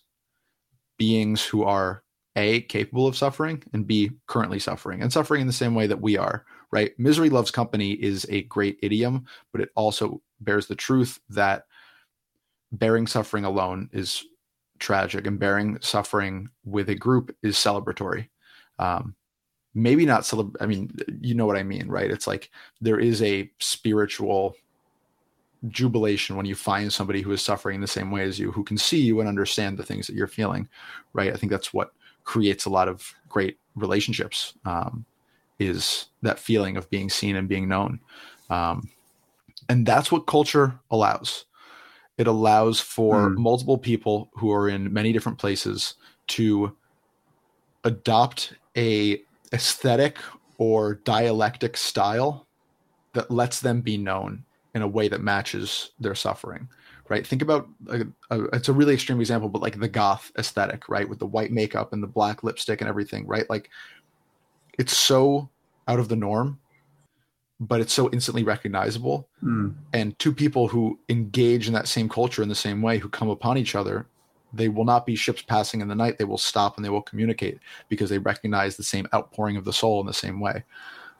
beings 0.97 1.45
who 1.45 1.63
are 1.63 2.03
a 2.35 2.59
capable 2.63 3.07
of 3.07 3.15
suffering 3.15 3.63
and 3.71 3.87
b 3.87 4.11
currently 4.27 4.59
suffering 4.59 5.01
and 5.01 5.13
suffering 5.13 5.39
in 5.39 5.47
the 5.47 5.53
same 5.53 5.75
way 5.75 5.87
that 5.87 6.01
we 6.01 6.17
are 6.17 6.45
right? 6.71 6.97
Misery 6.99 7.29
loves 7.29 7.51
company 7.51 7.91
is 7.91 8.25
a 8.29 8.43
great 8.43 8.79
idiom 8.81 9.25
but 9.51 9.61
it 9.61 9.69
also 9.75 10.21
bears 10.41 10.67
the 10.67 10.75
truth 10.75 11.19
that 11.29 11.65
bearing 12.71 13.07
suffering 13.07 13.45
alone 13.45 13.89
is 13.91 14.23
tragic 14.79 15.27
and 15.27 15.39
bearing 15.39 15.77
suffering 15.81 16.49
with 16.63 16.89
a 16.89 16.95
group 16.95 17.35
is 17.43 17.55
celebratory. 17.55 18.29
Um, 18.77 19.15
maybe 19.75 20.05
not 20.05 20.23
celeb- 20.23 20.55
i 20.59 20.65
mean 20.65 20.89
you 21.21 21.35
know 21.35 21.45
what 21.45 21.55
i 21.57 21.63
mean 21.63 21.87
right? 21.87 22.09
It's 22.09 22.27
like 22.27 22.49
there 22.81 22.99
is 22.99 23.21
a 23.21 23.49
spiritual 23.59 24.55
jubilation 25.67 26.35
when 26.37 26.45
you 26.45 26.55
find 26.55 26.91
somebody 26.91 27.21
who 27.21 27.31
is 27.31 27.41
suffering 27.41 27.75
in 27.75 27.81
the 27.81 27.87
same 27.87 28.11
way 28.11 28.23
as 28.23 28.39
you 28.39 28.51
who 28.51 28.63
can 28.63 28.77
see 28.77 28.99
you 28.99 29.19
and 29.19 29.29
understand 29.29 29.77
the 29.77 29.83
things 29.83 30.07
that 30.07 30.15
you're 30.15 30.27
feeling 30.27 30.67
right? 31.13 31.33
I 31.33 31.35
think 31.35 31.51
that's 31.51 31.73
what 31.73 31.91
creates 32.23 32.65
a 32.65 32.69
lot 32.69 32.87
of 32.87 33.13
great 33.27 33.57
relationships. 33.75 34.53
Um, 34.65 35.05
is 35.59 36.07
that 36.21 36.39
feeling 36.39 36.77
of 36.77 36.89
being 36.89 37.09
seen 37.09 37.35
and 37.35 37.47
being 37.47 37.67
known. 37.67 37.99
Um, 38.49 38.89
and 39.67 39.85
that's 39.85 40.11
what 40.11 40.25
culture 40.25 40.79
allows. 40.89 41.45
It 42.17 42.27
allows 42.27 42.79
for 42.79 43.29
mm. 43.29 43.37
multiple 43.37 43.77
people 43.77 44.29
who 44.33 44.51
are 44.51 44.67
in 44.67 44.91
many 44.91 45.13
different 45.13 45.37
places 45.37 45.95
to 46.27 46.75
adopt 47.83 48.53
a 48.75 49.21
aesthetic 49.53 50.17
or 50.57 50.95
dialectic 50.95 51.77
style 51.77 52.47
that 53.13 53.31
lets 53.31 53.61
them 53.61 53.81
be 53.81 53.97
known 53.97 54.43
in 54.75 54.81
a 54.81 54.87
way 54.87 55.07
that 55.07 55.21
matches 55.21 55.91
their 55.99 56.15
suffering 56.15 56.67
right? 57.09 57.25
Think 57.25 57.41
about 57.41 57.67
a, 57.87 58.05
a, 58.29 58.43
it's 58.53 58.69
a 58.69 58.73
really 58.73 58.93
extreme 58.93 59.19
example 59.19 59.49
but 59.49 59.61
like 59.61 59.79
the 59.79 59.87
goth 59.87 60.31
aesthetic 60.37 60.87
right? 60.87 61.09
With 61.09 61.19
the 61.19 61.25
white 61.25 61.51
makeup 61.51 61.91
and 61.91 62.01
the 62.01 62.07
black 62.07 62.43
lipstick 62.43 62.81
and 62.81 62.87
everything 62.87 63.27
right? 63.27 63.49
Like 63.49 63.69
it's 64.79 64.97
so 64.97 65.47
out 65.87 65.99
of 65.99 66.09
the 66.09 66.15
norm 66.15 66.59
but 67.61 67.81
it's 67.81 67.93
so 67.93 68.09
instantly 68.11 68.43
recognizable 68.43 69.27
mm. 69.43 69.73
and 69.93 70.17
two 70.17 70.33
people 70.33 70.67
who 70.67 70.97
engage 71.09 71.67
in 71.67 71.73
that 71.73 71.87
same 71.87 72.09
culture 72.09 72.41
in 72.41 72.49
the 72.49 72.55
same 72.55 72.81
way 72.81 72.97
who 72.97 73.09
come 73.09 73.29
upon 73.29 73.57
each 73.57 73.75
other 73.75 74.07
they 74.51 74.69
will 74.69 74.85
not 74.85 75.05
be 75.05 75.15
ships 75.15 75.43
passing 75.43 75.81
in 75.81 75.87
the 75.87 75.93
night 75.93 76.17
they 76.17 76.23
will 76.23 76.37
stop 76.37 76.77
and 76.77 76.83
they 76.85 76.89
will 76.89 77.03
communicate 77.03 77.59
because 77.87 78.09
they 78.09 78.17
recognize 78.17 78.75
the 78.75 78.83
same 78.83 79.07
outpouring 79.13 79.57
of 79.57 79.65
the 79.65 79.73
soul 79.73 79.99
in 80.01 80.07
the 80.07 80.13
same 80.13 80.39
way 80.39 80.63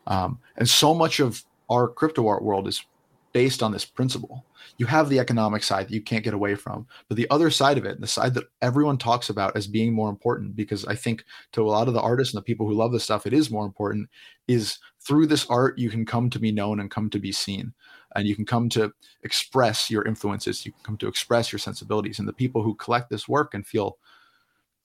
um, 0.08 0.40
and 0.58 0.68
so 0.68 0.94
much 0.94 1.20
of 1.20 1.44
our 1.70 1.88
crypto 1.88 2.28
art 2.28 2.44
world 2.44 2.68
is 2.68 2.84
based 3.32 3.62
on 3.62 3.72
this 3.72 3.86
principle. 3.86 4.44
You 4.78 4.86
have 4.86 5.10
the 5.10 5.20
economic 5.20 5.64
side 5.64 5.88
that 5.88 5.94
you 5.94 6.02
can't 6.02 6.24
get 6.24 6.34
away 6.34 6.56
from, 6.56 6.88
but 7.08 7.18
the 7.18 7.30
other 7.30 7.50
side 7.50 7.78
of 7.78 7.86
it, 7.86 8.00
the 8.00 8.08
side 8.08 8.34
that 8.36 8.46
everyone 8.62 8.98
talks 8.98 9.30
about 9.30 9.56
as 9.56 9.68
being 9.68 9.94
more 9.94 10.10
important, 10.10 10.56
because 10.56 10.86
I 10.86 10.96
think 10.96 11.26
to 11.54 11.62
a 11.62 11.70
lot 11.70 11.88
of 11.88 11.94
the 11.94 12.02
artists 12.02 12.34
and 12.34 12.38
the 12.40 12.46
people 12.46 12.68
who 12.68 12.74
love 12.74 12.92
this 12.92 13.04
stuff, 13.04 13.26
it 13.26 13.34
is 13.34 13.52
more 13.52 13.66
important, 13.66 14.10
is 14.48 14.80
through 15.02 15.28
this 15.28 15.46
art, 15.50 15.78
you 15.78 15.90
can 15.90 16.06
come 16.06 16.30
to 16.30 16.40
be 16.40 16.52
known 16.52 16.80
and 16.80 16.92
come 16.92 17.10
to 17.10 17.20
be 17.20 17.32
seen. 17.32 17.74
And 18.16 18.28
you 18.28 18.36
can 18.36 18.46
come 18.46 18.70
to 18.70 18.92
express 19.24 19.90
your 19.92 20.04
influences, 20.04 20.66
you 20.66 20.72
can 20.72 20.82
come 20.84 20.98
to 20.98 21.08
express 21.08 21.52
your 21.52 21.60
sensibilities. 21.60 22.20
And 22.20 22.28
the 22.28 22.34
people 22.34 22.64
who 22.64 22.76
collect 22.76 23.10
this 23.10 23.28
work 23.28 23.54
and 23.54 23.66
feel 23.66 23.98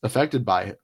affected 0.03 0.45
by 0.45 0.65
it 0.65 0.81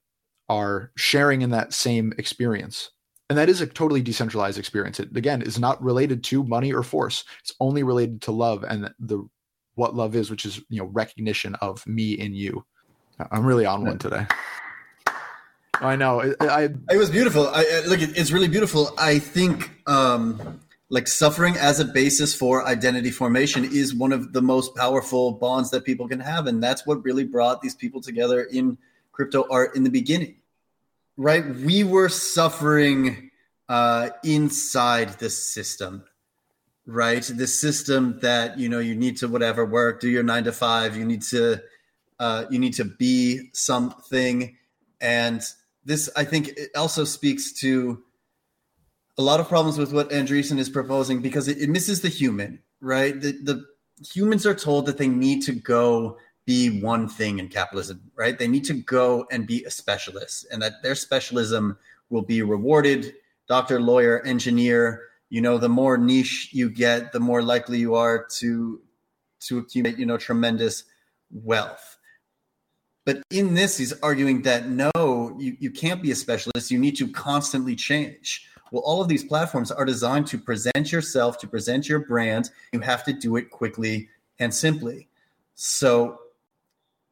are 0.48 0.90
sharing 0.96 1.42
in 1.42 1.50
that 1.50 1.72
same 1.72 2.12
experience 2.18 2.90
and 3.30 3.38
that 3.38 3.48
is 3.48 3.60
a 3.60 3.66
totally 3.66 4.02
decentralized 4.02 4.58
experience. 4.58 4.98
It 4.98 5.16
again 5.16 5.40
is 5.40 5.58
not 5.58 5.80
related 5.82 6.24
to 6.24 6.42
money 6.42 6.72
or 6.72 6.82
force. 6.82 7.24
It's 7.38 7.54
only 7.60 7.84
related 7.84 8.22
to 8.22 8.32
love 8.32 8.64
and 8.64 8.92
the 8.98 9.26
what 9.76 9.94
love 9.94 10.16
is 10.16 10.30
which 10.30 10.44
is 10.44 10.60
you 10.68 10.80
know 10.82 10.86
recognition 10.86 11.54
of 11.56 11.86
me 11.86 12.12
in 12.12 12.34
you. 12.34 12.66
I'm 13.30 13.46
really 13.46 13.64
on 13.64 13.84
one 13.84 13.98
today. 13.98 14.26
I 15.74 15.94
know. 15.96 16.34
I, 16.40 16.46
I 16.46 16.62
it 16.90 16.96
was 16.96 17.08
beautiful. 17.08 17.48
I 17.48 17.82
look 17.86 18.00
it's 18.02 18.32
really 18.32 18.48
beautiful. 18.48 18.90
I 18.98 19.20
think 19.20 19.70
um 19.86 20.60
like 20.88 21.06
suffering 21.06 21.56
as 21.56 21.78
a 21.78 21.84
basis 21.84 22.34
for 22.34 22.66
identity 22.66 23.12
formation 23.12 23.64
is 23.64 23.94
one 23.94 24.12
of 24.12 24.32
the 24.32 24.42
most 24.42 24.74
powerful 24.74 25.30
bonds 25.30 25.70
that 25.70 25.84
people 25.84 26.08
can 26.08 26.18
have. 26.18 26.48
And 26.48 26.60
that's 26.60 26.84
what 26.84 27.04
really 27.04 27.22
brought 27.22 27.62
these 27.62 27.76
people 27.76 28.00
together 28.00 28.42
in 28.42 28.76
crypto 29.12 29.46
art 29.48 29.76
in 29.76 29.84
the 29.84 29.90
beginning 29.90 30.39
right? 31.20 31.54
We 31.54 31.84
were 31.84 32.08
suffering 32.08 33.30
uh, 33.68 34.08
inside 34.24 35.18
the 35.18 35.28
system, 35.28 36.04
right? 36.86 37.22
The 37.22 37.46
system 37.46 38.18
that 38.22 38.58
you 38.58 38.70
know 38.70 38.78
you 38.78 38.94
need 38.94 39.18
to 39.18 39.28
whatever 39.28 39.66
work, 39.66 40.00
do 40.00 40.08
your 40.08 40.22
nine 40.22 40.44
to 40.44 40.52
five. 40.52 40.96
You 40.96 41.04
need 41.04 41.22
to 41.24 41.60
uh, 42.18 42.46
you 42.50 42.58
need 42.58 42.72
to 42.74 42.86
be 42.86 43.50
something, 43.52 44.56
and 45.00 45.42
this 45.84 46.08
I 46.16 46.24
think 46.24 46.48
it 46.48 46.70
also 46.74 47.04
speaks 47.04 47.52
to 47.60 48.02
a 49.18 49.22
lot 49.22 49.40
of 49.40 49.48
problems 49.48 49.76
with 49.76 49.92
what 49.92 50.08
Andreessen 50.08 50.58
is 50.58 50.70
proposing 50.70 51.20
because 51.20 51.48
it, 51.48 51.58
it 51.58 51.68
misses 51.68 52.00
the 52.00 52.08
human, 52.08 52.60
right? 52.80 53.20
The, 53.20 53.32
the 53.32 53.66
humans 54.10 54.46
are 54.46 54.54
told 54.54 54.86
that 54.86 54.96
they 54.96 55.08
need 55.08 55.42
to 55.42 55.52
go 55.52 56.16
be 56.46 56.80
one 56.80 57.08
thing 57.08 57.38
in 57.38 57.48
capitalism, 57.48 58.00
right? 58.16 58.38
They 58.38 58.48
need 58.48 58.64
to 58.64 58.74
go 58.74 59.26
and 59.30 59.46
be 59.46 59.64
a 59.64 59.70
specialist 59.70 60.46
and 60.50 60.60
that 60.62 60.82
their 60.82 60.94
specialism 60.94 61.78
will 62.08 62.22
be 62.22 62.42
rewarded. 62.42 63.14
Doctor, 63.48 63.80
lawyer, 63.80 64.22
engineer, 64.24 65.02
you 65.28 65.40
know, 65.40 65.58
the 65.58 65.68
more 65.68 65.96
niche 65.96 66.50
you 66.52 66.68
get, 66.68 67.12
the 67.12 67.20
more 67.20 67.42
likely 67.42 67.78
you 67.78 67.94
are 67.94 68.26
to 68.38 68.80
to 69.40 69.58
accumulate, 69.58 69.98
you 69.98 70.04
know, 70.04 70.18
tremendous 70.18 70.84
wealth. 71.30 71.96
But 73.06 73.22
in 73.30 73.54
this, 73.54 73.78
he's 73.78 73.92
arguing 74.02 74.42
that 74.42 74.68
no, 74.68 75.34
you, 75.38 75.56
you 75.58 75.70
can't 75.70 76.02
be 76.02 76.10
a 76.10 76.14
specialist. 76.14 76.70
You 76.70 76.78
need 76.78 76.96
to 76.96 77.08
constantly 77.08 77.74
change. 77.74 78.46
Well, 78.70 78.82
all 78.84 79.00
of 79.00 79.08
these 79.08 79.24
platforms 79.24 79.72
are 79.72 79.84
designed 79.84 80.26
to 80.28 80.38
present 80.38 80.92
yourself, 80.92 81.38
to 81.38 81.48
present 81.48 81.88
your 81.88 82.00
brand. 82.00 82.50
You 82.72 82.80
have 82.80 83.02
to 83.04 83.12
do 83.12 83.36
it 83.36 83.50
quickly 83.50 84.08
and 84.38 84.54
simply. 84.54 85.08
So 85.54 86.19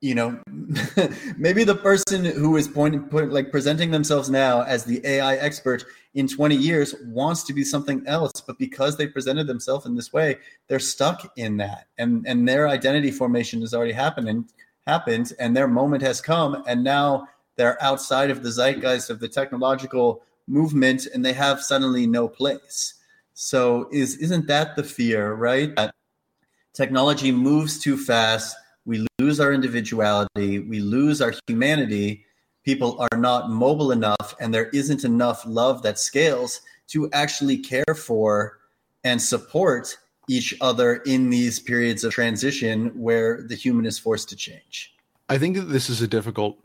you 0.01 0.15
know 0.15 0.39
maybe 1.37 1.65
the 1.65 1.75
person 1.75 2.25
who 2.25 2.57
is 2.57 2.69
pointing 2.69 3.03
point, 3.03 3.33
like 3.33 3.51
presenting 3.51 3.91
themselves 3.91 4.31
now 4.31 4.63
as 4.63 4.85
the 4.85 5.05
ai 5.05 5.37
expert 5.37 5.85
in 6.15 6.29
20 6.29 6.55
years 6.55 6.95
wants 7.07 7.43
to 7.43 7.53
be 7.53 7.65
something 7.65 8.07
else 8.07 8.41
but 8.41 8.59
because 8.59 8.97
they 8.97 9.07
presented 9.07 9.47
themselves 9.47 9.87
in 9.87 9.95
this 9.95 10.13
way 10.13 10.37
they're 10.69 10.79
stuck 10.79 11.33
in 11.37 11.57
that. 11.57 11.87
And 11.97 12.27
and 12.27 12.49
their 12.49 12.69
identity 12.69 13.11
formation 13.11 13.61
has 13.63 13.75
already 13.75 13.93
happened 13.93 14.29
and 14.29 14.45
happened 14.87 15.33
and 15.39 15.57
their 15.57 15.69
moment 15.69 16.03
has 16.03 16.21
come 16.21 16.63
and 16.67 16.85
now 16.85 17.29
they're 17.57 17.83
outside 17.83 18.31
of 18.31 18.43
the 18.43 18.51
zeitgeist 18.51 19.11
of 19.11 19.21
the 19.21 19.29
technological 19.29 20.23
movement 20.47 21.07
and 21.13 21.25
they 21.25 21.33
have 21.33 21.61
suddenly 21.61 22.07
no 22.07 22.29
place. 22.29 22.95
So 23.35 23.89
is 23.93 24.17
isn't 24.17 24.47
that 24.47 24.77
the 24.77 24.85
fear 24.85 25.35
right? 25.35 25.75
That 25.77 25.95
technology 26.73 27.33
moves 27.33 27.79
too 27.79 27.97
fast 27.97 28.57
we 28.89 29.07
lose 29.19 29.39
our 29.39 29.53
individuality, 29.53 30.61
we 30.61 30.81
lose 30.81 31.21
our 31.21 31.35
humanity. 31.47 32.25
People 32.65 32.97
are 32.99 33.19
not 33.19 33.51
mobile 33.51 33.93
enough, 33.93 34.35
and 34.41 34.53
there 34.53 34.71
isn't 34.71 35.05
enough 35.05 35.45
love 35.47 35.83
that 35.83 35.99
scales 35.99 36.63
to 36.89 37.11
actually 37.13 37.59
care 37.59 37.95
for 37.95 38.59
and 39.05 39.21
support 39.21 39.99
each 40.27 40.55
other 40.63 40.97
in 41.07 41.29
these 41.29 41.61
periods 41.61 42.03
of 42.03 42.13
transition 42.13 42.89
where 42.99 43.43
the 43.43 43.55
human 43.55 43.85
is 43.85 43.99
forced 43.99 44.31
to 44.31 44.37
change. 44.37 44.95
I 45.29 45.37
think 45.37 45.57
that 45.57 45.67
this 45.67 45.91
is 45.91 46.01
a 46.01 46.09
difficult, 46.09 46.59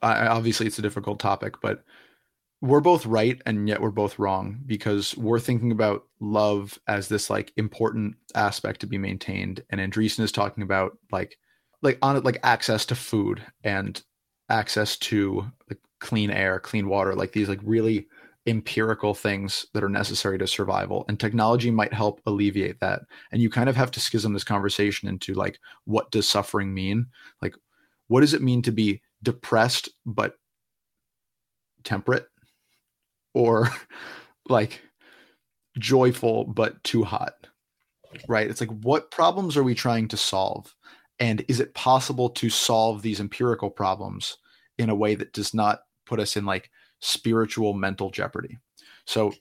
obviously, 0.00 0.66
it's 0.66 0.78
a 0.78 0.82
difficult 0.82 1.18
topic, 1.18 1.60
but 1.60 1.82
we're 2.60 2.80
both 2.80 3.04
right 3.04 3.42
and 3.46 3.68
yet 3.68 3.82
we're 3.82 3.90
both 3.90 4.18
wrong 4.18 4.60
because 4.64 5.16
we're 5.16 5.40
thinking 5.40 5.72
about 5.72 6.04
love 6.20 6.78
as 6.86 7.08
this 7.08 7.28
like 7.28 7.52
important 7.56 8.14
aspect 8.34 8.80
to 8.80 8.86
be 8.86 8.96
maintained 8.96 9.62
and 9.68 9.80
Andreessen 9.80 10.20
is 10.20 10.32
talking 10.32 10.62
about 10.62 10.96
like 11.12 11.36
like 11.82 11.98
on 12.02 12.22
like 12.22 12.38
access 12.42 12.86
to 12.86 12.94
food 12.94 13.42
and 13.62 14.02
access 14.48 14.96
to 14.96 15.50
like 15.68 15.78
clean 16.00 16.30
air 16.30 16.60
clean 16.60 16.88
water 16.88 17.14
like 17.14 17.32
these 17.32 17.48
like 17.48 17.60
really 17.62 18.06
empirical 18.46 19.14
things 19.14 19.66
that 19.72 19.82
are 19.82 19.88
necessary 19.88 20.38
to 20.38 20.46
survival. 20.46 21.04
And 21.08 21.18
technology 21.18 21.70
might 21.70 21.92
help 21.92 22.20
alleviate 22.26 22.80
that. 22.80 23.02
And 23.32 23.40
you 23.40 23.48
kind 23.48 23.68
of 23.68 23.76
have 23.76 23.90
to 23.92 24.00
schism 24.00 24.32
this 24.32 24.44
conversation 24.44 25.08
into 25.08 25.34
like 25.34 25.58
what 25.84 26.10
does 26.10 26.28
suffering 26.28 26.74
mean? 26.74 27.06
Like 27.40 27.54
what 28.08 28.20
does 28.20 28.34
it 28.34 28.42
mean 28.42 28.62
to 28.62 28.72
be 28.72 29.00
depressed 29.22 29.88
but 30.04 30.34
temperate? 31.84 32.26
Or 33.32 33.70
like 34.48 34.82
joyful 35.78 36.44
but 36.44 36.82
too 36.84 37.04
hot? 37.04 37.34
Right? 38.28 38.48
It's 38.48 38.60
like 38.60 38.70
what 38.82 39.10
problems 39.10 39.56
are 39.56 39.64
we 39.64 39.74
trying 39.74 40.08
to 40.08 40.16
solve 40.16 40.74
and 41.18 41.44
is 41.48 41.60
it 41.60 41.74
possible 41.74 42.30
to 42.30 42.50
solve 42.50 43.02
these 43.02 43.20
empirical 43.20 43.70
problems 43.70 44.38
in 44.78 44.90
a 44.90 44.94
way 44.94 45.14
that 45.14 45.32
does 45.32 45.54
not 45.54 45.80
put 46.04 46.20
us 46.20 46.36
in 46.36 46.44
like 46.44 46.70
spiritual 47.00 47.72
mental 47.74 48.10
jeopardy? 48.10 48.58
So 49.06 49.32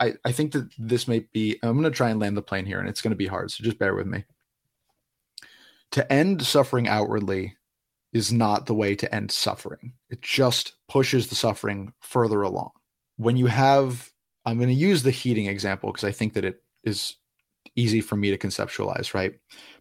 i 0.00 0.14
i 0.24 0.32
think 0.32 0.52
that 0.52 0.68
this 0.78 1.08
may 1.08 1.20
be 1.32 1.58
i'm 1.62 1.72
going 1.72 1.82
to 1.82 1.90
try 1.90 2.10
and 2.10 2.20
land 2.20 2.36
the 2.36 2.42
plane 2.42 2.64
here 2.64 2.78
and 2.78 2.88
it's 2.88 3.02
going 3.02 3.10
to 3.10 3.16
be 3.16 3.26
hard 3.26 3.50
so 3.50 3.64
just 3.64 3.78
bear 3.78 3.94
with 3.94 4.06
me. 4.06 4.24
To 5.92 6.12
end 6.12 6.42
suffering 6.42 6.88
outwardly 6.88 7.56
is 8.12 8.32
not 8.32 8.66
the 8.66 8.74
way 8.74 8.94
to 8.96 9.14
end 9.14 9.30
suffering. 9.30 9.92
It 10.10 10.20
just 10.20 10.74
pushes 10.88 11.28
the 11.28 11.34
suffering 11.34 11.92
further 12.00 12.42
along. 12.42 12.70
When 13.16 13.36
you 13.36 13.46
have 13.46 14.10
i'm 14.46 14.56
going 14.56 14.68
to 14.68 14.74
use 14.74 15.02
the 15.02 15.10
heating 15.10 15.46
example 15.46 15.90
because 15.90 16.04
i 16.04 16.12
think 16.12 16.32
that 16.34 16.44
it 16.44 16.62
is 16.84 17.16
easy 17.74 18.00
for 18.00 18.16
me 18.16 18.30
to 18.30 18.38
conceptualize 18.38 19.12
right 19.12 19.34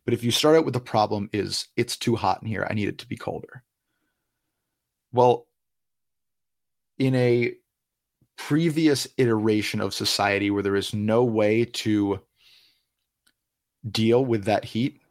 but 0.05 0.13
if 0.13 0.23
you 0.23 0.31
start 0.31 0.55
out 0.55 0.65
with 0.65 0.73
the 0.73 0.79
problem 0.79 1.29
is 1.33 1.67
it's 1.75 1.97
too 1.97 2.15
hot 2.15 2.41
in 2.41 2.47
here 2.47 2.65
i 2.69 2.73
need 2.73 2.87
it 2.87 2.97
to 2.99 3.07
be 3.07 3.17
colder. 3.17 3.63
Well 5.11 5.47
in 6.97 7.15
a 7.15 7.53
previous 8.37 9.07
iteration 9.17 9.81
of 9.81 9.93
society 9.93 10.51
where 10.51 10.63
there 10.63 10.75
is 10.75 10.93
no 10.93 11.23
way 11.23 11.65
to 11.65 12.19
deal 13.91 14.23
with 14.25 14.45
that 14.45 14.65
heat 14.65 15.01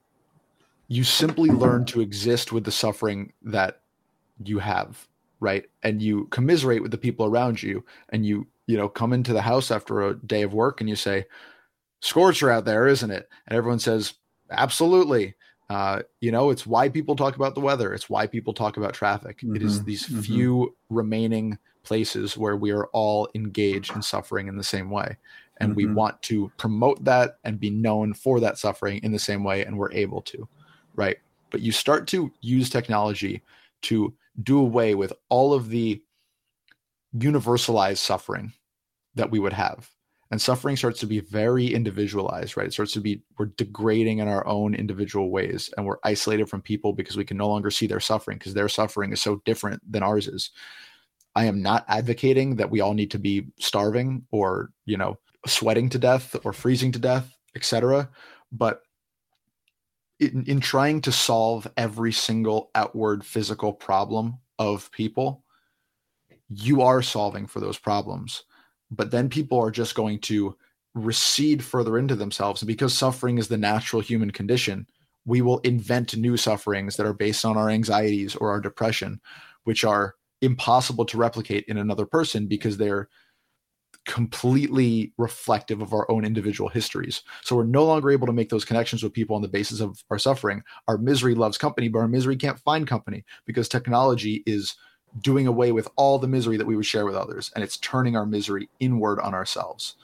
you 0.89 1.05
simply 1.05 1.51
learn 1.51 1.85
to 1.87 2.01
exist 2.01 2.53
with 2.53 2.65
the 2.65 2.73
suffering 2.73 3.33
that 3.43 3.81
you 4.43 4.59
have 4.59 5.07
right? 5.41 5.67
And 5.83 6.01
you 6.01 6.25
commiserate 6.27 6.81
with 6.81 6.91
the 6.91 6.99
people 6.99 7.27
around 7.27 7.63
you 7.63 7.85
and 8.09 8.25
you 8.25 8.47
you 8.67 8.79
know 8.79 8.89
come 8.89 9.13
into 9.13 9.35
the 9.35 9.43
house 9.43 9.71
after 9.71 10.01
a 10.03 10.15
day 10.27 10.43
of 10.43 10.55
work 10.55 10.81
and 10.81 10.89
you 10.89 10.97
say 10.97 11.27
scorcher 12.01 12.51
out 12.51 12.65
there 12.65 12.87
isn't 12.89 13.11
it? 13.11 13.29
And 13.47 13.57
everyone 13.57 13.79
says 13.79 14.15
absolutely 14.57 15.35
uh, 15.71 16.03
you 16.21 16.31
know 16.31 16.51
it's 16.51 16.67
why 16.67 16.89
people 16.89 17.17
talk 17.17 17.37
about 17.37 17.55
the 17.55 17.61
weather 17.61 17.95
it's 17.95 18.11
why 18.11 18.27
people 18.27 18.53
talk 18.53 18.77
about 18.77 18.95
traffic 18.95 19.39
mm-hmm. 19.39 19.57
it 19.57 19.63
is 19.63 19.79
mm-hmm. 19.79 19.87
these 19.87 20.07
mm-hmm. 20.07 20.21
few 20.21 20.77
remaining 20.91 21.59
places 21.83 22.37
where 22.37 22.57
we 22.57 22.71
are 22.71 22.87
all 22.89 23.29
engaged 23.35 23.95
in 23.95 24.03
suffering 24.03 24.49
in 24.49 24.57
the 24.57 24.65
same 24.65 24.91
way 24.91 25.17
and 25.59 25.71
mm-hmm. 25.71 25.77
we 25.77 25.87
want 25.87 26.21
to 26.23 26.51
promote 26.57 27.03
that 27.05 27.39
and 27.45 27.61
be 27.61 27.71
known 27.71 28.13
for 28.13 28.41
that 28.41 28.59
suffering 28.59 29.01
in 29.03 29.13
the 29.13 29.19
same 29.19 29.45
way 29.45 29.65
and 29.65 29.77
we're 29.77 29.93
able 29.93 30.21
to 30.23 30.47
right 30.97 31.19
but 31.51 31.61
you 31.61 31.73
start 31.73 32.07
to 32.07 32.33
use 32.41 32.69
technology 32.69 33.43
to 33.83 34.13
do 34.43 34.59
away 34.59 34.95
with 34.95 35.13
all 35.29 35.53
of 35.53 35.69
the 35.69 36.03
universalized 37.17 37.99
suffering 37.99 38.53
that 39.15 39.31
we 39.31 39.39
would 39.39 39.53
have. 39.53 39.89
And 40.35 40.43
suffering 40.43 40.75
starts 40.77 40.99
to 40.99 41.07
be 41.07 41.21
very 41.21 41.73
individualized, 41.73 42.57
right? 42.57 42.67
It 42.67 42.73
starts 42.73 42.91
to 42.95 43.01
be, 43.01 43.23
we're 43.39 43.53
degrading 43.57 44.19
in 44.19 44.27
our 44.27 44.45
own 44.49 44.75
individual 44.75 45.31
ways 45.31 45.73
and 45.77 45.87
we're 45.87 46.01
isolated 46.03 46.49
from 46.49 46.61
people 46.61 46.93
because 46.93 47.17
we 47.17 47.25
can 47.25 47.37
no 47.37 47.47
longer 47.47 47.71
see 47.71 47.87
their 47.87 48.01
suffering 48.01 48.39
because 48.39 48.53
their 48.53 48.69
suffering 48.69 49.13
is 49.13 49.23
so 49.23 49.41
different 49.45 49.81
than 49.89 50.03
ours 50.03 50.27
is. 50.27 50.51
I 51.37 51.45
am 51.45 51.63
not 51.63 51.85
advocating 51.87 52.57
that 52.57 52.69
we 52.69 52.81
all 52.81 52.95
need 52.95 53.13
to 53.13 53.19
be 53.21 53.47
starving 53.61 54.27
or, 54.33 54.73
you 54.87 54.97
know, 54.97 55.21
sweating 55.47 55.89
to 55.91 56.01
death 56.01 56.35
or 56.43 56.53
freezing 56.53 56.91
to 56.91 56.99
death, 56.99 57.33
etc. 57.55 58.11
But 58.51 58.81
in, 60.19 60.43
in 60.49 60.59
trying 60.59 61.01
to 61.03 61.13
solve 61.13 61.69
every 61.77 62.11
single 62.11 62.73
outward 62.75 63.25
physical 63.25 63.73
problem 63.73 64.39
of 64.59 64.91
people, 64.91 65.45
you 66.49 66.83
are 66.83 67.03
solving 67.03 67.47
for 67.47 67.61
those 67.61 67.79
problems. 67.79 68.43
But 68.95 69.11
then 69.11 69.29
people 69.29 69.59
are 69.59 69.71
just 69.71 69.95
going 69.95 70.21
to 70.21 70.57
recede 70.95 71.63
further 71.63 71.99
into 71.99 72.15
themselves. 72.15 72.63
And 72.63 72.67
because 72.67 72.97
suffering 72.97 73.39
is 73.39 73.49
the 73.49 73.57
natural 73.57 74.01
human 74.01 74.31
condition, 74.31 74.87
we 75.27 75.43
will 75.43 75.59
invent 75.61 76.17
new 76.17 76.37
sufferings 76.37 76.97
that 76.97 77.07
are 77.07 77.15
based 77.15 77.45
on 77.45 77.57
our 77.57 77.71
anxieties 77.71 78.37
or 78.37 78.51
our 78.51 78.61
depression, 78.61 79.21
which 79.65 79.85
are 79.85 80.15
impossible 80.43 81.05
to 81.07 81.17
replicate 81.17 81.65
in 81.67 81.79
another 81.79 82.07
person 82.07 82.47
because 82.47 82.77
they're 82.77 83.09
completely 84.07 85.15
reflective 85.17 85.81
of 85.81 85.95
our 85.95 86.11
own 86.11 86.25
individual 86.25 86.69
histories. 86.69 87.23
So 87.43 87.57
we're 87.57 87.65
no 87.65 87.87
longer 87.87 88.11
able 88.11 88.27
to 88.27 88.35
make 88.35 88.51
those 88.51 88.65
connections 88.65 89.03
with 89.03 89.15
people 89.15 89.35
on 89.35 89.41
the 89.41 89.49
basis 89.49 89.81
of 89.81 90.05
our 90.11 90.19
suffering. 90.19 90.63
Our 90.89 90.99
misery 90.99 91.35
loves 91.35 91.57
company, 91.57 91.89
but 91.89 92.01
our 92.01 92.09
misery 92.09 92.37
can't 92.37 92.59
find 92.59 92.87
company 92.87 93.25
because 93.47 93.69
technology 93.69 94.43
is 94.47 94.77
doing 95.21 95.47
away 95.47 95.73
with 95.73 95.89
all 95.97 96.19
the 96.19 96.29
misery 96.29 96.57
that 96.57 96.67
we 96.67 96.77
would 96.77 96.87
share 96.87 97.07
with 97.07 97.15
others 97.15 97.53
and 97.55 97.63
it's 97.63 97.77
turning 97.77 98.17
our 98.17 98.27
misery 98.27 98.69
inward 98.81 99.21
on 99.21 99.35
ourselves. 99.35 99.95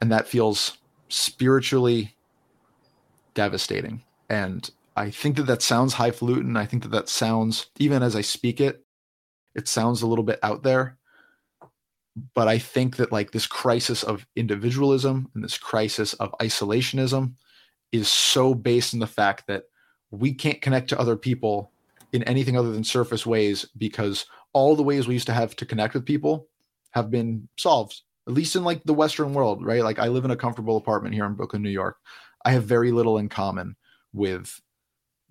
And 0.00 0.10
that 0.12 0.28
feels 0.28 0.78
spiritually 1.08 2.14
devastating. 3.34 4.02
And 4.28 4.70
I 4.96 5.10
think 5.10 5.36
that 5.36 5.46
that 5.46 5.62
sounds 5.62 5.94
highfalutin. 5.94 6.56
I 6.56 6.66
think 6.66 6.82
that 6.84 6.92
that 6.92 7.08
sounds, 7.08 7.66
even 7.78 8.02
as 8.02 8.14
I 8.14 8.20
speak 8.20 8.60
it, 8.60 8.84
it 9.54 9.66
sounds 9.66 10.02
a 10.02 10.06
little 10.06 10.24
bit 10.24 10.38
out 10.42 10.62
there 10.62 10.96
but 12.34 12.48
I 12.48 12.58
think 12.58 12.96
that 12.96 13.12
like 13.12 13.32
this 13.32 13.46
crisis 13.46 14.02
of 14.02 14.26
individualism 14.36 15.30
and 15.34 15.42
this 15.42 15.58
crisis 15.58 16.14
of 16.14 16.34
isolationism 16.40 17.34
is 17.92 18.08
so 18.08 18.54
based 18.54 18.94
in 18.94 19.00
the 19.00 19.06
fact 19.06 19.46
that 19.48 19.64
we 20.10 20.32
can't 20.32 20.62
connect 20.62 20.88
to 20.90 20.98
other 20.98 21.16
people 21.16 21.72
in 22.14 22.22
anything 22.22 22.56
other 22.56 22.70
than 22.70 22.84
surface 22.84 23.26
ways 23.26 23.66
because 23.76 24.24
all 24.52 24.76
the 24.76 24.84
ways 24.84 25.08
we 25.08 25.14
used 25.14 25.26
to 25.26 25.32
have 25.32 25.56
to 25.56 25.66
connect 25.66 25.94
with 25.94 26.06
people 26.06 26.48
have 26.92 27.10
been 27.10 27.48
solved 27.58 28.02
at 28.28 28.32
least 28.32 28.54
in 28.54 28.62
like 28.62 28.82
the 28.84 28.94
western 28.94 29.34
world 29.34 29.66
right 29.66 29.82
like 29.82 29.98
i 29.98 30.06
live 30.06 30.24
in 30.24 30.30
a 30.30 30.36
comfortable 30.36 30.76
apartment 30.76 31.12
here 31.12 31.26
in 31.26 31.34
brooklyn 31.34 31.60
new 31.60 31.68
york 31.68 31.98
i 32.44 32.52
have 32.52 32.64
very 32.64 32.92
little 32.92 33.18
in 33.18 33.28
common 33.28 33.74
with 34.12 34.60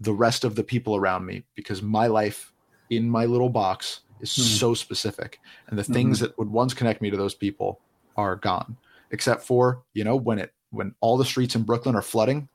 the 0.01 0.13
rest 0.13 0.43
of 0.43 0.55
the 0.55 0.63
people 0.63 0.97
around 0.97 1.25
me 1.25 1.45
because 1.55 1.81
my 1.81 2.05
life 2.05 2.51
in 2.89 3.09
my 3.09 3.25
little 3.25 3.49
box 3.49 4.01
is 4.19 4.35
hmm. 4.35 4.41
so 4.41 4.73
specific 4.73 5.39
and 5.67 5.79
the 5.79 5.83
things 5.85 6.17
mm-hmm. 6.17 6.25
that 6.25 6.37
would 6.37 6.49
once 6.49 6.73
connect 6.73 7.01
me 7.01 7.09
to 7.09 7.17
those 7.17 7.33
people 7.33 7.79
are 8.17 8.35
gone 8.35 8.75
except 9.11 9.41
for 9.41 9.83
you 9.93 10.03
know 10.03 10.17
when 10.17 10.37
it 10.37 10.53
when 10.71 10.93
all 10.99 11.15
the 11.15 11.23
streets 11.23 11.55
in 11.55 11.63
brooklyn 11.63 11.95
are 11.95 12.01
flooding 12.01 12.49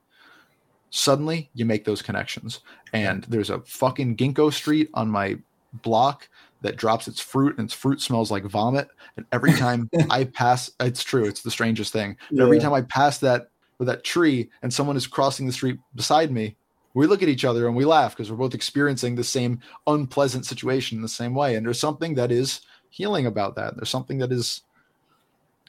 suddenly 0.89 1.49
you 1.53 1.65
make 1.65 1.85
those 1.85 2.01
connections 2.01 2.61
and 2.93 3.23
there's 3.25 3.49
a 3.49 3.59
fucking 3.61 4.15
ginkgo 4.15 4.51
street 4.51 4.89
on 4.93 5.09
my 5.09 5.37
block 5.83 6.27
that 6.61 6.75
drops 6.75 7.07
its 7.07 7.21
fruit 7.21 7.57
and 7.57 7.65
its 7.65 7.73
fruit 7.73 8.01
smells 8.01 8.31
like 8.31 8.43
vomit 8.43 8.89
and 9.17 9.25
every 9.31 9.53
time 9.65 9.89
i 10.09 10.23
pass 10.23 10.71
it's 10.79 11.03
true 11.03 11.25
it's 11.25 11.41
the 11.41 11.51
strangest 11.51 11.93
thing 11.93 12.17
yeah. 12.31 12.43
every 12.43 12.59
time 12.59 12.73
i 12.73 12.81
pass 12.81 13.19
that 13.19 13.49
with 13.77 13.87
that 13.87 14.03
tree 14.03 14.49
and 14.61 14.73
someone 14.73 14.97
is 14.97 15.07
crossing 15.07 15.45
the 15.45 15.53
street 15.53 15.79
beside 15.95 16.31
me 16.31 16.55
we 16.93 17.07
look 17.07 17.21
at 17.21 17.29
each 17.29 17.45
other 17.45 17.67
and 17.67 17.75
we 17.75 17.85
laugh 17.85 18.15
because 18.15 18.31
we're 18.31 18.37
both 18.37 18.55
experiencing 18.55 19.15
the 19.15 19.23
same 19.23 19.59
unpleasant 19.87 20.45
situation 20.45 20.97
in 20.97 21.01
the 21.01 21.07
same 21.07 21.35
way. 21.35 21.55
And 21.55 21.65
there's 21.65 21.79
something 21.79 22.15
that 22.15 22.31
is 22.31 22.61
healing 22.89 23.25
about 23.25 23.55
that. 23.55 23.75
There's 23.75 23.89
something 23.89 24.17
that 24.19 24.31
is 24.31 24.63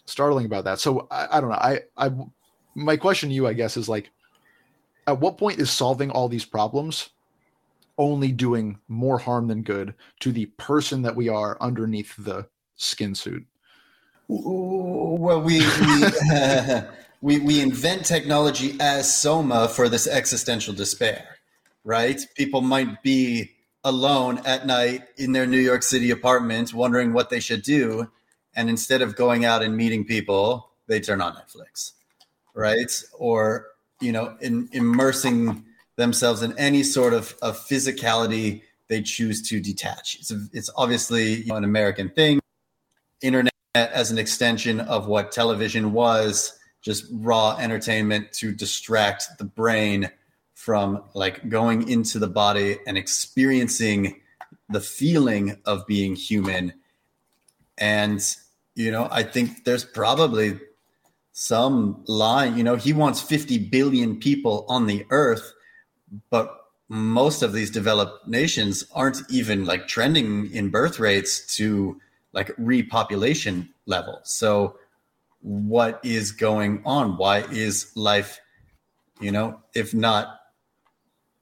startling 0.06 0.46
about 0.46 0.64
that. 0.64 0.80
So 0.80 1.06
I, 1.10 1.38
I 1.38 1.40
don't 1.40 1.50
know. 1.50 1.56
I, 1.56 1.80
I, 1.96 2.10
my 2.74 2.96
question 2.96 3.28
to 3.28 3.34
you, 3.34 3.46
I 3.46 3.52
guess, 3.52 3.76
is 3.76 3.88
like, 3.88 4.10
at 5.06 5.20
what 5.20 5.38
point 5.38 5.58
is 5.58 5.70
solving 5.70 6.10
all 6.10 6.28
these 6.28 6.44
problems 6.44 7.10
only 7.98 8.32
doing 8.32 8.78
more 8.88 9.18
harm 9.18 9.48
than 9.48 9.62
good 9.62 9.94
to 10.20 10.32
the 10.32 10.46
person 10.46 11.02
that 11.02 11.16
we 11.16 11.28
are 11.28 11.58
underneath 11.60 12.14
the 12.16 12.48
skin 12.76 13.14
suit? 13.14 13.46
Well, 14.28 15.42
we, 15.42 15.60
we 15.60 16.04
we, 17.20 17.38
we 17.38 17.60
invent 17.60 18.04
technology 18.04 18.76
as 18.80 19.14
soma 19.14 19.68
for 19.68 19.88
this 19.88 20.06
existential 20.06 20.72
despair, 20.72 21.36
right? 21.84 22.20
People 22.36 22.60
might 22.62 23.02
be 23.02 23.50
alone 23.84 24.38
at 24.44 24.66
night 24.66 25.02
in 25.16 25.32
their 25.32 25.46
New 25.46 25.58
York 25.58 25.82
City 25.82 26.10
apartment 26.10 26.72
wondering 26.72 27.12
what 27.12 27.30
they 27.30 27.40
should 27.40 27.62
do. 27.62 28.10
And 28.54 28.68
instead 28.68 29.02
of 29.02 29.16
going 29.16 29.44
out 29.44 29.62
and 29.62 29.76
meeting 29.76 30.04
people, 30.04 30.70
they 30.86 31.00
turn 31.00 31.20
on 31.20 31.34
Netflix, 31.34 31.92
right? 32.54 32.90
Or, 33.18 33.66
you 34.00 34.12
know, 34.12 34.36
in, 34.40 34.68
immersing 34.72 35.64
themselves 35.96 36.42
in 36.42 36.56
any 36.58 36.82
sort 36.82 37.12
of, 37.12 37.34
of 37.42 37.58
physicality 37.58 38.62
they 38.88 39.02
choose 39.02 39.42
to 39.48 39.60
detach. 39.60 40.16
It's, 40.16 40.30
a, 40.30 40.40
it's 40.52 40.70
obviously 40.76 41.34
you 41.34 41.46
know, 41.46 41.56
an 41.56 41.64
American 41.64 42.10
thing 42.10 42.40
internet 43.20 43.52
as 43.74 44.10
an 44.10 44.18
extension 44.18 44.80
of 44.80 45.06
what 45.06 45.30
television 45.32 45.92
was, 45.92 46.58
just 46.82 47.04
raw 47.12 47.56
entertainment 47.58 48.32
to 48.32 48.52
distract 48.52 49.26
the 49.38 49.44
brain 49.44 50.10
from 50.54 51.02
like 51.14 51.48
going 51.48 51.88
into 51.88 52.18
the 52.18 52.26
body 52.26 52.78
and 52.86 52.98
experiencing 52.98 54.20
the 54.68 54.80
feeling 54.80 55.56
of 55.64 55.86
being 55.86 56.16
human. 56.16 56.72
And, 57.78 58.20
you 58.74 58.90
know, 58.90 59.08
I 59.10 59.22
think 59.22 59.64
there's 59.64 59.84
probably 59.84 60.58
some 61.40 62.04
line, 62.06 62.58
you 62.58 62.62
know, 62.62 62.76
he 62.76 62.92
wants 62.92 63.22
50 63.22 63.70
billion 63.70 64.20
people 64.20 64.66
on 64.68 64.86
the 64.86 65.06
earth, 65.08 65.54
but 66.28 66.54
most 66.90 67.40
of 67.42 67.54
these 67.54 67.70
developed 67.70 68.28
nations 68.28 68.84
aren't 68.94 69.22
even 69.30 69.64
like 69.64 69.88
trending 69.88 70.52
in 70.52 70.68
birth 70.68 71.00
rates 71.00 71.56
to 71.56 71.98
like 72.34 72.54
repopulation 72.58 73.70
level. 73.86 74.20
So 74.22 74.76
what 75.40 75.98
is 76.02 76.30
going 76.30 76.82
on? 76.84 77.16
Why 77.16 77.38
is 77.50 77.90
life, 77.96 78.38
you 79.18 79.32
know, 79.32 79.62
if 79.74 79.94
not 79.94 80.40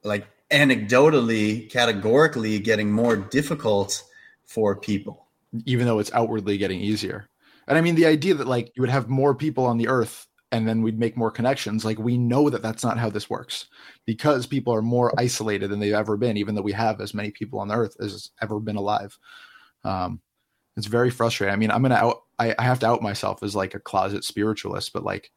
like 0.05 0.29
anecdotally, 0.53 1.69
categorically 1.73 2.61
getting 2.61 2.93
more 2.93 3.17
difficult 3.17 4.05
for 4.47 4.77
people? 4.77 5.27
Even 5.67 5.87
though 5.87 5.99
it's 5.99 6.13
outwardly 6.13 6.57
getting 6.57 6.81
easier. 6.81 7.29
And 7.69 7.79
I 7.79 7.81
mean, 7.81 7.95
the 7.95 8.07
idea 8.07 8.35
that 8.35 8.49
like 8.49 8.73
you 8.75 8.81
would 8.81 8.91
have 8.91 9.09
more 9.09 9.35
people 9.35 9.65
on 9.67 9.79
the 9.79 9.89
earth 9.89 10.27
and 10.51 10.67
then 10.67 10.83
we'd 10.83 10.99
make 10.99 11.17
more 11.17 11.31
connections, 11.31 11.85
like 11.85 11.99
we 11.99 12.17
know 12.17 12.49
that 12.49 12.63
that's 12.63 12.83
not 12.83 12.99
how 12.99 13.11
this 13.11 13.29
works 13.29 13.67
because 14.07 14.47
people 14.47 14.75
are 14.75 14.83
more 14.83 15.13
isolated 15.19 15.69
than 15.69 15.79
they've 15.79 15.93
ever 15.93 16.17
been, 16.17 16.39
even 16.39 16.55
though 16.55 16.63
we 16.63 16.73
have 16.73 17.01
as 17.01 17.13
many 17.13 17.31
people 17.31 17.61
on 17.61 17.69
the 17.69 17.75
earth 17.75 17.97
as 18.01 18.13
has 18.13 18.31
ever 18.41 18.59
been 18.59 18.77
alive. 18.77 19.19
Um, 19.85 20.21
it's 20.77 20.87
very 20.87 21.11
frustrating. 21.11 21.53
I 21.53 21.57
mean, 21.57 21.71
I'm 21.71 21.83
gonna 21.83 21.97
out. 21.97 22.23
I, 22.39 22.55
I 22.59 22.63
have 22.63 22.79
to 22.81 22.87
out 22.87 23.03
myself 23.03 23.43
as 23.43 23.55
like 23.55 23.75
a 23.75 23.81
closet 23.81 24.25
spiritualist, 24.25 24.93
but 24.93 25.05
like, 25.05 25.31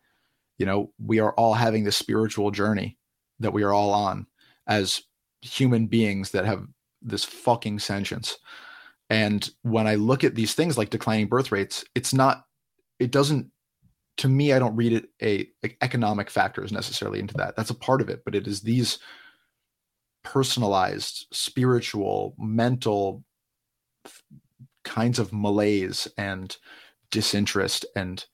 you 0.57 0.65
know, 0.65 0.93
we 1.03 1.19
are 1.19 1.33
all 1.33 1.55
having 1.55 1.83
this 1.83 1.97
spiritual 1.97 2.51
journey 2.51 2.97
that 3.39 3.51
we 3.51 3.63
are 3.63 3.73
all 3.73 3.91
on 3.91 4.27
as 4.67 5.01
human 5.41 5.87
beings 5.87 6.31
that 6.31 6.45
have 6.45 6.67
this 7.01 7.25
fucking 7.25 7.79
sentience. 7.79 8.37
And 9.11 9.47
when 9.63 9.87
I 9.87 9.95
look 9.95 10.23
at 10.23 10.35
these 10.35 10.53
things 10.53 10.77
like 10.77 10.89
declining 10.89 11.27
birth 11.27 11.51
rates, 11.51 11.83
it's 11.93 12.13
not. 12.13 12.45
It 12.97 13.11
doesn't. 13.11 13.51
To 14.17 14.29
me, 14.29 14.53
I 14.53 14.59
don't 14.59 14.75
read 14.77 14.93
it 14.93 15.09
a 15.21 15.49
like 15.61 15.77
economic 15.81 16.29
factors 16.29 16.71
necessarily 16.71 17.19
into 17.19 17.33
that. 17.33 17.57
That's 17.57 17.69
a 17.69 17.75
part 17.75 17.99
of 17.99 18.09
it, 18.09 18.23
but 18.23 18.35
it 18.35 18.47
is 18.47 18.61
these 18.61 18.99
personalized, 20.23 21.27
spiritual, 21.33 22.35
mental 22.39 23.25
kinds 24.85 25.19
of 25.19 25.33
malaise 25.33 26.07
and 26.17 26.55
disinterest 27.11 27.85
and 27.97 28.25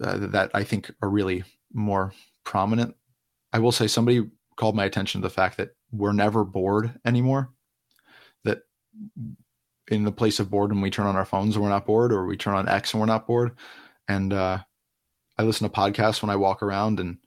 uh, 0.00 0.18
that 0.18 0.52
I 0.54 0.62
think 0.62 0.92
are 1.02 1.10
really 1.10 1.42
more 1.72 2.12
prominent. 2.44 2.94
I 3.52 3.58
will 3.58 3.72
say 3.72 3.88
somebody 3.88 4.22
called 4.56 4.76
my 4.76 4.84
attention 4.84 5.20
to 5.20 5.26
the 5.26 5.34
fact 5.34 5.56
that 5.56 5.70
we're 5.90 6.12
never 6.12 6.44
bored 6.44 6.96
anymore. 7.04 7.50
In 9.88 10.04
the 10.04 10.12
place 10.12 10.40
of 10.40 10.50
boredom, 10.50 10.80
we 10.80 10.90
turn 10.90 11.06
on 11.06 11.16
our 11.16 11.24
phones 11.24 11.54
and 11.54 11.62
we're 11.62 11.70
not 11.70 11.86
bored, 11.86 12.12
or 12.12 12.26
we 12.26 12.36
turn 12.36 12.54
on 12.54 12.68
X 12.68 12.92
and 12.92 13.00
we're 13.00 13.06
not 13.06 13.26
bored. 13.26 13.52
And 14.08 14.32
uh, 14.32 14.58
I 15.38 15.42
listen 15.42 15.68
to 15.68 15.74
podcasts 15.74 16.22
when 16.22 16.30
I 16.30 16.36
walk 16.36 16.62
around, 16.62 17.00
and 17.00 17.18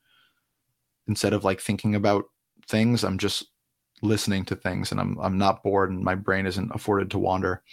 instead 1.07 1.33
of 1.33 1.43
like 1.43 1.59
thinking 1.59 1.95
about 1.95 2.25
things, 2.67 3.03
I'm 3.03 3.17
just 3.17 3.45
listening 4.01 4.45
to 4.45 4.55
things 4.55 4.91
and 4.91 4.99
I'm 4.99 5.17
I'm 5.19 5.37
not 5.37 5.63
bored 5.63 5.89
and 5.89 6.03
my 6.03 6.15
brain 6.15 6.45
isn't 6.45 6.71
afforded 6.73 7.11
to 7.11 7.19
wander. 7.19 7.63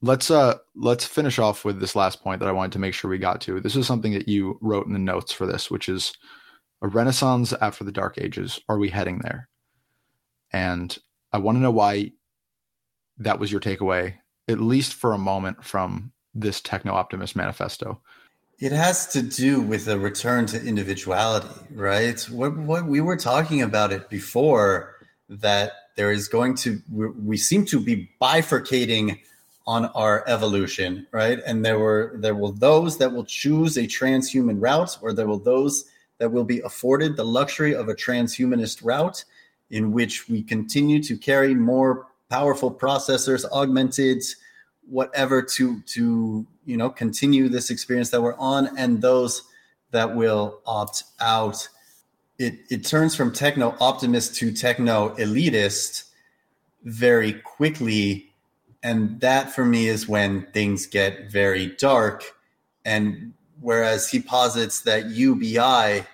Let's 0.00 0.30
uh 0.30 0.58
let's 0.74 1.04
finish 1.04 1.38
off 1.38 1.64
with 1.64 1.80
this 1.80 1.94
last 1.94 2.22
point 2.22 2.40
that 2.40 2.48
I 2.48 2.52
wanted 2.52 2.72
to 2.72 2.78
make 2.78 2.94
sure 2.94 3.10
we 3.10 3.18
got 3.18 3.40
to. 3.42 3.60
This 3.60 3.76
is 3.76 3.86
something 3.86 4.12
that 4.12 4.28
you 4.28 4.58
wrote 4.60 4.86
in 4.86 4.92
the 4.92 4.98
notes 4.98 5.32
for 5.32 5.46
this, 5.46 5.70
which 5.70 5.88
is 5.88 6.12
a 6.82 6.88
renaissance 6.88 7.52
after 7.60 7.84
the 7.84 7.92
dark 7.92 8.18
ages. 8.18 8.60
Are 8.68 8.78
we 8.78 8.88
heading 8.88 9.20
there? 9.22 9.48
And 10.52 10.96
I 11.32 11.38
want 11.38 11.56
to 11.56 11.62
know 11.62 11.70
why 11.70 12.12
that 13.24 13.38
was 13.38 13.50
your 13.50 13.60
takeaway, 13.60 14.14
at 14.48 14.60
least 14.60 14.94
for 14.94 15.12
a 15.12 15.18
moment 15.18 15.64
from 15.64 16.12
this 16.34 16.60
techno 16.60 16.92
optimist 16.92 17.36
manifesto. 17.36 18.00
It 18.58 18.72
has 18.72 19.06
to 19.08 19.22
do 19.22 19.60
with 19.60 19.88
a 19.88 19.98
return 19.98 20.46
to 20.46 20.62
individuality, 20.62 21.48
right? 21.72 22.20
What, 22.30 22.56
what 22.56 22.86
we 22.86 23.00
were 23.00 23.16
talking 23.16 23.60
about 23.60 23.92
it 23.92 24.08
before 24.08 24.94
that 25.28 25.72
there 25.96 26.12
is 26.12 26.28
going 26.28 26.54
to 26.54 26.80
we 26.90 27.36
seem 27.36 27.64
to 27.66 27.80
be 27.80 28.10
bifurcating 28.20 29.18
on 29.66 29.86
our 29.86 30.24
evolution 30.26 31.06
right 31.12 31.38
and 31.46 31.64
there 31.64 31.78
were 31.78 32.14
there 32.16 32.34
will 32.34 32.52
those 32.52 32.98
that 32.98 33.12
will 33.12 33.24
choose 33.24 33.76
a 33.76 33.82
transhuman 33.82 34.60
route 34.60 34.98
or 35.02 35.12
there 35.12 35.26
will 35.26 35.38
those 35.38 35.84
that 36.18 36.32
will 36.32 36.44
be 36.44 36.60
afforded 36.60 37.16
the 37.16 37.24
luxury 37.24 37.74
of 37.74 37.88
a 37.88 37.94
transhumanist 37.94 38.84
route 38.84 39.24
in 39.70 39.92
which 39.92 40.28
we 40.28 40.42
continue 40.42 41.02
to 41.02 41.16
carry 41.16 41.54
more 41.54 42.06
powerful 42.32 42.72
processors 42.72 43.44
augmented 43.50 44.22
whatever 44.88 45.42
to 45.42 45.82
to 45.82 46.46
you 46.64 46.76
know 46.78 46.88
continue 46.88 47.48
this 47.48 47.68
experience 47.68 48.08
that 48.08 48.22
we're 48.22 48.38
on 48.38 48.76
and 48.78 49.02
those 49.02 49.42
that 49.90 50.16
will 50.16 50.60
opt 50.64 51.04
out. 51.20 51.68
It 52.38 52.54
it 52.70 52.86
turns 52.86 53.14
from 53.14 53.32
techno 53.32 53.76
optimist 53.80 54.34
to 54.36 54.50
techno 54.50 55.14
elitist 55.16 56.04
very 56.84 57.34
quickly. 57.34 58.30
And 58.82 59.20
that 59.20 59.54
for 59.54 59.64
me 59.64 59.86
is 59.86 60.08
when 60.08 60.46
things 60.52 60.86
get 60.86 61.30
very 61.30 61.66
dark. 61.76 62.24
And 62.84 63.34
whereas 63.60 64.08
he 64.08 64.20
posits 64.20 64.80
that 64.82 65.10
ubi 65.10 66.04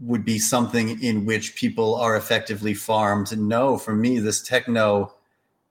would 0.00 0.24
be 0.24 0.38
something 0.38 1.02
in 1.02 1.24
which 1.24 1.56
people 1.56 1.96
are 1.96 2.16
effectively 2.16 2.72
farmed 2.72 3.36
no 3.36 3.76
for 3.76 3.96
me 3.96 4.20
this 4.20 4.40
techno 4.40 5.12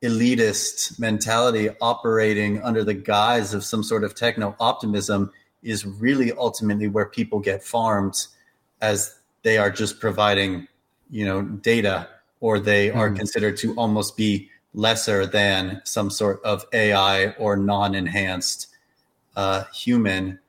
elitist 0.04 1.00
mentality 1.00 1.70
operating 1.82 2.62
under 2.62 2.84
the 2.84 2.94
guise 2.94 3.54
of 3.54 3.64
some 3.64 3.84
sort 3.84 4.04
of 4.04 4.14
techno 4.14 4.56
optimism 4.60 5.32
is 5.64 5.86
really 5.86 6.32
ultimately 6.34 6.88
where 6.88 7.06
people 7.06 7.40
get 7.40 7.64
farmed 7.64 8.28
as 8.82 9.18
they 9.44 9.58
are 9.58 9.72
just 9.72 10.00
providing, 10.00 10.68
you 11.10 11.26
know, 11.26 11.42
data 11.42 12.08
or 12.40 12.60
they 12.60 12.90
mm. 12.90 12.96
are 12.96 13.10
considered 13.10 13.58
to 13.58 13.74
almost 13.76 14.16
be 14.16 14.50
lesser 14.74 15.26
than 15.26 15.82
some 15.84 16.12
sort 16.12 16.44
of 16.44 16.64
AI 16.74 17.30
or 17.40 17.58
non-enhanced 17.58 18.68
uh, 19.36 19.64
human. 19.74 20.40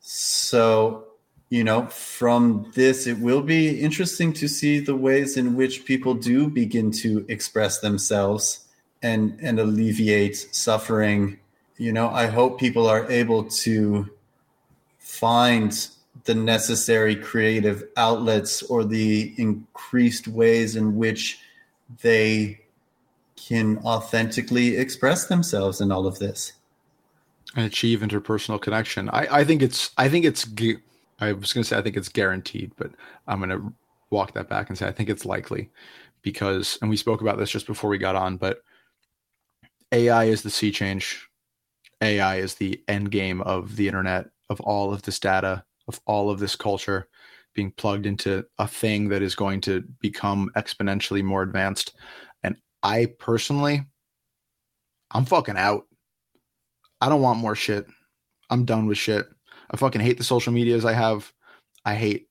So, 0.00 1.06
you 1.50 1.64
know, 1.64 1.86
from 1.86 2.70
this, 2.74 3.08
it 3.08 3.18
will 3.18 3.42
be 3.42 3.80
interesting 3.80 4.32
to 4.34 4.46
see 4.46 4.78
the 4.78 4.94
ways 4.94 5.36
in 5.36 5.56
which 5.56 5.84
people 5.84 6.14
do 6.14 6.48
begin 6.48 6.92
to 6.92 7.24
express 7.28 7.80
themselves 7.80 8.61
and 9.02 9.38
and 9.40 9.58
alleviate 9.58 10.36
suffering. 10.54 11.38
You 11.78 11.92
know, 11.92 12.08
I 12.10 12.26
hope 12.26 12.60
people 12.60 12.86
are 12.86 13.10
able 13.10 13.44
to 13.44 14.08
find 14.98 15.88
the 16.24 16.34
necessary 16.34 17.16
creative 17.16 17.84
outlets 17.96 18.62
or 18.62 18.84
the 18.84 19.34
increased 19.36 20.28
ways 20.28 20.76
in 20.76 20.96
which 20.96 21.40
they 22.02 22.60
can 23.36 23.78
authentically 23.78 24.76
express 24.76 25.26
themselves 25.26 25.80
in 25.80 25.90
all 25.90 26.06
of 26.06 26.18
this 26.20 26.52
and 27.54 27.66
achieve 27.66 28.00
interpersonal 28.00 28.60
connection. 28.60 29.08
I, 29.10 29.26
I 29.30 29.44
think 29.44 29.62
it's 29.62 29.90
I 29.96 30.08
think 30.08 30.24
it's 30.24 30.46
I 31.20 31.32
was 31.32 31.52
going 31.52 31.62
to 31.62 31.64
say 31.64 31.76
I 31.76 31.82
think 31.82 31.96
it's 31.96 32.08
guaranteed, 32.08 32.72
but 32.76 32.92
I'm 33.26 33.38
going 33.38 33.50
to 33.50 33.72
walk 34.10 34.34
that 34.34 34.48
back 34.48 34.68
and 34.68 34.78
say 34.78 34.86
I 34.86 34.92
think 34.92 35.08
it's 35.08 35.24
likely 35.24 35.70
because 36.22 36.78
and 36.80 36.90
we 36.90 36.96
spoke 36.96 37.20
about 37.20 37.38
this 37.38 37.50
just 37.50 37.66
before 37.66 37.90
we 37.90 37.98
got 37.98 38.16
on, 38.16 38.36
but 38.36 38.62
AI 39.92 40.24
is 40.24 40.42
the 40.42 40.50
sea 40.50 40.72
change. 40.72 41.28
AI 42.00 42.36
is 42.36 42.54
the 42.54 42.82
end 42.88 43.10
game 43.10 43.40
of 43.42 43.76
the 43.76 43.86
internet 43.86 44.26
of 44.50 44.60
all 44.60 44.92
of 44.92 45.02
this 45.02 45.20
data 45.20 45.64
of 45.88 46.00
all 46.06 46.30
of 46.30 46.38
this 46.38 46.56
culture 46.56 47.08
being 47.54 47.70
plugged 47.72 48.06
into 48.06 48.44
a 48.58 48.66
thing 48.66 49.08
that 49.08 49.22
is 49.22 49.34
going 49.34 49.60
to 49.60 49.82
become 50.00 50.50
exponentially 50.56 51.22
more 51.22 51.42
advanced. 51.42 51.94
And 52.42 52.56
I 52.82 53.08
personally, 53.18 53.84
I'm 55.10 55.24
fucking 55.26 55.56
out. 55.56 55.84
I 57.00 57.08
don't 57.08 57.20
want 57.20 57.40
more 57.40 57.54
shit. 57.54 57.86
I'm 58.48 58.64
done 58.64 58.86
with 58.86 58.98
shit. 58.98 59.26
I 59.70 59.76
fucking 59.76 60.00
hate 60.00 60.18
the 60.18 60.24
social 60.24 60.52
medias 60.52 60.84
I 60.84 60.92
have. 60.92 61.30
I 61.84 61.94
hate 61.94 62.28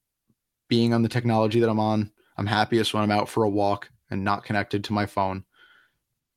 being 0.69 0.93
on 0.93 1.03
the 1.03 1.09
technology 1.09 1.59
that 1.59 1.69
I'm 1.69 1.79
on. 1.79 2.11
I'm 2.37 2.47
happiest 2.47 2.93
when 2.93 3.03
I'm 3.03 3.11
out 3.11 3.29
for 3.29 3.43
a 3.43 3.49
walk 3.49 3.89
and 4.09 4.23
not 4.23 4.43
connected 4.43 4.83
to 4.85 4.93
my 4.93 5.05
phone. 5.05 5.43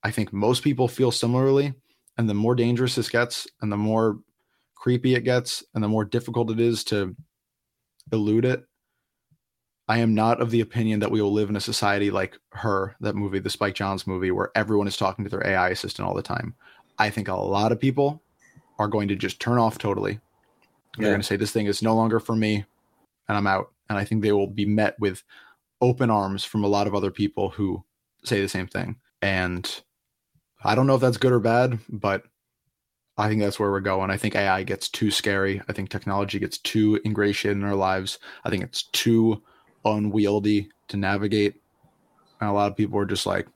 I 0.05 0.11
think 0.11 0.33
most 0.33 0.63
people 0.63 0.87
feel 0.87 1.11
similarly. 1.11 1.75
And 2.17 2.29
the 2.29 2.35
more 2.35 2.55
dangerous 2.55 2.95
this 2.95 3.09
gets 3.09 3.49
and 3.61 3.73
the 3.73 3.77
more 3.77 4.19
creepy 4.77 5.15
it 5.15 5.23
gets 5.23 5.65
and 5.75 5.83
the 5.83 5.89
more 5.89 6.05
difficult 6.05 6.51
it 6.51 6.61
is 6.61 6.85
to 6.85 7.17
elude 8.13 8.45
it. 8.45 8.65
I 9.89 9.99
am 9.99 10.15
not 10.15 10.41
of 10.41 10.51
the 10.51 10.61
opinion 10.61 11.01
that 11.01 11.11
we 11.11 11.21
will 11.21 11.33
live 11.33 11.51
in 11.51 11.57
a 11.57 11.61
society 11.61 12.11
like 12.11 12.39
her, 12.53 12.97
that 13.01 13.17
movie, 13.17 13.39
the 13.39 13.51
Spike 13.51 13.75
Jonze 13.75 14.07
movie, 14.07 14.31
where 14.31 14.51
everyone 14.55 14.87
is 14.87 14.97
talking 14.97 15.25
to 15.25 15.31
their 15.31 15.47
AI 15.47 15.71
assistant 15.71 16.07
all 16.07 16.15
the 16.15 16.23
time. 16.23 16.55
I 16.99 17.11
think 17.11 17.29
a 17.29 17.35
lot 17.35 17.73
of 17.73 17.81
people 17.81 18.23
are 18.79 18.89
going 18.89 19.09
to 19.09 19.17
just 19.17 19.41
turn 19.41 19.59
off 19.59 19.79
totally. 19.79 20.21
They're 20.97 21.11
going 21.11 21.21
to 21.21 21.27
say 21.27 21.37
this 21.37 21.51
thing 21.51 21.67
is 21.67 21.83
no 21.83 21.95
longer 21.95 22.21
for 22.21 22.37
me, 22.37 22.65
and 23.29 23.37
I'm 23.37 23.47
out. 23.47 23.73
And 23.91 23.99
I 23.99 24.05
think 24.05 24.23
they 24.23 24.33
will 24.33 24.47
be 24.47 24.65
met 24.65 24.99
with 25.01 25.23
open 25.81 26.09
arms 26.09 26.45
from 26.45 26.65
a 26.65 26.69
lot 26.69 26.87
of 26.87 26.95
other 26.95 27.11
people 27.11 27.51
who 27.51 27.85
say 28.23 28.41
the 28.41 28.49
same 28.49 28.69
thing. 28.69 28.97
And 29.21 29.83
I 30.65 30.75
don't 30.75 30.87
know 30.87 30.95
if 30.95 31.01
that's 31.01 31.17
good 31.17 31.33
or 31.33 31.41
bad, 31.41 31.79
but 31.89 32.25
I 33.17 33.29
think 33.29 33.41
that's 33.41 33.61
where 33.61 33.71
we're 33.71 33.81
going. 33.81 34.11
I 34.11 34.17
think 34.17 34.35
AI 34.35 34.63
gets 34.65 34.89
too 34.89 35.11
scary. 35.11 35.61
I 35.69 35.73
think 35.73 35.89
technology 35.89 36.39
gets 36.39 36.59
too 36.59 37.01
ingratiated 37.05 37.59
in 37.59 37.65
our 37.65 37.77
lives. 37.77 38.19
I 38.45 38.51
think 38.51 38.65
it's 38.65 38.85
too 38.85 39.43
unwieldy 39.85 40.71
to 40.89 40.97
navigate. 40.97 41.55
And 42.41 42.51
a 42.51 42.53
lot 42.53 42.71
of 42.71 42.77
people 42.77 42.99
are 42.99 43.07
just 43.07 43.27
like, 43.27 43.47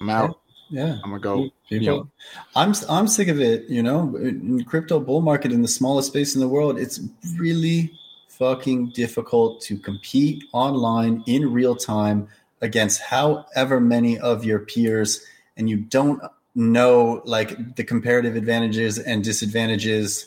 I'm 0.00 0.10
out. 0.10 0.40
Yeah. 0.68 0.98
I'm 1.04 1.10
gonna 1.10 1.20
go. 1.20 1.50
People, 1.68 1.84
you 1.84 1.90
know. 1.90 2.10
I'm 2.56 2.74
I'm 2.88 3.06
sick 3.06 3.28
of 3.28 3.40
it. 3.40 3.68
You 3.68 3.82
know, 3.82 4.16
in 4.16 4.64
crypto 4.64 4.98
bull 4.98 5.20
market 5.20 5.52
in 5.52 5.62
the 5.62 5.68
smallest 5.68 6.08
space 6.08 6.34
in 6.34 6.40
the 6.40 6.48
world, 6.48 6.78
it's 6.78 7.00
really 7.36 7.92
fucking 8.28 8.90
difficult 8.90 9.62
to 9.62 9.78
compete 9.78 10.44
online 10.52 11.22
in 11.26 11.52
real 11.52 11.76
time 11.76 12.28
against 12.60 13.00
however 13.00 13.80
many 13.80 14.18
of 14.18 14.44
your 14.44 14.58
peers, 14.58 15.24
and 15.56 15.68
you 15.70 15.76
don't 15.76 16.20
know 16.54 17.20
like 17.24 17.76
the 17.76 17.84
comparative 17.84 18.36
advantages 18.36 18.98
and 18.98 19.22
disadvantages 19.22 20.26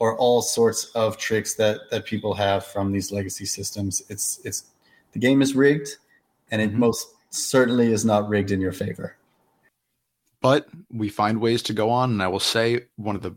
or 0.00 0.16
all 0.18 0.42
sorts 0.42 0.86
of 0.94 1.16
tricks 1.18 1.54
that 1.54 1.78
that 1.90 2.04
people 2.04 2.34
have 2.34 2.64
from 2.64 2.92
these 2.92 3.10
legacy 3.12 3.44
systems. 3.44 4.02
It's 4.08 4.40
it's 4.44 4.64
the 5.12 5.18
game 5.18 5.42
is 5.42 5.54
rigged, 5.54 5.88
and 6.50 6.60
it 6.62 6.72
Mhm. 6.72 6.78
most 6.78 7.08
certainly 7.30 7.92
is 7.92 8.04
not 8.04 8.28
rigged 8.28 8.50
in 8.50 8.60
your 8.60 8.72
favor. 8.72 9.14
but 10.40 10.68
we 10.90 11.08
find 11.08 11.40
ways 11.40 11.62
to 11.64 11.72
go 11.72 11.90
on 11.90 12.12
and 12.12 12.22
i 12.22 12.28
will 12.28 12.38
say 12.38 12.80
one 12.94 13.16
of 13.16 13.22
the 13.22 13.34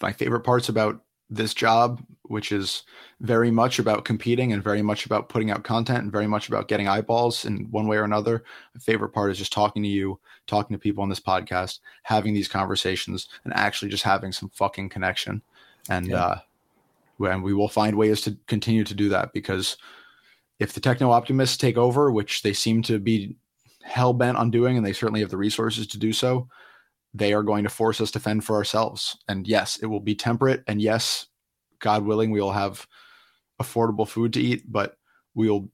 my 0.00 0.12
favorite 0.12 0.40
parts 0.40 0.68
about 0.70 1.02
this 1.30 1.54
job 1.54 2.02
which 2.22 2.50
is 2.50 2.82
very 3.20 3.50
much 3.50 3.78
about 3.78 4.04
competing 4.04 4.52
and 4.52 4.62
very 4.62 4.82
much 4.82 5.06
about 5.06 5.28
putting 5.28 5.50
out 5.50 5.64
content 5.64 6.00
and 6.00 6.12
very 6.12 6.26
much 6.26 6.48
about 6.48 6.68
getting 6.68 6.88
eyeballs 6.88 7.44
in 7.44 7.66
one 7.70 7.86
way 7.86 7.96
or 7.96 8.04
another 8.04 8.44
my 8.74 8.78
favorite 8.80 9.10
part 9.10 9.30
is 9.30 9.38
just 9.38 9.52
talking 9.52 9.82
to 9.82 9.88
you 9.88 10.18
talking 10.46 10.74
to 10.74 10.80
people 10.80 11.02
on 11.02 11.08
this 11.08 11.20
podcast 11.20 11.80
having 12.02 12.34
these 12.34 12.48
conversations 12.48 13.28
and 13.44 13.52
actually 13.54 13.90
just 13.90 14.04
having 14.04 14.32
some 14.32 14.48
fucking 14.50 14.88
connection 14.88 15.42
and 15.88 16.08
Yeah. 16.08 16.24
uh 16.24 16.38
and 17.20 17.42
we 17.42 17.54
will 17.54 17.68
find 17.68 17.96
ways 17.96 18.20
to 18.20 18.36
continue 18.46 18.84
to 18.84 18.94
do 18.94 19.08
that 19.08 19.32
because 19.32 19.76
if 20.58 20.72
the 20.74 20.80
techno 20.80 21.10
optimists 21.10 21.56
take 21.56 21.76
over 21.76 22.10
which 22.12 22.42
they 22.42 22.52
seem 22.52 22.82
to 22.82 22.98
be 22.98 23.36
hell 23.82 24.12
bent 24.12 24.36
on 24.36 24.50
doing, 24.50 24.76
and 24.76 24.84
they 24.84 24.92
certainly 24.92 25.20
have 25.20 25.30
the 25.30 25.36
resources 25.36 25.86
to 25.86 25.98
do 25.98 26.12
so, 26.12 26.48
they 27.18 27.32
are 27.32 27.42
going 27.42 27.64
to 27.64 27.70
force 27.70 28.00
us 28.00 28.10
to 28.12 28.20
fend 28.20 28.44
for 28.44 28.56
ourselves. 28.56 29.16
And 29.28 29.46
yes, 29.46 29.78
it 29.78 29.86
will 29.86 30.00
be 30.00 30.14
temperate. 30.14 30.62
And 30.66 30.80
yes, 30.80 31.26
God 31.78 32.04
willing, 32.04 32.30
we 32.30 32.40
will 32.40 32.52
have 32.52 32.86
affordable 33.60 34.08
food 34.08 34.32
to 34.34 34.40
eat, 34.40 34.70
but 34.70 34.96
we 35.34 35.48
will 35.50 35.70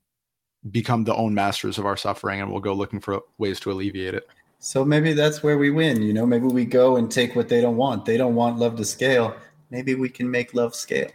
become 0.70 1.04
the 1.04 1.14
own 1.14 1.34
masters 1.34 1.78
of 1.78 1.86
our 1.86 1.96
suffering 1.96 2.40
and 2.40 2.50
we'll 2.50 2.60
go 2.60 2.72
looking 2.72 3.00
for 3.00 3.22
ways 3.38 3.58
to 3.60 3.72
alleviate 3.72 4.14
it. 4.14 4.28
So 4.60 4.84
maybe 4.84 5.12
that's 5.12 5.42
where 5.42 5.58
we 5.58 5.70
win. 5.70 6.02
You 6.02 6.12
know, 6.12 6.24
maybe 6.24 6.46
we 6.46 6.64
go 6.64 6.96
and 6.96 7.10
take 7.10 7.34
what 7.34 7.48
they 7.48 7.60
don't 7.60 7.76
want. 7.76 8.04
They 8.04 8.16
don't 8.16 8.36
want 8.36 8.58
love 8.58 8.76
to 8.76 8.84
scale. 8.84 9.34
Maybe 9.70 9.96
we 9.96 10.08
can 10.08 10.30
make 10.30 10.54
love 10.54 10.76
scale. 10.76 11.10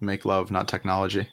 Make 0.00 0.26
love, 0.26 0.50
not 0.50 0.68
technology. 0.68 1.26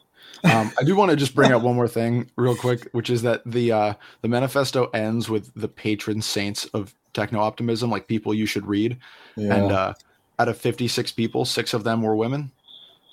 Um, 0.43 0.71
I 0.79 0.83
do 0.83 0.95
want 0.95 1.11
to 1.11 1.17
just 1.17 1.35
bring 1.35 1.51
up 1.51 1.61
one 1.61 1.75
more 1.75 1.87
thing 1.87 2.29
real 2.35 2.55
quick, 2.55 2.89
which 2.91 3.09
is 3.09 3.21
that 3.21 3.41
the 3.45 3.71
uh, 3.71 3.93
the 4.21 4.27
manifesto 4.27 4.85
ends 4.93 5.29
with 5.29 5.51
the 5.55 5.67
patron 5.67 6.21
saints 6.21 6.65
of 6.73 6.93
techno 7.13 7.39
optimism, 7.39 7.89
like 7.89 8.07
people 8.07 8.33
you 8.33 8.45
should 8.45 8.65
read. 8.65 8.97
Yeah. 9.35 9.55
And 9.55 9.71
uh, 9.71 9.93
out 10.39 10.49
of 10.49 10.57
56 10.57 11.11
people, 11.13 11.45
six 11.45 11.73
of 11.73 11.83
them 11.83 12.01
were 12.01 12.15
women. 12.15 12.51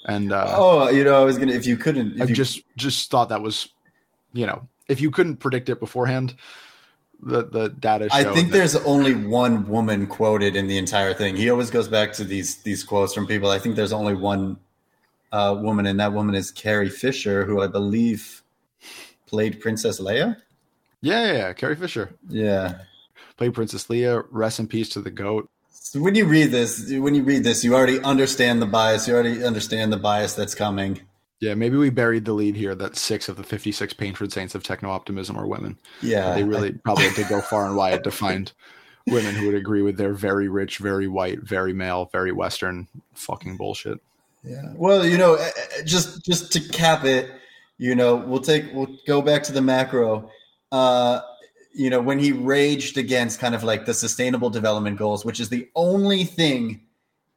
And 0.06 0.32
uh, 0.32 0.54
oh, 0.56 0.88
you 0.88 1.04
know, 1.04 1.20
I 1.20 1.24
was 1.24 1.36
gonna 1.38 1.52
if 1.52 1.66
you 1.66 1.76
couldn't, 1.76 2.14
if 2.16 2.22
I 2.22 2.24
you, 2.24 2.34
just 2.34 2.62
just 2.76 3.10
thought 3.10 3.28
that 3.28 3.42
was, 3.42 3.68
you 4.32 4.46
know, 4.46 4.66
if 4.88 5.00
you 5.00 5.10
couldn't 5.10 5.36
predict 5.36 5.68
it 5.68 5.78
beforehand, 5.78 6.34
the 7.22 7.44
the 7.44 7.68
data. 7.68 8.08
I 8.10 8.24
think 8.24 8.50
that- 8.50 8.56
there's 8.58 8.76
only 8.76 9.14
one 9.14 9.68
woman 9.68 10.06
quoted 10.06 10.56
in 10.56 10.66
the 10.68 10.78
entire 10.78 11.12
thing. 11.12 11.36
He 11.36 11.50
always 11.50 11.70
goes 11.70 11.86
back 11.86 12.12
to 12.14 12.24
these 12.24 12.56
these 12.62 12.82
quotes 12.82 13.12
from 13.12 13.26
people. 13.26 13.50
I 13.50 13.58
think 13.58 13.76
there's 13.76 13.92
only 13.92 14.14
one 14.14 14.56
uh, 15.32 15.56
woman, 15.60 15.86
and 15.86 16.00
that 16.00 16.12
woman 16.12 16.34
is 16.34 16.50
Carrie 16.50 16.88
Fisher, 16.90 17.44
who 17.44 17.60
I 17.62 17.66
believe 17.66 18.42
played 19.26 19.60
Princess 19.60 20.00
Leia. 20.00 20.36
yeah, 21.02 21.26
yeah, 21.26 21.32
yeah, 21.32 21.52
Carrie 21.52 21.76
Fisher 21.76 22.14
Yeah. 22.28 22.78
played 23.36 23.54
Princess 23.54 23.86
Leia. 23.86 24.24
Rest 24.30 24.58
in 24.58 24.66
peace 24.66 24.88
to 24.90 25.00
the 25.00 25.10
goat. 25.10 25.48
So 25.70 26.00
when 26.00 26.14
you 26.14 26.24
read 26.26 26.50
this, 26.50 26.90
when 26.90 27.14
you 27.14 27.22
read 27.22 27.42
this, 27.44 27.64
you 27.64 27.74
already 27.74 28.00
understand 28.00 28.60
the 28.62 28.66
bias. 28.66 29.08
You 29.08 29.14
already 29.14 29.44
understand 29.44 29.92
the 29.92 29.96
bias 29.96 30.34
that's 30.34 30.54
coming. 30.54 31.00
Yeah, 31.40 31.54
maybe 31.54 31.76
we 31.78 31.88
buried 31.90 32.26
the 32.26 32.32
lead 32.34 32.54
here 32.54 32.74
that 32.74 32.96
six 32.96 33.28
of 33.28 33.36
the 33.36 33.42
56 33.42 33.94
patron 33.94 34.28
saints 34.30 34.54
of 34.54 34.62
techno 34.62 34.90
optimism 34.90 35.36
are 35.38 35.46
women. 35.46 35.78
Yeah, 36.02 36.34
they 36.34 36.44
really 36.44 36.72
probably 36.84 37.04
had 37.04 37.14
to 37.16 37.24
go 37.24 37.40
far 37.40 37.66
and 37.66 37.76
wide 37.76 38.04
to 38.04 38.10
find 38.10 38.52
women 39.06 39.34
who 39.34 39.46
would 39.46 39.54
agree 39.54 39.80
with 39.82 39.96
their 39.96 40.12
very 40.12 40.48
rich, 40.48 40.78
very 40.78 41.08
white, 41.08 41.40
very 41.40 41.72
male, 41.72 42.10
very 42.12 42.30
Western 42.30 42.86
fucking 43.14 43.56
bullshit. 43.56 44.00
Yeah. 44.42 44.72
Well, 44.74 45.04
you 45.04 45.18
know, 45.18 45.38
just 45.84 46.24
just 46.24 46.52
to 46.52 46.60
cap 46.60 47.04
it, 47.04 47.30
you 47.78 47.94
know, 47.94 48.16
we'll 48.16 48.40
take 48.40 48.72
we'll 48.72 48.96
go 49.06 49.20
back 49.20 49.42
to 49.44 49.52
the 49.52 49.62
macro. 49.62 50.30
Uh, 50.72 51.20
you 51.72 51.90
know, 51.90 52.00
when 52.00 52.18
he 52.18 52.32
raged 52.32 52.98
against 52.98 53.38
kind 53.38 53.54
of 53.54 53.62
like 53.62 53.86
the 53.86 53.94
sustainable 53.94 54.50
development 54.50 54.96
goals, 54.96 55.24
which 55.24 55.40
is 55.40 55.48
the 55.48 55.68
only 55.74 56.24
thing 56.24 56.80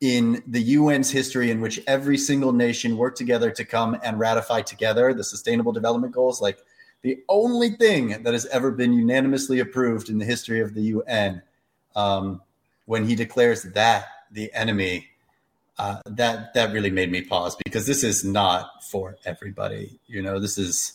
in 0.02 0.44
the 0.48 0.76
UN's 0.76 1.10
history 1.12 1.50
in 1.52 1.62
which 1.62 1.80
every 1.88 2.18
single 2.18 2.52
nation 2.52 2.98
worked 2.98 3.18
together 3.18 3.52
to 3.52 3.64
come 3.64 3.98
and 4.04 4.20
ratify 4.20 4.62
together 4.62 5.14
the 5.14 5.24
sustainable 5.24 5.72
development 5.72 6.14
goals, 6.14 6.42
like 6.42 6.60
the 7.04 7.24
only 7.30 7.70
thing 7.70 8.22
that 8.24 8.34
has 8.34 8.46
ever 8.48 8.72
been 8.72 8.92
unanimously 8.92 9.60
approved 9.60 10.10
in 10.10 10.18
the 10.18 10.26
history 10.26 10.60
of 10.60 10.74
the 10.74 10.82
UN. 10.82 11.42
Um, 11.96 12.42
when 12.86 13.08
he 13.08 13.16
declares 13.16 13.64
that 13.64 14.08
the 14.32 14.52
enemy 14.54 15.08
uh, 15.78 15.98
that 16.06 16.54
that 16.54 16.72
really 16.72 16.92
made 16.92 17.12
me 17.12 17.22
pause 17.22 17.56
because 17.66 17.88
this 17.88 18.04
is 18.04 18.24
not 18.24 18.84
for 18.84 19.18
everybody. 19.26 20.00
You 20.08 20.22
know, 20.22 20.40
this 20.40 20.58
is 20.58 20.94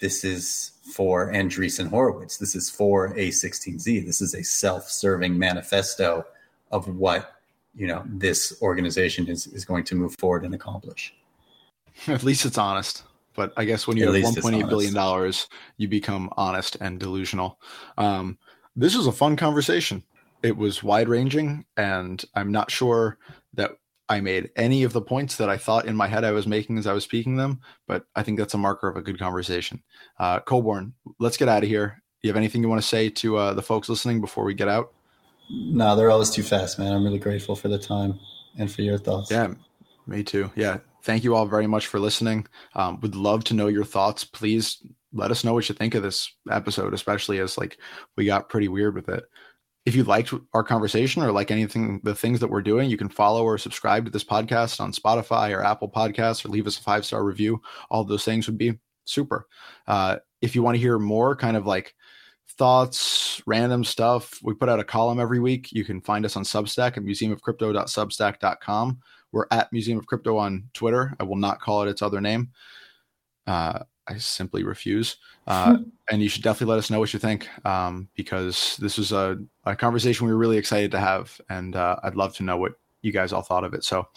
this 0.00 0.24
is 0.24 0.72
for 0.92 1.32
Andreessen 1.32 1.88
Horowitz. 1.88 2.36
This 2.36 2.54
is 2.54 2.70
for 2.70 3.14
A16Z. 3.14 4.06
This 4.06 4.20
is 4.20 4.34
a 4.34 4.44
self-serving 4.44 5.38
manifesto 5.38 6.24
of 6.70 6.88
what 6.88 7.34
you 7.74 7.86
know 7.86 8.02
this 8.06 8.56
organization 8.62 9.28
is 9.28 9.46
is 9.48 9.64
going 9.64 9.84
to 9.84 9.94
move 9.94 10.14
forward 10.18 10.44
and 10.44 10.54
accomplish. 10.54 11.14
At 12.06 12.22
least 12.22 12.44
it's 12.44 12.58
honest. 12.58 13.02
But 13.34 13.52
I 13.56 13.66
guess 13.66 13.86
when 13.86 13.98
you 13.98 14.08
At 14.08 14.14
have 14.14 14.34
1.8 14.34 14.68
billion 14.68 14.94
dollars, 14.94 15.46
you 15.76 15.88
become 15.88 16.30
honest 16.38 16.76
and 16.80 16.98
delusional. 16.98 17.60
Um, 17.98 18.38
this 18.74 18.96
was 18.96 19.06
a 19.06 19.12
fun 19.12 19.36
conversation. 19.36 20.02
It 20.42 20.56
was 20.56 20.82
wide 20.82 21.08
ranging, 21.08 21.64
and 21.76 22.24
I'm 22.34 22.50
not 22.50 22.70
sure 22.70 23.18
that 23.56 23.72
I 24.08 24.20
made 24.20 24.50
any 24.56 24.84
of 24.84 24.92
the 24.92 25.00
points 25.00 25.36
that 25.36 25.48
I 25.48 25.56
thought 25.56 25.86
in 25.86 25.96
my 25.96 26.06
head 26.06 26.24
I 26.24 26.30
was 26.30 26.46
making 26.46 26.78
as 26.78 26.86
I 26.86 26.92
was 26.92 27.04
speaking 27.04 27.36
them. 27.36 27.60
But 27.88 28.06
I 28.14 28.22
think 28.22 28.38
that's 28.38 28.54
a 28.54 28.58
marker 28.58 28.88
of 28.88 28.96
a 28.96 29.02
good 29.02 29.18
conversation. 29.18 29.82
Uh, 30.18 30.40
Colborn, 30.40 30.94
let's 31.18 31.36
get 31.36 31.48
out 31.48 31.64
of 31.64 31.68
here. 31.68 32.02
You 32.22 32.30
have 32.30 32.36
anything 32.36 32.62
you 32.62 32.68
want 32.68 32.80
to 32.80 32.86
say 32.88 33.08
to 33.10 33.36
uh, 33.36 33.54
the 33.54 33.62
folks 33.62 33.88
listening 33.88 34.20
before 34.20 34.44
we 34.44 34.54
get 34.54 34.68
out? 34.68 34.92
No, 35.50 35.94
they're 35.96 36.10
always 36.10 36.30
too 36.30 36.42
fast, 36.42 36.78
man. 36.78 36.92
I'm 36.92 37.04
really 37.04 37.18
grateful 37.18 37.56
for 37.56 37.68
the 37.68 37.78
time 37.78 38.18
and 38.58 38.70
for 38.70 38.82
your 38.82 38.98
thoughts. 38.98 39.30
Yeah, 39.30 39.54
me 40.06 40.22
too. 40.22 40.50
Yeah. 40.56 40.78
Thank 41.02 41.22
you 41.22 41.36
all 41.36 41.46
very 41.46 41.68
much 41.68 41.86
for 41.86 42.00
listening. 42.00 42.48
Um, 42.74 43.00
would 43.00 43.14
love 43.14 43.44
to 43.44 43.54
know 43.54 43.68
your 43.68 43.84
thoughts. 43.84 44.24
Please 44.24 44.82
let 45.12 45.30
us 45.30 45.44
know 45.44 45.54
what 45.54 45.68
you 45.68 45.74
think 45.74 45.94
of 45.94 46.02
this 46.02 46.32
episode, 46.50 46.94
especially 46.94 47.38
as 47.38 47.56
like 47.56 47.78
we 48.16 48.24
got 48.24 48.48
pretty 48.48 48.66
weird 48.66 48.96
with 48.96 49.08
it. 49.08 49.24
If 49.86 49.94
you 49.94 50.04
liked 50.04 50.34
our 50.52 50.64
conversation 50.64 51.22
or 51.22 51.32
like 51.32 51.50
anything, 51.50 52.00
the 52.02 52.14
things 52.14 52.40
that 52.40 52.50
we're 52.50 52.60
doing, 52.60 52.90
you 52.90 52.96
can 52.96 53.08
follow 53.08 53.44
or 53.44 53.56
subscribe 53.56 54.04
to 54.04 54.10
this 54.10 54.24
podcast 54.24 54.80
on 54.80 54.92
Spotify 54.92 55.56
or 55.56 55.64
Apple 55.64 55.88
Podcasts 55.88 56.44
or 56.44 56.48
leave 56.48 56.66
us 56.66 56.78
a 56.78 56.82
five 56.82 57.06
star 57.06 57.24
review. 57.24 57.62
All 57.88 58.02
those 58.04 58.24
things 58.24 58.46
would 58.46 58.58
be 58.58 58.78
super. 59.04 59.46
Uh, 59.86 60.16
if 60.42 60.54
you 60.54 60.62
want 60.62 60.74
to 60.74 60.80
hear 60.80 60.98
more 60.98 61.36
kind 61.36 61.56
of 61.56 61.66
like 61.66 61.94
thoughts, 62.58 63.40
random 63.46 63.84
stuff, 63.84 64.40
we 64.42 64.54
put 64.54 64.68
out 64.68 64.80
a 64.80 64.84
column 64.84 65.20
every 65.20 65.38
week. 65.40 65.70
You 65.72 65.84
can 65.84 66.00
find 66.00 66.24
us 66.24 66.36
on 66.36 66.42
Substack 66.42 66.96
at 66.96 67.04
museumofcrypto.substack.com. 67.04 68.98
We're 69.32 69.46
at 69.50 69.72
Museum 69.72 69.98
of 69.98 70.06
Crypto 70.06 70.36
on 70.36 70.68
Twitter. 70.72 71.14
I 71.20 71.24
will 71.24 71.36
not 71.36 71.60
call 71.60 71.82
it 71.82 71.88
its 71.88 72.02
other 72.02 72.20
name. 72.20 72.50
Uh, 73.46 73.80
I 74.08 74.18
simply 74.18 74.64
refuse. 74.64 75.16
Uh, 75.48 75.76
and 76.10 76.20
you 76.20 76.28
should 76.28 76.42
definitely 76.42 76.72
let 76.72 76.80
us 76.80 76.90
know 76.90 76.98
what 76.98 77.12
you 77.12 77.20
think 77.20 77.48
um, 77.64 78.08
because 78.16 78.76
this 78.78 78.98
was 78.98 79.12
a, 79.12 79.38
a 79.64 79.76
conversation 79.76 80.26
we 80.26 80.32
were 80.32 80.38
really 80.40 80.56
excited 80.56 80.90
to 80.90 80.98
have. 80.98 81.40
And 81.48 81.76
uh, 81.76 82.00
I'd 82.02 82.16
love 82.16 82.34
to 82.38 82.42
know 82.42 82.56
what 82.56 82.72
you 83.02 83.12
guys 83.12 83.32
all 83.32 83.42
thought 83.42 83.62
of 83.62 83.72
it. 83.72 83.84
So 83.84 84.08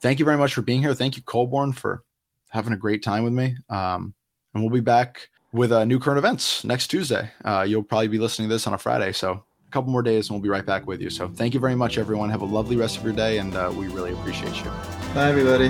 thank 0.00 0.18
you 0.18 0.24
very 0.24 0.38
much 0.38 0.54
for 0.54 0.62
being 0.62 0.80
here. 0.80 0.94
Thank 0.94 1.18
you, 1.18 1.22
Colborn, 1.22 1.74
for 1.74 2.04
having 2.48 2.72
a 2.72 2.76
great 2.78 3.02
time 3.02 3.22
with 3.22 3.34
me. 3.34 3.54
Um, 3.68 4.14
and 4.54 4.62
we'll 4.62 4.72
be 4.72 4.80
back 4.80 5.28
with 5.52 5.72
uh, 5.72 5.84
new 5.84 5.98
current 5.98 6.16
events 6.16 6.64
next 6.64 6.86
Tuesday. 6.86 7.30
Uh, 7.44 7.66
you'll 7.68 7.82
probably 7.82 8.08
be 8.08 8.18
listening 8.18 8.48
to 8.48 8.54
this 8.54 8.66
on 8.66 8.72
a 8.72 8.78
Friday. 8.78 9.12
So 9.12 9.44
a 9.68 9.70
couple 9.70 9.92
more 9.92 10.02
days 10.02 10.28
and 10.28 10.36
we'll 10.36 10.42
be 10.42 10.48
right 10.48 10.66
back 10.66 10.86
with 10.86 11.00
you. 11.00 11.10
So 11.10 11.28
thank 11.28 11.54
you 11.54 11.60
very 11.60 11.76
much, 11.76 11.98
everyone. 11.98 12.30
Have 12.30 12.42
a 12.42 12.46
lovely 12.46 12.76
rest 12.76 12.96
of 12.96 13.04
your 13.04 13.12
day, 13.12 13.38
and 13.38 13.54
uh, 13.54 13.72
we 13.74 13.88
really 13.88 14.12
appreciate 14.12 14.56
you. 14.56 14.70
Bye, 15.14 15.28
everybody. 15.28 15.68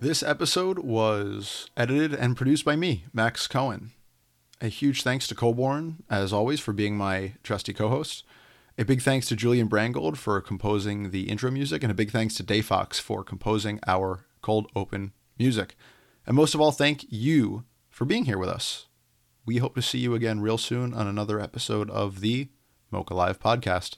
This 0.00 0.22
episode 0.22 0.78
was 0.78 1.68
edited 1.76 2.14
and 2.14 2.34
produced 2.34 2.64
by 2.64 2.74
me, 2.74 3.04
Max 3.12 3.46
Cohen. 3.46 3.90
A 4.58 4.68
huge 4.68 5.02
thanks 5.02 5.26
to 5.26 5.34
Colborn, 5.34 6.02
as 6.08 6.32
always, 6.32 6.58
for 6.58 6.72
being 6.72 6.96
my 6.96 7.34
trusty 7.42 7.74
co 7.74 7.90
host. 7.90 8.24
A 8.78 8.84
big 8.86 9.02
thanks 9.02 9.28
to 9.28 9.36
Julian 9.36 9.68
Brangold 9.68 10.16
for 10.16 10.40
composing 10.40 11.10
the 11.10 11.28
intro 11.28 11.50
music, 11.50 11.82
and 11.82 11.90
a 11.90 11.94
big 11.94 12.12
thanks 12.12 12.34
to 12.36 12.42
Day 12.42 12.62
Fox 12.62 12.98
for 12.98 13.22
composing 13.22 13.78
our 13.86 14.24
cold 14.40 14.70
open 14.74 15.12
music. 15.38 15.76
And 16.26 16.34
most 16.34 16.54
of 16.54 16.62
all, 16.62 16.72
thank 16.72 17.04
you 17.10 17.64
for 17.90 18.06
being 18.06 18.24
here 18.24 18.38
with 18.38 18.48
us. 18.48 18.86
We 19.44 19.58
hope 19.58 19.74
to 19.74 19.82
see 19.82 19.98
you 19.98 20.14
again 20.14 20.40
real 20.40 20.56
soon 20.56 20.94
on 20.94 21.08
another 21.08 21.38
episode 21.38 21.90
of 21.90 22.20
the 22.20 22.48
MOCA 22.90 23.12
Live 23.12 23.38
podcast. 23.38 23.96